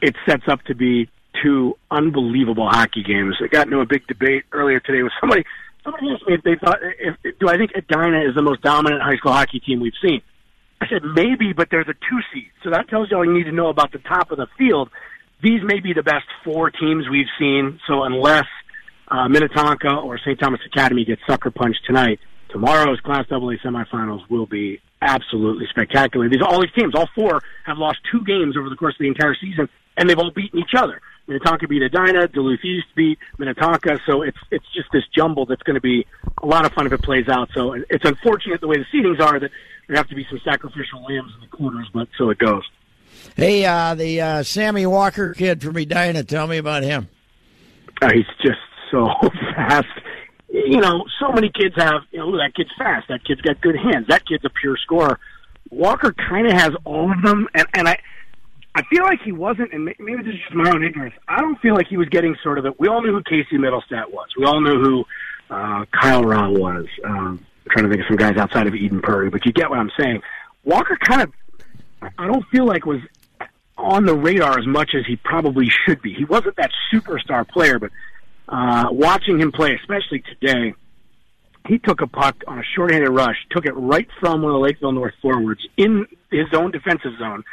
it 0.02 0.16
sets 0.28 0.44
up 0.48 0.62
to 0.64 0.76
be 0.76 1.10
two 1.44 1.76
unbelievable 1.92 2.68
hockey 2.70 3.04
games. 3.04 3.36
I 3.42 3.48
got 3.48 3.68
into 3.68 3.80
a 3.80 3.86
big 3.86 4.08
debate 4.08 4.44
earlier 4.52 4.80
today 4.80 5.04
with 5.04 5.14
somebody. 5.20 5.44
Somebody 5.84 6.08
asked 6.12 6.28
me 6.28 6.34
if 6.36 6.44
they 6.44 6.56
thought, 6.56 6.80
if, 7.00 7.40
do 7.40 7.48
I 7.48 7.58
think 7.58 7.72
Edina 7.76 8.28
is 8.28 8.36
the 8.36 8.42
most 8.42 8.62
dominant 8.62 9.02
high 9.02 9.16
school 9.16 9.32
hockey 9.32 9.60
team 9.60 9.80
we've 9.80 9.94
seen? 10.02 10.22
I 10.82 10.88
said 10.88 11.04
maybe, 11.04 11.54
but 11.54 11.70
there's 11.72 11.88
a 11.88 11.94
two 11.94 12.20
seed, 12.34 12.52
so 12.64 12.70
that 12.70 12.88
tells 12.90 13.12
you 13.12 13.18
all 13.18 13.26
you 13.26 13.34
need 13.34 13.44
to 13.44 13.52
know 13.52 13.68
about 13.68 13.92
the 13.92 14.00
top 14.00 14.32
of 14.32 14.38
the 14.38 14.48
field. 14.58 14.90
These 15.42 15.62
may 15.64 15.80
be 15.80 15.94
the 15.94 16.04
best 16.04 16.26
four 16.44 16.70
teams 16.70 17.06
we've 17.10 17.32
seen. 17.38 17.80
So 17.88 18.04
unless 18.04 18.46
uh, 19.08 19.28
Minnetonka 19.28 19.90
or 19.90 20.18
St. 20.20 20.40
Thomas 20.40 20.60
Academy 20.66 21.06
gets 21.06 21.22
sucker 21.28 21.52
punched 21.52 21.80
tonight, 21.86 22.20
tomorrow's 22.50 23.00
Class 23.02 23.26
AA 23.32 23.56
semifinals 23.64 24.30
will 24.30 24.46
be 24.46 24.80
absolutely 25.02 25.66
spectacular. 25.70 26.30
These 26.30 26.42
all 26.42 26.62
these 26.62 26.74
teams, 26.78 26.94
all 26.96 27.10
four, 27.16 27.42
have 27.66 27.78
lost 27.78 28.00
two 28.12 28.24
games 28.26 28.58
over 28.58 28.70
the 28.70 28.76
course 28.76 28.96
of 28.96 29.00
the 29.00 29.08
entire 29.08 29.36
season, 29.40 29.70
and 30.00 30.10
they've 30.10 30.18
all 30.18 30.32
beaten 30.32 30.60
each 30.60 30.74
other. 30.76 31.02
Minnetonka 31.28 31.68
beat 31.68 31.84
Edina, 31.84 32.28
Duluth 32.28 32.64
East 32.64 32.88
beat 32.96 33.20
Minnetonka, 33.38 34.00
so 34.08 34.24
it's 34.24 34.38
it's 34.50 34.66
just 34.74 34.88
this 34.92 35.04
jumble 35.16 35.46
that's 35.46 35.62
going 35.62 35.76
to 35.76 35.82
be 35.82 36.08
a 36.42 36.46
lot 36.46 36.66
of 36.66 36.74
fun 36.74 36.88
if 36.88 36.94
it 36.94 37.04
plays 37.04 37.28
out. 37.28 37.50
So 37.54 37.74
it's 37.74 38.06
unfortunate 38.06 38.62
the 38.62 38.68
way 38.68 38.78
the 38.78 38.86
seedings 38.92 39.20
are 39.20 39.40
that 39.40 39.52
there 39.88 39.98
have 39.98 40.08
to 40.08 40.16
be 40.16 40.26
some 40.28 40.40
sacrificial 40.44 41.04
lambs 41.04 41.32
in 41.36 41.42
the 41.42 41.56
quarters, 41.56 41.88
but 41.94 42.08
so 42.18 42.32
it 42.32 42.40
goes. 42.40 42.64
Hey, 43.36 43.66
uh, 43.66 43.94
the 43.94 44.22
uh, 44.22 44.44
Sammy 44.44 44.86
Walker 44.86 45.34
kid 45.34 45.62
from 45.62 45.78
Edina, 45.78 46.24
tell 46.24 46.48
me 46.48 46.58
about 46.58 46.84
him. 46.84 47.10
Uh, 48.02 48.12
he's 48.12 48.26
just 48.42 48.60
so 48.90 49.08
fast. 49.56 49.88
You 50.48 50.78
know, 50.78 51.06
so 51.20 51.32
many 51.32 51.50
kids 51.50 51.76
have, 51.78 52.02
you 52.12 52.20
know, 52.20 52.32
that 52.38 52.56
kid's 52.56 52.72
fast. 52.78 53.08
That 53.10 53.24
kid's 53.24 53.42
got 53.42 53.62
good 53.62 53.76
hands. 53.76 54.08
That 54.08 54.26
kid's 54.26 54.46
a 54.46 54.50
pure 54.50 54.78
scorer. 54.78 55.20
Walker 55.70 56.14
kind 56.14 56.48
of 56.48 56.54
has 56.54 56.72
all 56.86 57.12
of 57.12 57.22
them, 57.22 57.48
and 57.54 57.68
and 57.76 57.88
I, 57.88 58.00
I 58.76 58.84
feel 58.84 59.04
like 59.04 59.22
he 59.24 59.32
wasn't, 59.32 59.74
and 59.74 59.86
maybe 59.86 60.24
this 60.24 60.36
is 60.36 60.42
just 60.42 60.54
my 60.54 60.70
own 60.70 60.84
ignorance. 60.84 61.16
I 61.28 61.42
don't 61.42 61.60
feel 61.60 61.74
like 61.74 61.88
he 61.88 61.98
was 61.98 62.08
getting 62.10 62.36
sort 62.44 62.58
of 62.58 62.64
the. 62.64 62.74
We 62.78 62.88
all 62.88 63.02
knew 63.02 63.12
who 63.12 63.24
Casey 63.24 63.58
Mittelstadt 63.58 64.12
was. 64.12 64.28
We 64.38 64.46
all 64.46 64.62
knew 64.62 64.80
who 64.80 65.06
uh, 65.50 65.86
Kyle 65.92 66.24
Rau 66.24 66.52
was. 66.52 66.86
Um, 67.04 67.46
I'm 67.66 67.72
trying 67.72 67.86
to 67.86 67.90
think 67.90 68.02
of 68.02 68.08
some 68.08 68.18
guys 68.18 68.38
outside 68.38 68.68
of 68.68 68.76
Eden 68.76 69.02
Prairie, 69.02 69.30
but 69.30 69.46
you 69.46 69.52
get 69.52 69.70
what 69.70 69.80
I'm 69.80 69.92
saying. 70.00 70.22
Walker 70.64 70.98
kind 71.02 71.22
of, 71.24 71.34
I 72.18 72.28
don't 72.28 72.46
feel 72.50 72.66
like 72.66 72.86
was 72.86 73.02
on 73.78 74.06
the 74.06 74.16
radar 74.16 74.60
as 74.60 74.68
much 74.68 74.92
as 74.94 75.06
he 75.06 75.16
probably 75.16 75.70
should 75.86 76.02
be. 76.02 76.14
He 76.14 76.26
wasn't 76.26 76.56
that 76.58 76.72
superstar 76.94 77.48
player, 77.48 77.80
but 77.80 77.92
uh, 78.48 78.90
watching 78.92 79.40
him 79.40 79.52
play, 79.52 79.76
especially 79.76 80.22
today, 80.22 80.74
he 81.68 81.80
took 81.80 82.02
a 82.02 82.08
puck 82.08 82.44
on 82.48 82.60
a 82.60 82.64
shorthanded 82.76 83.10
rush, 83.10 83.36
took 83.52 83.66
it 83.66 83.74
right 83.74 84.08
from 84.20 84.42
one 84.42 84.52
of 84.52 84.56
the 84.56 84.60
Lakeville 84.60 84.92
North 84.92 85.14
forwards 85.22 85.66
in 85.78 86.08
his 86.32 86.48
own 86.54 86.72
defensive 86.72 87.18
zone, 87.20 87.44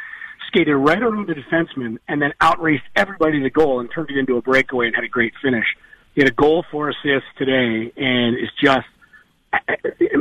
skated 0.47 0.75
right 0.75 1.01
around 1.01 1.27
the 1.27 1.33
defenseman, 1.33 1.97
and 2.07 2.21
then 2.21 2.33
outraced 2.41 2.83
everybody 2.95 3.41
to 3.41 3.49
goal 3.49 3.79
and 3.79 3.89
turned 3.91 4.09
it 4.09 4.17
into 4.17 4.37
a 4.37 4.41
breakaway 4.41 4.87
and 4.87 4.95
had 4.95 5.03
a 5.03 5.09
great 5.09 5.33
finish. 5.41 5.65
He 6.15 6.21
had 6.21 6.29
a 6.29 6.33
goal, 6.33 6.65
four 6.71 6.89
assists 6.89 7.29
today, 7.37 7.91
and 7.95 8.37
is 8.37 8.49
just 8.61 8.87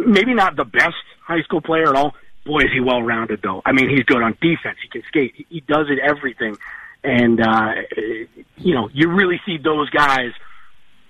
maybe 0.07 0.35
not 0.35 0.57
the 0.57 0.65
best 0.65 0.95
high 1.25 1.43
school 1.43 1.61
player 1.61 1.89
at 1.89 1.97
all. 1.97 2.15
Boy, 2.45 2.61
is 2.61 2.73
he 2.73 2.81
well 2.81 3.03
rounded 3.03 3.41
though. 3.43 3.63
I 3.65 3.73
mean, 3.73 3.89
he's 3.89 4.05
good 4.05 4.23
on 4.23 4.37
defense. 4.41 4.79
He 4.83 4.89
can 4.89 5.03
skate. 5.09 5.35
He, 5.35 5.47
he 5.49 5.61
does 5.61 5.87
it 5.89 5.99
everything, 5.99 6.57
and 7.03 7.41
uh, 7.41 7.73
you 8.57 8.75
know, 8.75 8.89
you 8.93 9.09
really 9.09 9.41
see 9.45 9.59
those 9.59 9.91
guys. 9.91 10.33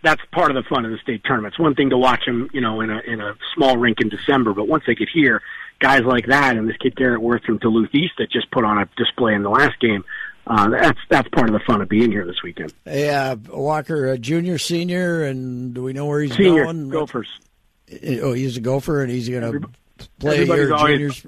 That's 0.02 0.22
part 0.30 0.50
of 0.50 0.62
the 0.62 0.68
fun 0.68 0.84
of 0.84 0.92
the 0.92 0.98
state 0.98 1.24
tournament. 1.24 1.54
It's 1.54 1.58
one 1.58 1.74
thing 1.74 1.90
to 1.90 1.98
watch 1.98 2.24
them, 2.26 2.48
you 2.52 2.60
know, 2.60 2.80
in 2.80 2.90
a 2.90 3.00
in 3.00 3.20
a 3.20 3.34
small 3.54 3.76
rink 3.76 4.00
in 4.00 4.08
December, 4.08 4.54
but 4.54 4.68
once 4.68 4.84
they 4.86 4.94
get 4.94 5.08
here, 5.12 5.42
guys 5.78 6.02
like 6.04 6.26
that 6.26 6.56
and 6.56 6.68
this 6.68 6.76
kid 6.78 6.96
Garrett 6.96 7.20
Worth 7.20 7.44
from 7.44 7.58
Duluth 7.58 7.94
East 7.94 8.14
that 8.18 8.30
just 8.30 8.50
put 8.50 8.64
on 8.64 8.78
a 8.78 8.88
display 8.96 9.34
in 9.34 9.42
the 9.42 9.50
last 9.50 9.78
game. 9.80 10.04
Uh, 10.46 10.68
that's 10.70 10.98
that's 11.10 11.28
part 11.30 11.48
of 11.48 11.52
the 11.54 11.60
fun 11.66 11.80
of 11.82 11.88
being 11.88 12.10
here 12.12 12.24
this 12.24 12.40
weekend. 12.42 12.72
Uh, 12.86 13.34
Walker, 13.48 14.06
a 14.08 14.16
junior, 14.18 14.58
senior, 14.58 15.24
and 15.24 15.74
do 15.74 15.82
we 15.82 15.92
know 15.92 16.06
where 16.06 16.20
he's 16.20 16.36
Senior 16.36 16.64
going? 16.66 16.88
Gophers. 16.88 17.28
Oh, 18.22 18.32
he's 18.32 18.56
a 18.56 18.60
gopher, 18.60 19.02
and 19.02 19.10
he's 19.10 19.28
going 19.28 19.42
to 19.60 19.68
play 20.20 20.48
always- 20.48 20.68
juniors. 20.80 21.26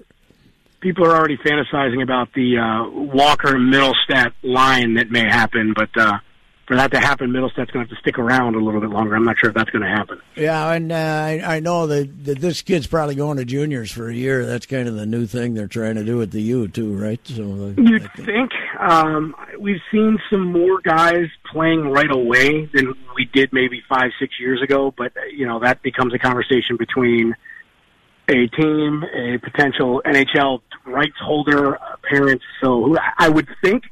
people 0.80 1.04
are 1.04 1.16
already 1.16 1.36
fantasizing 1.38 2.00
about 2.02 2.32
the 2.34 2.58
uh, 2.58 2.88
Walker 2.90 3.54
Mittelstadt 3.54 4.32
line 4.42 4.94
that 4.94 5.10
may 5.10 5.24
happen, 5.24 5.74
but 5.76 5.90
uh, 5.96 6.18
for 6.68 6.76
that 6.76 6.92
to 6.92 7.00
happen, 7.00 7.30
Mittelstadt's 7.30 7.70
going 7.72 7.86
to 7.86 7.88
have 7.88 7.88
to 7.88 7.96
stick 7.96 8.18
around 8.18 8.54
a 8.54 8.58
little 8.60 8.80
bit 8.80 8.90
longer. 8.90 9.16
I'm 9.16 9.24
not 9.24 9.36
sure 9.40 9.48
if 9.48 9.56
that's 9.56 9.70
going 9.70 9.82
to 9.82 9.88
happen. 9.88 10.20
Yeah, 10.36 10.70
and 10.70 10.92
uh, 10.92 10.94
I, 10.94 11.56
I 11.56 11.60
know 11.60 11.86
that, 11.86 12.24
that 12.26 12.38
this 12.40 12.60
kid's 12.62 12.86
probably 12.86 13.14
going 13.14 13.38
to 13.38 13.44
juniors 13.46 13.90
for 13.90 14.08
a 14.10 14.14
year. 14.14 14.44
That's 14.44 14.66
kind 14.66 14.86
of 14.86 14.94
the 14.94 15.06
new 15.06 15.26
thing 15.26 15.54
they're 15.54 15.66
trying 15.66 15.94
to 15.94 16.04
do 16.04 16.20
at 16.22 16.30
the 16.30 16.42
U 16.42 16.68
too, 16.68 16.94
right? 16.94 17.20
So 17.26 17.42
uh, 17.42 17.80
You'd 17.80 18.04
I 18.04 18.08
think- 18.08 18.26
think 18.26 18.50
um, 18.78 19.34
we've 19.58 19.80
seen 19.90 20.18
some 20.30 20.52
more 20.52 20.80
guys 20.82 21.26
playing 21.50 21.88
right 21.90 22.10
away 22.10 22.66
than 22.66 22.94
we 23.16 23.24
did 23.32 23.50
maybe 23.52 23.82
five, 23.88 24.10
six 24.20 24.34
years 24.38 24.60
ago, 24.62 24.92
but 24.96 25.16
uh, 25.16 25.20
you 25.34 25.46
know 25.46 25.58
that 25.60 25.82
becomes 25.82 26.12
a 26.14 26.18
conversation 26.18 26.76
between 26.78 27.34
a 28.28 28.46
team, 28.48 29.02
a 29.14 29.38
potential 29.38 30.02
NHL 30.04 30.60
rights 30.84 31.16
holder, 31.18 31.76
uh, 31.76 31.96
parents. 32.08 32.44
So 32.62 32.84
who- 32.84 32.98
I 33.18 33.30
would 33.30 33.48
think 33.64 33.84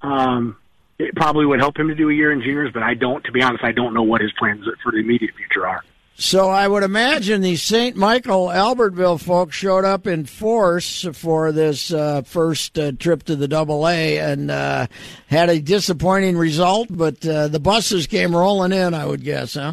um, 0.00 0.56
it 1.00 1.14
probably 1.14 1.46
would 1.46 1.60
help 1.60 1.78
him 1.78 1.88
to 1.88 1.94
do 1.94 2.10
a 2.10 2.14
year 2.14 2.30
in 2.30 2.40
juniors, 2.40 2.72
but 2.72 2.82
I 2.82 2.94
don't. 2.94 3.24
To 3.24 3.32
be 3.32 3.42
honest, 3.42 3.64
I 3.64 3.72
don't 3.72 3.94
know 3.94 4.02
what 4.02 4.20
his 4.20 4.32
plans 4.38 4.64
for 4.82 4.92
the 4.92 4.98
immediate 4.98 5.34
future 5.34 5.66
are. 5.66 5.82
So 6.16 6.50
I 6.50 6.68
would 6.68 6.82
imagine 6.82 7.40
the 7.40 7.56
St. 7.56 7.96
Michael 7.96 8.48
Albertville 8.48 9.18
folks 9.18 9.56
showed 9.56 9.86
up 9.86 10.06
in 10.06 10.26
force 10.26 11.06
for 11.14 11.50
this 11.50 11.90
uh, 11.90 12.20
first 12.22 12.78
uh, 12.78 12.92
trip 12.92 13.22
to 13.22 13.36
the 13.36 13.48
Double 13.48 13.88
A 13.88 14.18
and 14.18 14.50
uh, 14.50 14.86
had 15.28 15.48
a 15.48 15.60
disappointing 15.60 16.36
result, 16.36 16.88
but 16.90 17.26
uh, 17.26 17.48
the 17.48 17.58
buses 17.58 18.06
came 18.06 18.36
rolling 18.36 18.72
in. 18.72 18.92
I 18.92 19.06
would 19.06 19.24
guess, 19.24 19.54
huh? 19.54 19.72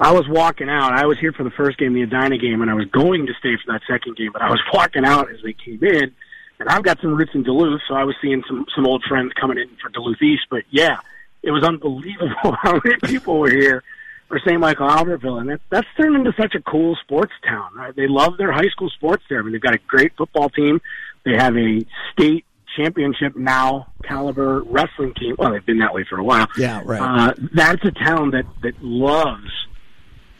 I 0.00 0.10
was 0.10 0.26
walking 0.28 0.68
out. 0.68 0.92
I 0.92 1.06
was 1.06 1.18
here 1.20 1.32
for 1.32 1.44
the 1.44 1.50
first 1.50 1.78
game, 1.78 1.94
the 1.94 2.02
Edina 2.02 2.38
game, 2.38 2.60
and 2.60 2.70
I 2.70 2.74
was 2.74 2.86
going 2.86 3.26
to 3.26 3.34
stay 3.34 3.56
for 3.64 3.72
that 3.72 3.82
second 3.88 4.16
game, 4.16 4.30
but 4.32 4.42
I 4.42 4.50
was 4.50 4.60
walking 4.72 5.04
out 5.04 5.30
as 5.30 5.38
they 5.44 5.52
came 5.52 5.82
in. 5.84 6.12
And 6.60 6.68
I've 6.68 6.82
got 6.82 7.00
some 7.00 7.14
roots 7.14 7.32
in 7.34 7.42
Duluth, 7.44 7.80
so 7.88 7.94
I 7.94 8.04
was 8.04 8.16
seeing 8.20 8.42
some 8.48 8.66
some 8.74 8.86
old 8.86 9.04
friends 9.08 9.32
coming 9.40 9.58
in 9.58 9.68
for 9.80 9.88
Duluth 9.90 10.20
East. 10.20 10.42
But 10.50 10.64
yeah, 10.70 10.98
it 11.42 11.50
was 11.50 11.62
unbelievable 11.62 12.56
how 12.62 12.80
many 12.84 12.96
people 13.04 13.38
were 13.38 13.50
here 13.50 13.82
for 14.28 14.38
St. 14.40 14.60
Michael 14.60 14.88
Albertville, 14.88 15.40
and 15.40 15.50
that, 15.50 15.60
that's 15.70 15.86
turned 15.96 16.14
into 16.14 16.32
such 16.38 16.54
a 16.54 16.60
cool 16.60 16.96
sports 16.96 17.32
town. 17.46 17.70
Right? 17.74 17.94
They 17.94 18.08
love 18.08 18.36
their 18.38 18.52
high 18.52 18.68
school 18.68 18.90
sports 18.90 19.22
there. 19.28 19.40
I 19.40 19.42
mean, 19.42 19.52
they've 19.52 19.60
got 19.60 19.74
a 19.74 19.80
great 19.86 20.12
football 20.16 20.50
team. 20.50 20.80
They 21.24 21.34
have 21.34 21.56
a 21.56 21.84
state 22.12 22.44
championship 22.76 23.36
now 23.36 23.88
caliber 24.04 24.62
wrestling 24.62 25.14
team. 25.14 25.36
Well, 25.38 25.52
they've 25.52 25.64
been 25.64 25.78
that 25.78 25.94
way 25.94 26.04
for 26.08 26.18
a 26.18 26.24
while. 26.24 26.48
Yeah, 26.58 26.82
right. 26.84 27.00
Uh, 27.00 27.34
that's 27.54 27.84
a 27.84 27.90
town 27.90 28.32
that 28.32 28.44
that 28.62 28.82
loves 28.82 29.50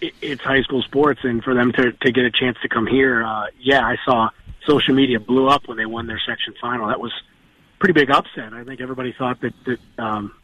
its 0.01 0.43
high 0.43 0.63
school 0.63 0.83
sports, 0.83 1.21
and 1.23 1.43
for 1.43 1.55
them 1.55 1.73
to 1.73 1.93
to 1.93 2.13
get 2.13 2.25
a 2.25 2.31
chance 2.31 2.57
to 2.63 2.69
come 2.69 2.87
here, 2.87 3.25
uh, 3.25 3.47
yeah, 3.61 3.85
I 3.85 3.97
saw 4.05 4.31
social 4.67 4.95
media 4.95 5.21
blew 5.21 5.49
up 5.49 5.67
when 5.69 5.77
they 5.77 5.87
won 5.87 6.07
their 6.07 6.21
section 6.27 6.55
final. 6.61 6.89
That 6.89 7.01
was 7.01 7.13
pretty 7.79 7.93
big 7.95 8.11
upset. 8.11 8.53
I 8.53 8.65
think 8.65 8.81
everybody 8.81 9.13
thought 9.17 9.41
that 9.41 9.55
that. 9.67 9.81
Um, 10.03 10.35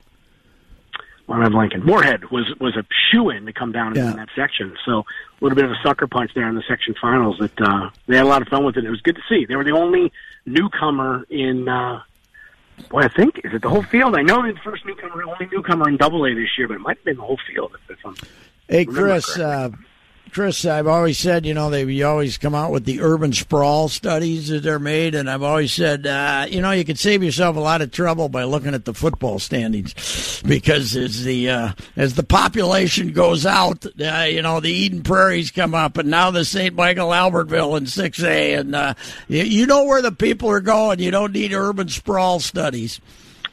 well, 1.26 1.40
I'm 1.40 1.52
blanking. 1.52 1.82
Moorhead 1.84 2.30
was 2.30 2.52
was 2.60 2.76
a 2.76 2.84
shoe 3.10 3.30
in 3.30 3.46
to 3.46 3.52
come 3.52 3.72
down 3.72 3.88
and 3.88 3.96
Yeah. 3.96 4.04
win 4.08 4.16
that 4.16 4.28
section. 4.36 4.76
So 4.84 4.98
a 5.00 5.04
little 5.44 5.56
bit 5.56 5.64
of 5.64 5.70
a 5.70 5.78
sucker 5.82 6.06
punch 6.06 6.32
there 6.34 6.46
in 6.48 6.54
the 6.54 6.62
section 6.68 6.94
finals. 7.00 7.38
That 7.38 7.60
uh, 7.62 7.90
they 8.06 8.16
had 8.16 8.26
a 8.26 8.28
lot 8.28 8.42
of 8.42 8.48
fun 8.48 8.62
with 8.64 8.76
it. 8.76 8.84
It 8.84 8.90
was 8.90 9.00
good 9.00 9.16
to 9.16 9.22
see. 9.28 9.46
They 9.46 9.56
were 9.56 9.64
the 9.64 9.72
only 9.72 10.12
newcomer 10.44 11.24
in. 11.30 11.66
Uh, 11.66 12.02
boy, 12.90 13.00
I 13.02 13.08
think 13.08 13.40
is 13.42 13.54
it 13.54 13.62
the 13.62 13.70
whole 13.70 13.82
field? 13.84 14.14
I 14.16 14.22
know 14.22 14.42
they're 14.42 14.52
the 14.52 14.58
first 14.60 14.84
newcomer, 14.84 15.22
only 15.22 15.48
newcomer 15.50 15.88
in 15.88 15.96
Double 15.96 16.26
A 16.26 16.34
this 16.34 16.58
year, 16.58 16.68
but 16.68 16.74
it 16.74 16.80
might 16.80 16.98
have 16.98 17.04
been 17.04 17.16
the 17.16 17.22
whole 17.22 17.40
field. 17.50 17.74
If, 17.88 17.98
if 17.98 18.04
I'm, 18.06 18.16
Hey, 18.68 18.84
Chris. 18.84 19.38
Uh, 19.38 19.70
Chris, 20.34 20.64
I've 20.66 20.88
always 20.88 21.16
said, 21.16 21.46
you 21.46 21.54
know, 21.54 21.70
they 21.70 21.84
you 21.84 22.04
always 22.04 22.38
come 22.38 22.56
out 22.56 22.72
with 22.72 22.84
the 22.84 23.00
urban 23.00 23.32
sprawl 23.32 23.88
studies 23.88 24.48
that 24.48 24.64
they're 24.64 24.80
made, 24.80 25.14
and 25.14 25.30
I've 25.30 25.44
always 25.44 25.72
said, 25.72 26.08
uh, 26.08 26.46
you 26.50 26.60
know, 26.60 26.72
you 26.72 26.84
could 26.84 26.98
save 26.98 27.22
yourself 27.22 27.56
a 27.56 27.60
lot 27.60 27.82
of 27.82 27.92
trouble 27.92 28.28
by 28.28 28.42
looking 28.42 28.74
at 28.74 28.84
the 28.84 28.94
football 28.94 29.38
standings, 29.38 30.42
because 30.46 30.96
as 30.96 31.22
the 31.22 31.50
uh, 31.50 31.72
as 31.94 32.14
the 32.14 32.24
population 32.24 33.12
goes 33.12 33.46
out, 33.46 33.86
uh, 33.86 34.26
you 34.28 34.42
know, 34.42 34.58
the 34.58 34.72
Eden 34.72 35.04
Prairies 35.04 35.52
come 35.52 35.72
up, 35.72 35.98
and 35.98 36.10
now 36.10 36.32
the 36.32 36.44
St. 36.44 36.74
Michael 36.74 37.10
Albertville 37.10 37.78
in 37.78 37.86
six 37.86 38.20
A, 38.20 38.54
and 38.54 38.74
uh, 38.74 38.94
you, 39.28 39.44
you 39.44 39.66
know 39.66 39.84
where 39.84 40.02
the 40.02 40.10
people 40.10 40.50
are 40.50 40.60
going. 40.60 40.98
You 40.98 41.12
don't 41.12 41.32
need 41.32 41.52
urban 41.52 41.88
sprawl 41.88 42.40
studies. 42.40 43.00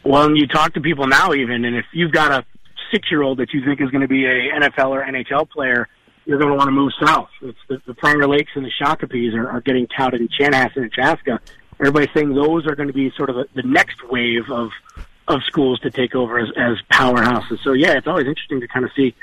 well, 0.03 0.25
and 0.25 0.35
you 0.35 0.47
talk 0.47 0.73
to 0.73 0.81
people 0.81 1.05
now, 1.05 1.31
even, 1.33 1.63
and 1.63 1.75
if 1.75 1.85
you've 1.93 2.11
got 2.11 2.31
a 2.31 2.43
six-year-old 2.91 3.37
that 3.37 3.53
you 3.53 3.63
think 3.63 3.79
is 3.81 3.91
going 3.91 4.01
to 4.01 4.07
be 4.07 4.25
a 4.25 4.49
NFL 4.59 4.89
or 4.89 5.03
NHL 5.03 5.47
player, 5.47 5.87
you're 6.25 6.37
going 6.37 6.51
to 6.51 6.55
want 6.55 6.67
to 6.67 6.71
move 6.71 6.91
south. 7.03 7.29
It's 7.41 7.57
the, 7.67 7.81
the 7.85 7.93
Prior 7.93 8.27
Lakes 8.27 8.51
and 8.55 8.65
the 8.65 8.71
Shakopees 8.79 9.33
are, 9.33 9.49
are 9.49 9.61
getting 9.61 9.87
touted 9.87 10.21
in 10.21 10.27
Chanhassen 10.27 10.77
and 10.77 10.91
Chaska. 10.91 11.39
Everybody's 11.79 12.13
saying 12.13 12.33
those 12.33 12.67
are 12.67 12.75
going 12.75 12.87
to 12.87 12.93
be 12.93 13.11
sort 13.17 13.29
of 13.29 13.35
the, 13.35 13.47
the 13.55 13.63
next 13.63 14.07
wave 14.09 14.49
of 14.49 14.71
of 15.27 15.41
schools 15.43 15.79
to 15.79 15.89
take 15.89 16.13
over 16.15 16.39
as, 16.39 16.49
as 16.57 16.77
powerhouses. 16.91 17.59
So 17.63 17.73
yeah, 17.73 17.93
it's 17.93 18.07
always 18.07 18.27
interesting 18.27 18.59
to 18.61 18.67
kind 18.67 18.85
of 18.85 18.91
see 18.95 19.15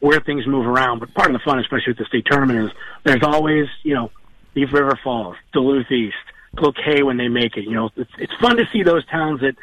where 0.00 0.20
things 0.20 0.46
move 0.46 0.66
around. 0.66 1.00
But 1.00 1.12
part 1.14 1.28
of 1.28 1.34
the 1.34 1.44
fun, 1.44 1.58
especially 1.58 1.90
with 1.90 1.98
the 1.98 2.04
state 2.06 2.26
tournament, 2.26 2.70
is 2.70 2.78
there's 3.04 3.22
always 3.22 3.68
you 3.82 3.94
know 3.94 4.10
Thief 4.54 4.72
River 4.72 4.98
Falls, 5.02 5.36
Duluth 5.52 5.90
East, 5.90 6.16
Cloquet 6.56 7.02
when 7.02 7.16
they 7.16 7.28
make 7.28 7.56
it. 7.56 7.64
You 7.64 7.74
know, 7.74 7.90
it's 7.96 8.10
it's 8.18 8.34
fun 8.40 8.56
to 8.56 8.66
see 8.72 8.82
those 8.82 9.06
towns 9.06 9.40
that 9.40 9.54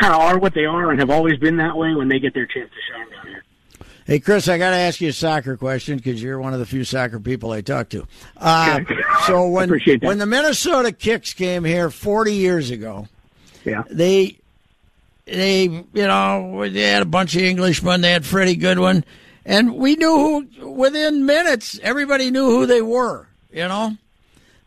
kind 0.00 0.12
of 0.12 0.20
are 0.20 0.38
what 0.38 0.54
they 0.54 0.64
are 0.64 0.90
and 0.90 0.98
have 0.98 1.10
always 1.10 1.38
been 1.38 1.58
that 1.58 1.76
way 1.76 1.94
when 1.94 2.08
they 2.08 2.18
get 2.18 2.34
their 2.34 2.46
chance 2.46 2.70
to 2.70 2.92
shine 2.92 3.10
down 3.10 3.26
here. 3.26 3.44
Hey, 4.08 4.20
Chris, 4.20 4.48
I 4.48 4.56
got 4.56 4.70
to 4.70 4.76
ask 4.76 5.02
you 5.02 5.10
a 5.10 5.12
soccer 5.12 5.58
question 5.58 5.98
because 5.98 6.22
you're 6.22 6.40
one 6.40 6.54
of 6.54 6.60
the 6.60 6.64
few 6.64 6.82
soccer 6.82 7.20
people 7.20 7.50
I 7.52 7.60
talk 7.60 7.90
to. 7.90 8.06
Uh, 8.38 8.78
Okay. 8.80 8.96
so 9.26 9.46
when 9.48 9.68
when 10.00 10.16
the 10.16 10.24
Minnesota 10.24 10.92
Kicks 10.92 11.34
came 11.34 11.62
here 11.62 11.90
40 11.90 12.32
years 12.32 12.70
ago, 12.70 13.06
Yeah. 13.66 13.82
they 13.90 14.38
they 15.26 15.64
you 15.64 15.84
know 15.92 16.66
they 16.66 16.84
had 16.84 17.02
a 17.02 17.04
bunch 17.04 17.36
of 17.36 17.42
Englishmen. 17.42 18.00
They 18.00 18.12
had 18.12 18.24
Freddie 18.24 18.56
Goodwin, 18.56 19.04
and 19.44 19.74
we 19.74 19.94
knew 19.96 20.46
who 20.58 20.70
within 20.70 21.26
minutes. 21.26 21.78
Everybody 21.82 22.30
knew 22.30 22.46
who 22.46 22.64
they 22.64 22.80
were. 22.80 23.26
You 23.52 23.68
know, 23.68 23.98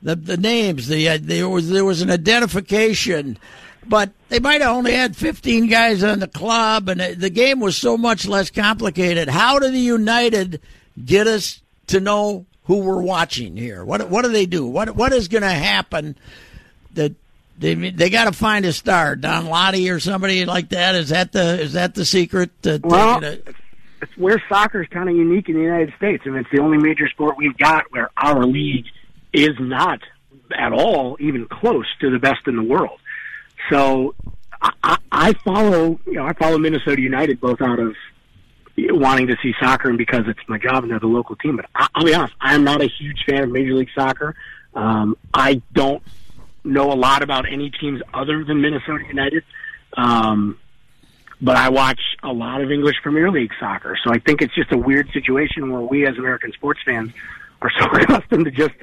the 0.04 0.15
the 0.17 0.38
names. 0.38 0.88
The 0.88 1.10
uh, 1.10 1.17
there 1.19 1.49
was 1.49 1.67
there 1.71 1.84
was 1.84 2.04
an 2.04 2.12
identification, 2.12 3.39
but 3.88 4.12
they 4.30 4.39
might 4.39 4.62
have 4.62 4.76
only 4.76 4.94
had 4.94 5.15
15 5.15 5.67
guys 5.67 6.04
on 6.04 6.20
the 6.20 6.28
club, 6.28 6.89
and 6.89 7.00
the- 7.02 7.30
game 7.30 7.60
was 7.60 7.78
so 7.78 7.98
much 7.98 8.28
less 8.28 8.50
complicated. 8.50 9.30
How 9.30 9.60
do 9.60 9.70
the 9.70 9.78
United 9.80 10.62
get 11.04 11.28
us 11.28 11.62
to 11.88 12.00
know 12.00 12.46
who 12.65 12.78
we're 12.78 13.02
watching 13.02 13.58
here? 13.58 13.84
What 13.84 14.10
what 14.10 14.24
do 14.24 14.32
they 14.32 14.46
do? 14.46 14.65
What 14.65 14.96
what 14.96 15.13
is 15.13 15.28
going 15.28 15.44
to 15.44 15.50
happen? 15.50 16.15
That 16.94 17.13
they 17.58 17.74
they 17.74 18.10
got 18.10 18.26
to 18.26 18.32
find 18.32 18.65
a 18.65 18.74
star, 18.74 19.15
Don 19.15 19.46
Lottie 19.48 19.89
or 19.89 20.00
somebody 20.00 20.46
like 20.46 20.70
that. 20.70 20.96
Is 20.96 21.10
that 21.10 21.32
the 21.32 21.60
is 21.62 21.74
that 21.74 21.96
the 21.96 22.06
secret? 22.06 22.50
To 22.63 22.80
Well, 22.84 23.24
it? 23.24 23.48
it's 24.02 24.17
where 24.17 24.41
soccer 24.50 24.82
is 24.84 24.88
kind 24.89 25.10
of 25.10 25.15
unique 25.15 25.50
in 25.50 25.56
the 25.56 25.62
United 25.62 25.94
States, 25.98 26.24
I 26.26 26.30
and 26.30 26.38
it's 26.38 26.50
the 26.52 26.60
only 26.60 26.78
major 26.78 27.08
sport 27.10 27.36
we've 27.38 27.58
got 27.58 27.91
where 27.91 28.10
our 28.17 28.46
league 28.46 28.86
is 29.34 29.56
not 29.60 30.00
at 30.58 30.74
all 30.74 31.17
even 31.20 31.46
close 31.48 31.86
to 32.02 32.10
the 32.10 32.20
best 32.20 32.48
in 32.48 32.56
the 32.56 32.63
world. 32.63 33.00
So 33.69 34.15
I, 34.62 34.97
I, 35.12 35.34
follow, 35.34 36.00
you 36.06 36.13
know, 36.13 36.26
I 36.26 36.34
follow 36.34 36.58
Minnesota 36.58 37.02
United 37.02 37.39
both 37.39 37.62
out 37.62 37.80
of 37.80 37.95
wanting 38.78 39.28
to 39.28 39.36
see 39.41 39.54
soccer 39.60 39.89
and 39.89 39.97
because 39.97 40.24
it's 40.28 40.39
my 40.47 40.58
job 40.58 40.84
and 40.84 40.91
they're 40.91 41.00
the 41.00 41.08
local 41.08 41.36
team. 41.36 41.58
But 41.58 41.65
I, 41.76 41.88
I'll 41.95 42.06
be 42.06 42.13
honest, 42.13 42.34
I'm 42.41 42.63
not 42.63 42.82
a 42.82 42.88
huge 42.88 43.24
fan 43.28 43.43
of 43.43 43.52
Major 43.52 43.74
League 43.74 43.89
Soccer. 43.95 44.36
Um, 44.74 45.17
I 45.34 45.62
don't 45.74 46.02
know 46.63 46.91
a 46.91 46.95
lot 46.95 47.24
about 47.24 47.52
any 47.52 47.69
teams 47.69 48.02
other 48.13 48.43
than 48.43 48.62
Minnesota 48.62 49.04
United. 49.08 49.43
Um, 49.97 50.58
but 51.41 51.58
I 51.58 51.69
watch 51.69 52.00
a 52.24 52.32
lot 52.32 52.62
of 52.62 52.71
English 52.71 52.97
Premier 53.02 53.32
League 53.32 53.52
soccer. 53.60 53.97
So 54.04 54.13
I 54.13 54.19
think 54.19 54.41
it's 54.41 54.54
just 54.54 54.71
a 54.71 54.78
weird 54.78 55.10
situation 55.12 55.71
where 55.71 55.82
we 55.82 56.06
as 56.06 56.17
American 56.17 56.52
sports 56.52 56.80
fans 56.86 57.12
are 57.62 57.71
so 57.80 57.86
accustomed 57.86 58.45
to 58.45 58.52
just 58.52 58.76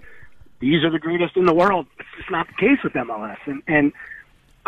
these 0.60 0.82
are 0.82 0.90
the 0.90 0.98
greatest 0.98 1.36
in 1.36 1.44
the 1.44 1.54
world. 1.54 1.86
It's 2.00 2.08
just 2.16 2.30
not 2.30 2.48
the 2.48 2.54
case 2.54 2.82
with 2.82 2.92
MLS. 2.94 3.38
And 3.46 3.62
and 3.68 3.92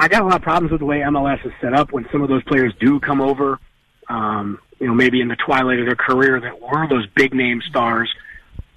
I 0.01 0.09
got 0.09 0.23
a 0.23 0.25
lot 0.25 0.37
of 0.37 0.43
problems 0.43 0.73
with 0.73 0.81
the 0.81 0.87
way 0.87 1.01
MLS 1.01 1.45
is 1.45 1.53
set 1.61 1.75
up 1.75 1.93
when 1.93 2.09
some 2.11 2.23
of 2.23 2.31
those 2.31 2.43
players 2.45 2.73
do 2.81 3.01
come 3.01 3.21
over, 3.21 3.61
um, 4.09 4.59
you 4.79 4.87
know, 4.87 4.95
maybe 4.95 5.21
in 5.21 5.29
the 5.29 5.37
twilight 5.37 5.79
of 5.79 5.85
their 5.85 5.95
career 5.95 6.41
that 6.41 6.59
were 6.59 6.89
those 6.89 7.07
big 7.15 7.35
name 7.35 7.61
stars. 7.69 8.11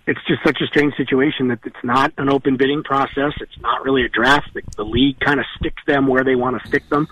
It's 0.05 0.19
just 0.27 0.43
such 0.43 0.59
a 0.59 0.67
strange 0.67 0.95
situation 0.97 1.47
that 1.47 1.59
it's 1.63 1.81
not 1.81 2.11
an 2.17 2.29
open 2.29 2.57
bidding 2.57 2.83
process. 2.83 3.31
It's 3.39 3.57
not 3.61 3.85
really 3.85 4.03
a 4.03 4.09
draft. 4.09 4.53
The, 4.53 4.63
the 4.75 4.83
league 4.83 5.17
kind 5.21 5.39
of 5.39 5.45
sticks 5.57 5.81
them 5.87 6.07
where 6.07 6.25
they 6.25 6.35
want 6.35 6.61
to 6.61 6.67
stick 6.67 6.89
them 6.89 7.07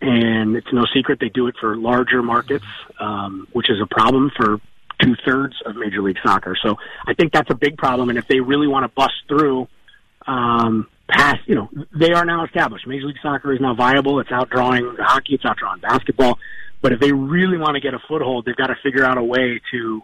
and 0.00 0.56
it's 0.56 0.72
no 0.72 0.86
secret 0.94 1.18
they 1.20 1.28
do 1.28 1.46
it 1.46 1.54
for 1.60 1.76
larger 1.76 2.22
markets, 2.22 2.64
um, 2.98 3.46
which 3.52 3.68
is 3.68 3.76
a 3.82 3.86
problem 3.86 4.30
for 4.36 4.58
two 5.02 5.14
thirds 5.26 5.54
of 5.66 5.76
Major 5.76 6.00
League 6.00 6.16
Soccer. 6.24 6.56
So 6.62 6.76
I 7.06 7.12
think 7.12 7.32
that's 7.32 7.50
a 7.50 7.54
big 7.54 7.76
problem. 7.76 8.08
And 8.08 8.18
if 8.18 8.26
they 8.26 8.40
really 8.40 8.66
want 8.66 8.84
to 8.84 8.88
bust 8.88 9.14
through, 9.28 9.68
um, 10.26 10.88
past, 11.10 11.40
you 11.46 11.54
know, 11.54 11.68
they 11.98 12.12
are 12.12 12.24
now 12.24 12.44
established. 12.44 12.86
Major 12.86 13.06
League 13.06 13.16
Soccer 13.22 13.52
is 13.52 13.60
now 13.60 13.74
viable. 13.74 14.20
It's 14.20 14.30
outdrawing 14.30 14.96
hockey. 14.98 15.34
It's 15.34 15.44
outdrawing 15.44 15.82
basketball. 15.82 16.38
But 16.82 16.92
if 16.92 17.00
they 17.00 17.12
really 17.12 17.58
want 17.58 17.74
to 17.74 17.80
get 17.80 17.94
a 17.94 17.98
foothold, 18.08 18.44
they've 18.44 18.56
got 18.56 18.68
to 18.68 18.76
figure 18.82 19.04
out 19.04 19.18
a 19.18 19.22
way 19.22 19.60
to 19.72 20.02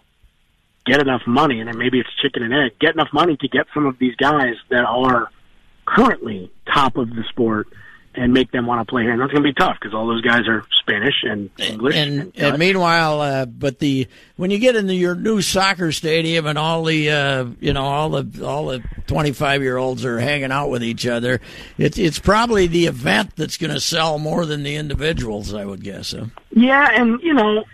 get 0.84 1.00
enough 1.00 1.22
money, 1.26 1.60
and 1.60 1.68
then 1.68 1.78
maybe 1.78 1.98
it's 1.98 2.08
chicken 2.22 2.42
and 2.42 2.54
egg. 2.54 2.78
Get 2.78 2.94
enough 2.94 3.08
money 3.12 3.36
to 3.36 3.48
get 3.48 3.66
some 3.74 3.86
of 3.86 3.98
these 3.98 4.14
guys 4.16 4.54
that 4.68 4.84
are 4.84 5.30
currently 5.84 6.50
top 6.72 6.96
of 6.96 7.08
the 7.10 7.24
sport 7.28 7.68
and 8.16 8.32
make 8.32 8.50
them 8.50 8.66
want 8.66 8.86
to 8.86 8.90
play 8.90 9.02
here. 9.02 9.12
And 9.12 9.20
that's 9.20 9.32
going 9.32 9.42
to 9.42 9.48
be 9.48 9.54
tough 9.54 9.76
because 9.80 9.94
all 9.94 10.06
those 10.06 10.22
guys 10.22 10.48
are 10.48 10.64
Spanish 10.80 11.22
and 11.22 11.50
English. 11.58 11.94
and, 11.94 12.20
and 12.20 12.36
and 12.36 12.58
meanwhile, 12.58 13.20
uh, 13.20 13.46
but 13.46 13.78
the 13.78 14.08
when 14.36 14.50
you 14.50 14.58
get 14.58 14.76
into 14.76 14.94
your 14.94 15.14
new 15.14 15.42
soccer 15.42 15.92
stadium 15.92 16.46
and 16.46 16.58
all 16.58 16.84
the 16.84 17.10
uh, 17.10 17.46
you 17.60 17.72
know 17.72 17.84
all 17.84 18.08
the 18.10 18.44
all 18.44 18.66
the 18.66 18.82
twenty 19.06 19.32
five 19.32 19.62
year 19.62 19.76
olds 19.76 20.04
are 20.04 20.18
hanging 20.18 20.52
out 20.52 20.70
with 20.70 20.82
each 20.82 21.06
other, 21.06 21.40
it's 21.78 21.98
it's 21.98 22.18
probably 22.18 22.66
the 22.66 22.86
event 22.86 23.36
that's 23.36 23.56
going 23.56 23.72
to 23.72 23.80
sell 23.80 24.18
more 24.18 24.46
than 24.46 24.62
the 24.62 24.76
individuals, 24.76 25.52
I 25.52 25.64
would 25.64 25.82
guess. 25.82 26.12
Huh? 26.12 26.26
Yeah, 26.50 26.88
and 26.92 27.20
you 27.22 27.34
know, 27.34 27.64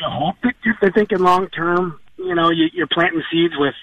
you 0.00 0.04
hope 0.04 0.36
that 0.42 0.54
they're 0.80 0.90
thinking 0.92 1.18
long 1.18 1.48
term. 1.48 2.00
You 2.16 2.34
know, 2.34 2.50
you, 2.50 2.68
you're 2.72 2.86
planting 2.86 3.22
seeds 3.30 3.54
with 3.56 3.74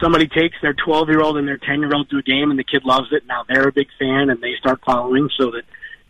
somebody 0.00 0.26
takes 0.26 0.56
their 0.62 0.74
12 0.74 1.08
year 1.08 1.20
old 1.20 1.36
and 1.36 1.46
their 1.46 1.58
10 1.58 1.80
year 1.80 1.94
old 1.94 2.10
to 2.10 2.18
a 2.18 2.22
game, 2.22 2.50
and 2.50 2.58
the 2.58 2.64
kid 2.64 2.84
loves 2.84 3.08
it. 3.12 3.26
Now 3.26 3.44
they're 3.48 3.68
a 3.68 3.72
big 3.72 3.88
fan, 3.98 4.30
and 4.30 4.40
they 4.40 4.54
start 4.58 4.80
following, 4.84 5.28
so 5.36 5.50
that 5.52 5.62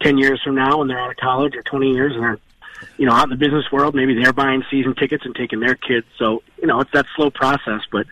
10 0.03 0.18
years 0.18 0.41
from 0.43 0.55
now, 0.55 0.78
when 0.78 0.88
they're 0.88 1.01
out 1.01 1.11
of 1.11 1.16
college, 1.16 1.55
or 1.57 1.62
20 1.62 1.93
years, 1.93 2.12
and 2.14 2.22
they're 2.22 2.38
you 2.97 3.07
know 3.07 3.12
out 3.12 3.24
in 3.24 3.30
the 3.30 3.36
business 3.36 3.70
world, 3.70 3.95
maybe 3.95 4.14
they're 4.14 4.32
buying 4.32 4.62
season 4.70 4.95
tickets 4.95 5.24
and 5.26 5.34
taking 5.34 5.61
their 5.61 5.74
kids. 5.74 6.07
So 6.18 6.43
you 6.59 6.66
know, 6.66 6.80
it's 6.80 6.93
that 6.93 7.07
slow 7.16 7.30
process, 7.30 7.80
but. 7.91 8.07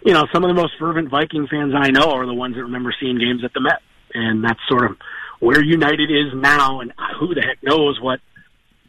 You 0.00 0.14
know, 0.14 0.28
some 0.32 0.44
of 0.44 0.48
the 0.48 0.54
most 0.54 0.74
fervent 0.78 1.10
Viking 1.10 1.48
fans 1.48 1.74
I 1.76 1.90
know 1.90 2.12
are 2.12 2.24
the 2.24 2.32
ones 2.32 2.54
that 2.54 2.62
remember 2.62 2.94
seeing 3.00 3.18
games 3.18 3.42
at 3.42 3.52
the 3.52 3.60
Met, 3.60 3.82
and 4.14 4.44
that's 4.44 4.60
sort 4.68 4.88
of 4.88 4.96
where 5.40 5.60
United 5.60 6.08
is 6.08 6.32
now. 6.32 6.80
And 6.80 6.92
who 7.18 7.34
the 7.34 7.42
heck 7.42 7.60
knows 7.64 8.00
what 8.00 8.20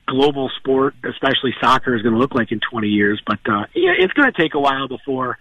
global 0.06 0.52
sport, 0.58 0.94
especially 1.04 1.56
soccer, 1.60 1.96
is 1.96 2.04
going 2.04 2.14
to 2.14 2.20
look 2.20 2.36
like 2.36 2.52
in 2.52 2.60
20 2.60 2.90
years. 2.90 3.20
But 3.26 3.40
uh, 3.50 3.66
yeah, 3.74 3.94
it's 3.98 4.14
going 4.14 4.32
to 4.32 4.40
take 4.40 4.54
a 4.54 4.60
while 4.60 4.88
before 4.88 5.40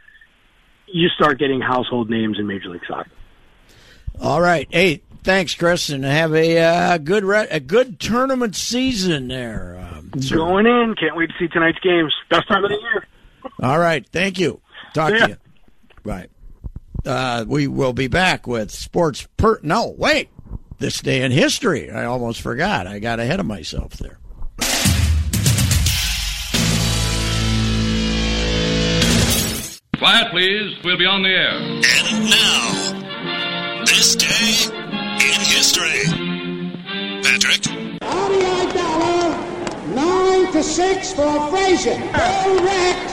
you 0.92 1.08
start 1.10 1.38
getting 1.38 1.60
household 1.60 2.10
names 2.10 2.38
in 2.38 2.46
Major 2.46 2.68
League 2.70 2.82
Soccer. 2.88 3.10
All 4.20 4.40
right, 4.40 4.66
hey, 4.70 5.02
Thanks, 5.24 5.54
Chris, 5.54 5.90
and 5.90 6.04
have 6.04 6.32
a 6.32 6.58
uh, 6.58 6.96
good 6.98 7.22
re- 7.22 7.48
a 7.50 7.60
good 7.60 8.00
tournament 8.00 8.56
season 8.56 9.28
there. 9.28 9.76
Um, 9.92 10.10
Going 10.30 10.64
in. 10.64 10.94
Can't 10.98 11.16
wait 11.16 11.28
to 11.28 11.34
see 11.38 11.48
tonight's 11.48 11.80
games. 11.80 12.14
Best 12.30 12.48
time 12.48 12.64
of 12.64 12.70
the 12.70 12.78
year. 12.80 13.04
All 13.60 13.78
right. 13.78 14.08
Thank 14.08 14.38
you. 14.38 14.62
Talk 14.94 15.10
Yeah. 15.12 15.18
to 15.18 15.28
you. 15.32 15.36
Right. 16.02 16.30
Uh, 17.04 17.44
we 17.46 17.66
will 17.66 17.92
be 17.92 18.06
back 18.06 18.46
with 18.46 18.70
sports. 18.70 19.28
Per 19.36 19.60
no, 19.62 19.94
wait. 19.98 20.30
This 20.78 21.02
day 21.02 21.22
in 21.22 21.30
history. 21.32 21.90
I 21.90 22.04
almost 22.04 22.40
forgot. 22.40 22.86
I 22.86 22.98
got 22.98 23.20
ahead 23.20 23.40
of 23.40 23.44
myself 23.44 23.98
there. 23.98 24.18
Quiet, 29.98 30.30
please. 30.30 30.78
We'll 30.84 30.96
be 30.96 31.06
on 31.06 31.22
the 31.22 31.28
air. 31.28 31.58
And 31.58 32.30
now, 32.30 33.82
this 33.82 34.14
day 34.14 34.70
in 35.18 35.40
history. 35.42 36.06
Patrick, 37.26 37.66
Artie 38.06 38.46
Aidala, 38.46 39.34
nine 39.96 40.52
to 40.52 40.62
six 40.62 41.12
for 41.12 41.50
Frazier. 41.50 41.98
Bill 42.14 42.62
Recht, 42.62 43.10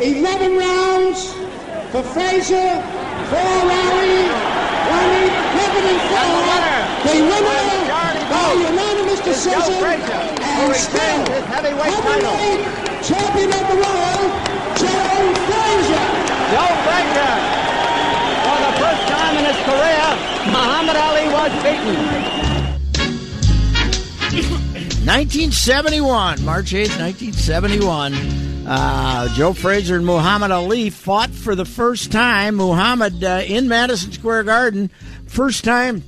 eleven 0.00 0.56
rounds 0.56 1.34
for 1.90 2.06
Frazier, 2.14 2.78
four 3.26 3.56
rally, 3.66 4.30
one 4.86 5.10
eleven 5.50 5.82
and 5.90 6.00
four. 6.14 6.46
The 7.10 7.14
winner 7.26 7.90
by 8.30 8.54
unanimous 8.54 9.18
decision 9.18 9.82
and 9.82 10.74
still 10.76 11.26
heavyweight 11.50 12.90
champion 13.02 13.50
of 13.50 13.66
the 13.66 13.74
world, 13.82 14.30
Joe 14.78 14.79
Frazier. 14.79 14.79
Joe 16.50 16.72
Frazier, 16.82 17.34
for 18.42 18.58
the 18.66 18.72
first 18.82 19.02
time 19.08 19.34
in 19.38 19.44
his 19.46 19.60
career, 19.64 20.06
Muhammad 20.50 20.96
Ali 20.96 21.26
was 21.28 21.52
beaten. 21.62 21.96
1971, 25.06 26.44
March 26.44 26.72
8th, 26.72 26.98
1971. 26.98 28.14
Uh, 28.66 29.28
Joe 29.34 29.52
Frazier 29.52 29.96
and 29.96 30.04
Muhammad 30.04 30.50
Ali 30.50 30.90
fought 30.90 31.30
for 31.30 31.54
the 31.54 31.64
first 31.64 32.12
time. 32.12 32.56
Muhammad 32.56 33.22
uh, 33.22 33.42
in 33.46 33.68
Madison 33.68 34.12
Square 34.12 34.44
Garden. 34.44 34.90
First 35.26 35.64
time 35.64 36.02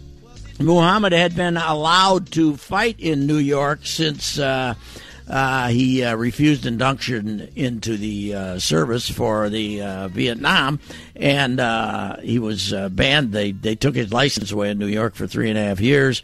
Muhammad 0.60 1.12
had 1.12 1.34
been 1.34 1.56
allowed 1.56 2.30
to 2.32 2.56
fight 2.56 3.00
in 3.00 3.26
New 3.26 3.38
York 3.38 3.80
since 3.84 4.38
uh, 4.38 4.74
uh, 5.32 5.68
he 5.68 6.04
uh, 6.04 6.14
refused 6.14 6.66
induction 6.66 7.48
into 7.56 7.96
the 7.96 8.34
uh, 8.34 8.58
service 8.58 9.08
for 9.08 9.48
the 9.48 9.80
uh, 9.80 10.08
Vietnam, 10.08 10.78
and 11.16 11.58
uh, 11.58 12.18
he 12.18 12.38
was 12.38 12.74
uh, 12.74 12.90
banned. 12.90 13.32
They 13.32 13.52
they 13.52 13.74
took 13.74 13.94
his 13.94 14.12
license 14.12 14.52
away 14.52 14.70
in 14.70 14.78
New 14.78 14.88
York 14.88 15.14
for 15.14 15.26
three 15.26 15.48
and 15.48 15.58
a 15.58 15.62
half 15.62 15.80
years. 15.80 16.20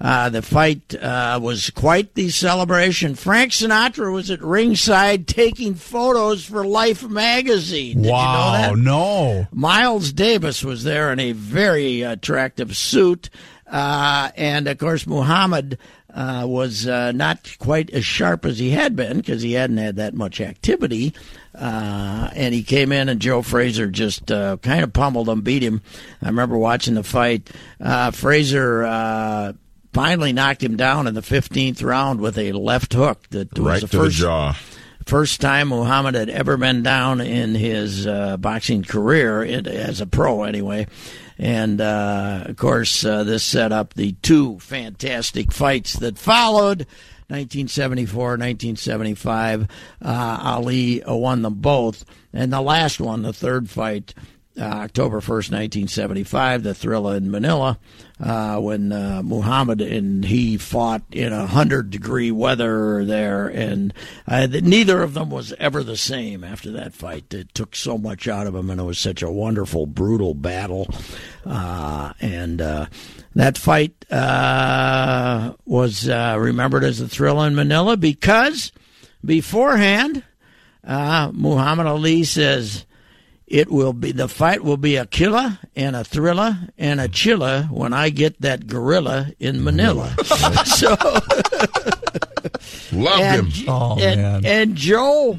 Uh, 0.00 0.30
the 0.30 0.40
fight 0.40 0.94
uh, 0.94 1.38
was 1.42 1.68
quite 1.68 2.14
the 2.14 2.30
celebration. 2.30 3.14
Frank 3.14 3.52
Sinatra 3.52 4.10
was 4.10 4.30
at 4.30 4.42
ringside 4.42 5.28
taking 5.28 5.74
photos 5.74 6.46
for 6.46 6.66
Life 6.66 7.06
magazine. 7.06 8.00
Did 8.00 8.10
wow, 8.10 8.70
you 8.70 8.76
know 8.76 8.76
that? 8.76 8.82
no. 8.82 9.46
Miles 9.52 10.12
Davis 10.12 10.64
was 10.64 10.82
there 10.82 11.12
in 11.12 11.20
a 11.20 11.32
very 11.32 12.00
attractive 12.00 12.74
suit. 12.74 13.28
Uh, 13.66 14.30
and 14.36 14.68
of 14.68 14.78
course, 14.78 15.06
Muhammad 15.06 15.76
uh, 16.16 16.46
was 16.48 16.86
uh, 16.88 17.12
not 17.12 17.54
quite 17.58 17.90
as 17.90 18.04
sharp 18.04 18.46
as 18.46 18.58
he 18.58 18.70
had 18.70 18.96
been 18.96 19.18
because 19.18 19.42
he 19.42 19.52
hadn't 19.52 19.76
had 19.76 19.96
that 19.96 20.14
much 20.14 20.40
activity. 20.40 21.12
Uh, 21.54 22.30
and 22.34 22.54
he 22.54 22.62
came 22.62 22.90
in, 22.90 23.08
and 23.10 23.20
Joe 23.20 23.42
Frazier 23.42 23.86
just 23.88 24.30
uh, 24.32 24.56
kind 24.58 24.82
of 24.82 24.92
pummeled 24.94 25.28
him, 25.28 25.42
beat 25.42 25.62
him. 25.62 25.82
I 26.22 26.26
remember 26.28 26.56
watching 26.56 26.94
the 26.94 27.02
fight. 27.02 27.50
Uh, 27.78 28.10
Frazier 28.12 28.84
uh, 28.84 29.52
finally 29.92 30.32
knocked 30.32 30.62
him 30.62 30.76
down 30.76 31.06
in 31.06 31.14
the 31.14 31.20
15th 31.20 31.84
round 31.84 32.20
with 32.20 32.38
a 32.38 32.52
left 32.52 32.94
hook 32.94 33.28
that 33.30 33.58
was 33.58 33.66
Right 33.66 33.80
the 33.82 33.88
to 33.88 33.96
first 33.98 34.16
the 34.18 34.22
jaw. 34.24 34.52
first 35.06 35.40
time 35.42 35.68
Muhammad 35.68 36.14
had 36.14 36.30
ever 36.30 36.56
been 36.56 36.82
down 36.82 37.20
in 37.20 37.54
his 37.54 38.06
uh, 38.06 38.36
boxing 38.38 38.82
career, 38.84 39.42
it, 39.42 39.66
as 39.66 40.00
a 40.00 40.06
pro 40.06 40.44
anyway. 40.44 40.86
And 41.38 41.80
uh, 41.80 42.44
of 42.46 42.56
course, 42.56 43.04
uh, 43.04 43.24
this 43.24 43.44
set 43.44 43.72
up 43.72 43.94
the 43.94 44.12
two 44.22 44.58
fantastic 44.58 45.52
fights 45.52 45.94
that 45.94 46.18
followed. 46.18 46.86
1974, 47.28 48.22
1975. 48.22 49.62
Uh, 50.00 50.38
Ali 50.40 51.02
won 51.06 51.42
them 51.42 51.54
both. 51.54 52.04
And 52.32 52.52
the 52.52 52.60
last 52.60 53.00
one, 53.00 53.22
the 53.22 53.32
third 53.32 53.68
fight, 53.68 54.14
uh, 54.58 54.62
October 54.62 55.20
1st, 55.20 55.52
1975, 55.52 56.62
the 56.62 56.70
Thrilla 56.70 57.16
in 57.16 57.30
Manila, 57.30 57.78
uh, 58.18 58.58
when 58.58 58.90
uh, 58.90 59.22
Muhammad 59.22 59.80
and 59.80 60.24
he 60.24 60.56
fought 60.56 61.02
in 61.12 61.32
a 61.32 61.40
100 61.40 61.90
degree 61.90 62.30
weather 62.30 63.04
there. 63.04 63.48
And 63.48 63.92
uh, 64.26 64.46
neither 64.46 65.02
of 65.02 65.14
them 65.14 65.28
was 65.28 65.52
ever 65.58 65.82
the 65.82 65.96
same 65.96 66.42
after 66.42 66.70
that 66.72 66.94
fight. 66.94 67.34
It 67.34 67.54
took 67.54 67.76
so 67.76 67.98
much 67.98 68.26
out 68.28 68.46
of 68.46 68.54
them, 68.54 68.70
and 68.70 68.80
it 68.80 68.84
was 68.84 68.98
such 68.98 69.22
a 69.22 69.30
wonderful, 69.30 69.86
brutal 69.86 70.32
battle. 70.32 70.88
Uh, 71.44 72.14
and 72.20 72.62
uh, 72.62 72.86
that 73.34 73.58
fight 73.58 74.10
uh, 74.10 75.52
was 75.66 76.08
uh, 76.08 76.36
remembered 76.38 76.84
as 76.84 76.98
the 76.98 77.04
Thrilla 77.04 77.46
in 77.46 77.54
Manila 77.54 77.98
because 77.98 78.72
beforehand, 79.22 80.22
uh, 80.82 81.30
Muhammad 81.34 81.86
Ali 81.86 82.24
says, 82.24 82.85
it 83.46 83.70
will 83.70 83.92
be 83.92 84.12
the 84.12 84.28
fight 84.28 84.64
will 84.64 84.76
be 84.76 84.96
a 84.96 85.06
killer 85.06 85.58
and 85.76 85.94
a 85.94 86.04
thriller 86.04 86.56
and 86.76 87.00
a 87.00 87.08
chiller 87.08 87.68
when 87.70 87.92
I 87.92 88.10
get 88.10 88.40
that 88.40 88.66
gorilla 88.66 89.32
in 89.38 89.62
Manila. 89.62 90.14
so 90.64 90.90
Love 92.92 93.20
and, 93.20 93.52
him. 93.52 93.68
Oh, 93.68 93.98
and, 94.00 94.20
man. 94.20 94.46
and 94.46 94.74
Joe 94.74 95.38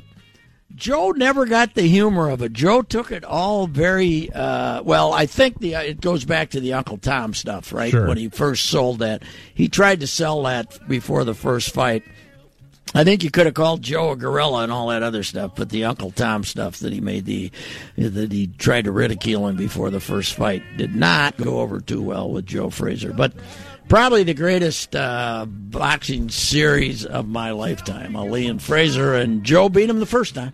Joe 0.77 1.11
never 1.11 1.45
got 1.45 1.73
the 1.73 1.81
humor 1.81 2.29
of 2.29 2.41
it. 2.43 2.53
Joe 2.53 2.83
took 2.83 3.11
it 3.11 3.23
all 3.25 3.65
very 3.65 4.31
uh, 4.31 4.83
well. 4.83 5.11
I 5.11 5.25
think 5.25 5.59
the 5.59 5.73
it 5.73 5.99
goes 5.99 6.23
back 6.23 6.51
to 6.51 6.59
the 6.59 6.73
Uncle 6.73 6.99
Tom 6.99 7.33
stuff, 7.33 7.73
right? 7.73 7.89
Sure. 7.91 8.07
When 8.07 8.17
he 8.17 8.29
first 8.29 8.67
sold 8.67 8.99
that, 8.99 9.23
he 9.53 9.69
tried 9.69 10.01
to 10.01 10.07
sell 10.07 10.43
that 10.43 10.77
before 10.87 11.23
the 11.23 11.33
first 11.33 11.73
fight. 11.73 12.03
I 12.97 13.03
think 13.03 13.23
you 13.23 13.29
could 13.29 13.45
have 13.45 13.53
called 13.53 13.83
Joe 13.83 14.09
a 14.09 14.15
gorilla 14.15 14.63
and 14.63 14.71
all 14.71 14.87
that 14.87 15.03
other 15.03 15.21
stuff, 15.21 15.51
but 15.55 15.69
the 15.69 15.83
Uncle 15.83 16.09
Tom 16.09 16.43
stuff 16.43 16.79
that 16.79 16.91
he 16.91 16.99
made 16.99 17.25
the 17.25 17.51
that 17.95 18.31
he 18.31 18.47
tried 18.47 18.85
to 18.85 18.91
ridicule 18.91 19.47
him 19.47 19.55
before 19.55 19.91
the 19.91 19.99
first 19.99 20.33
fight 20.33 20.63
did 20.77 20.95
not 20.95 21.37
go 21.37 21.59
over 21.59 21.79
too 21.79 22.01
well 22.01 22.27
with 22.31 22.47
Joe 22.47 22.71
Frazier. 22.71 23.13
But 23.13 23.33
probably 23.87 24.23
the 24.23 24.33
greatest 24.33 24.95
uh, 24.95 25.45
boxing 25.47 26.29
series 26.29 27.05
of 27.05 27.27
my 27.27 27.51
lifetime. 27.51 28.15
Ali 28.15 28.47
and 28.47 28.59
Frazier, 28.59 29.13
and 29.13 29.43
Joe 29.43 29.69
beat 29.69 29.91
him 29.91 29.99
the 29.99 30.07
first 30.07 30.33
time. 30.33 30.53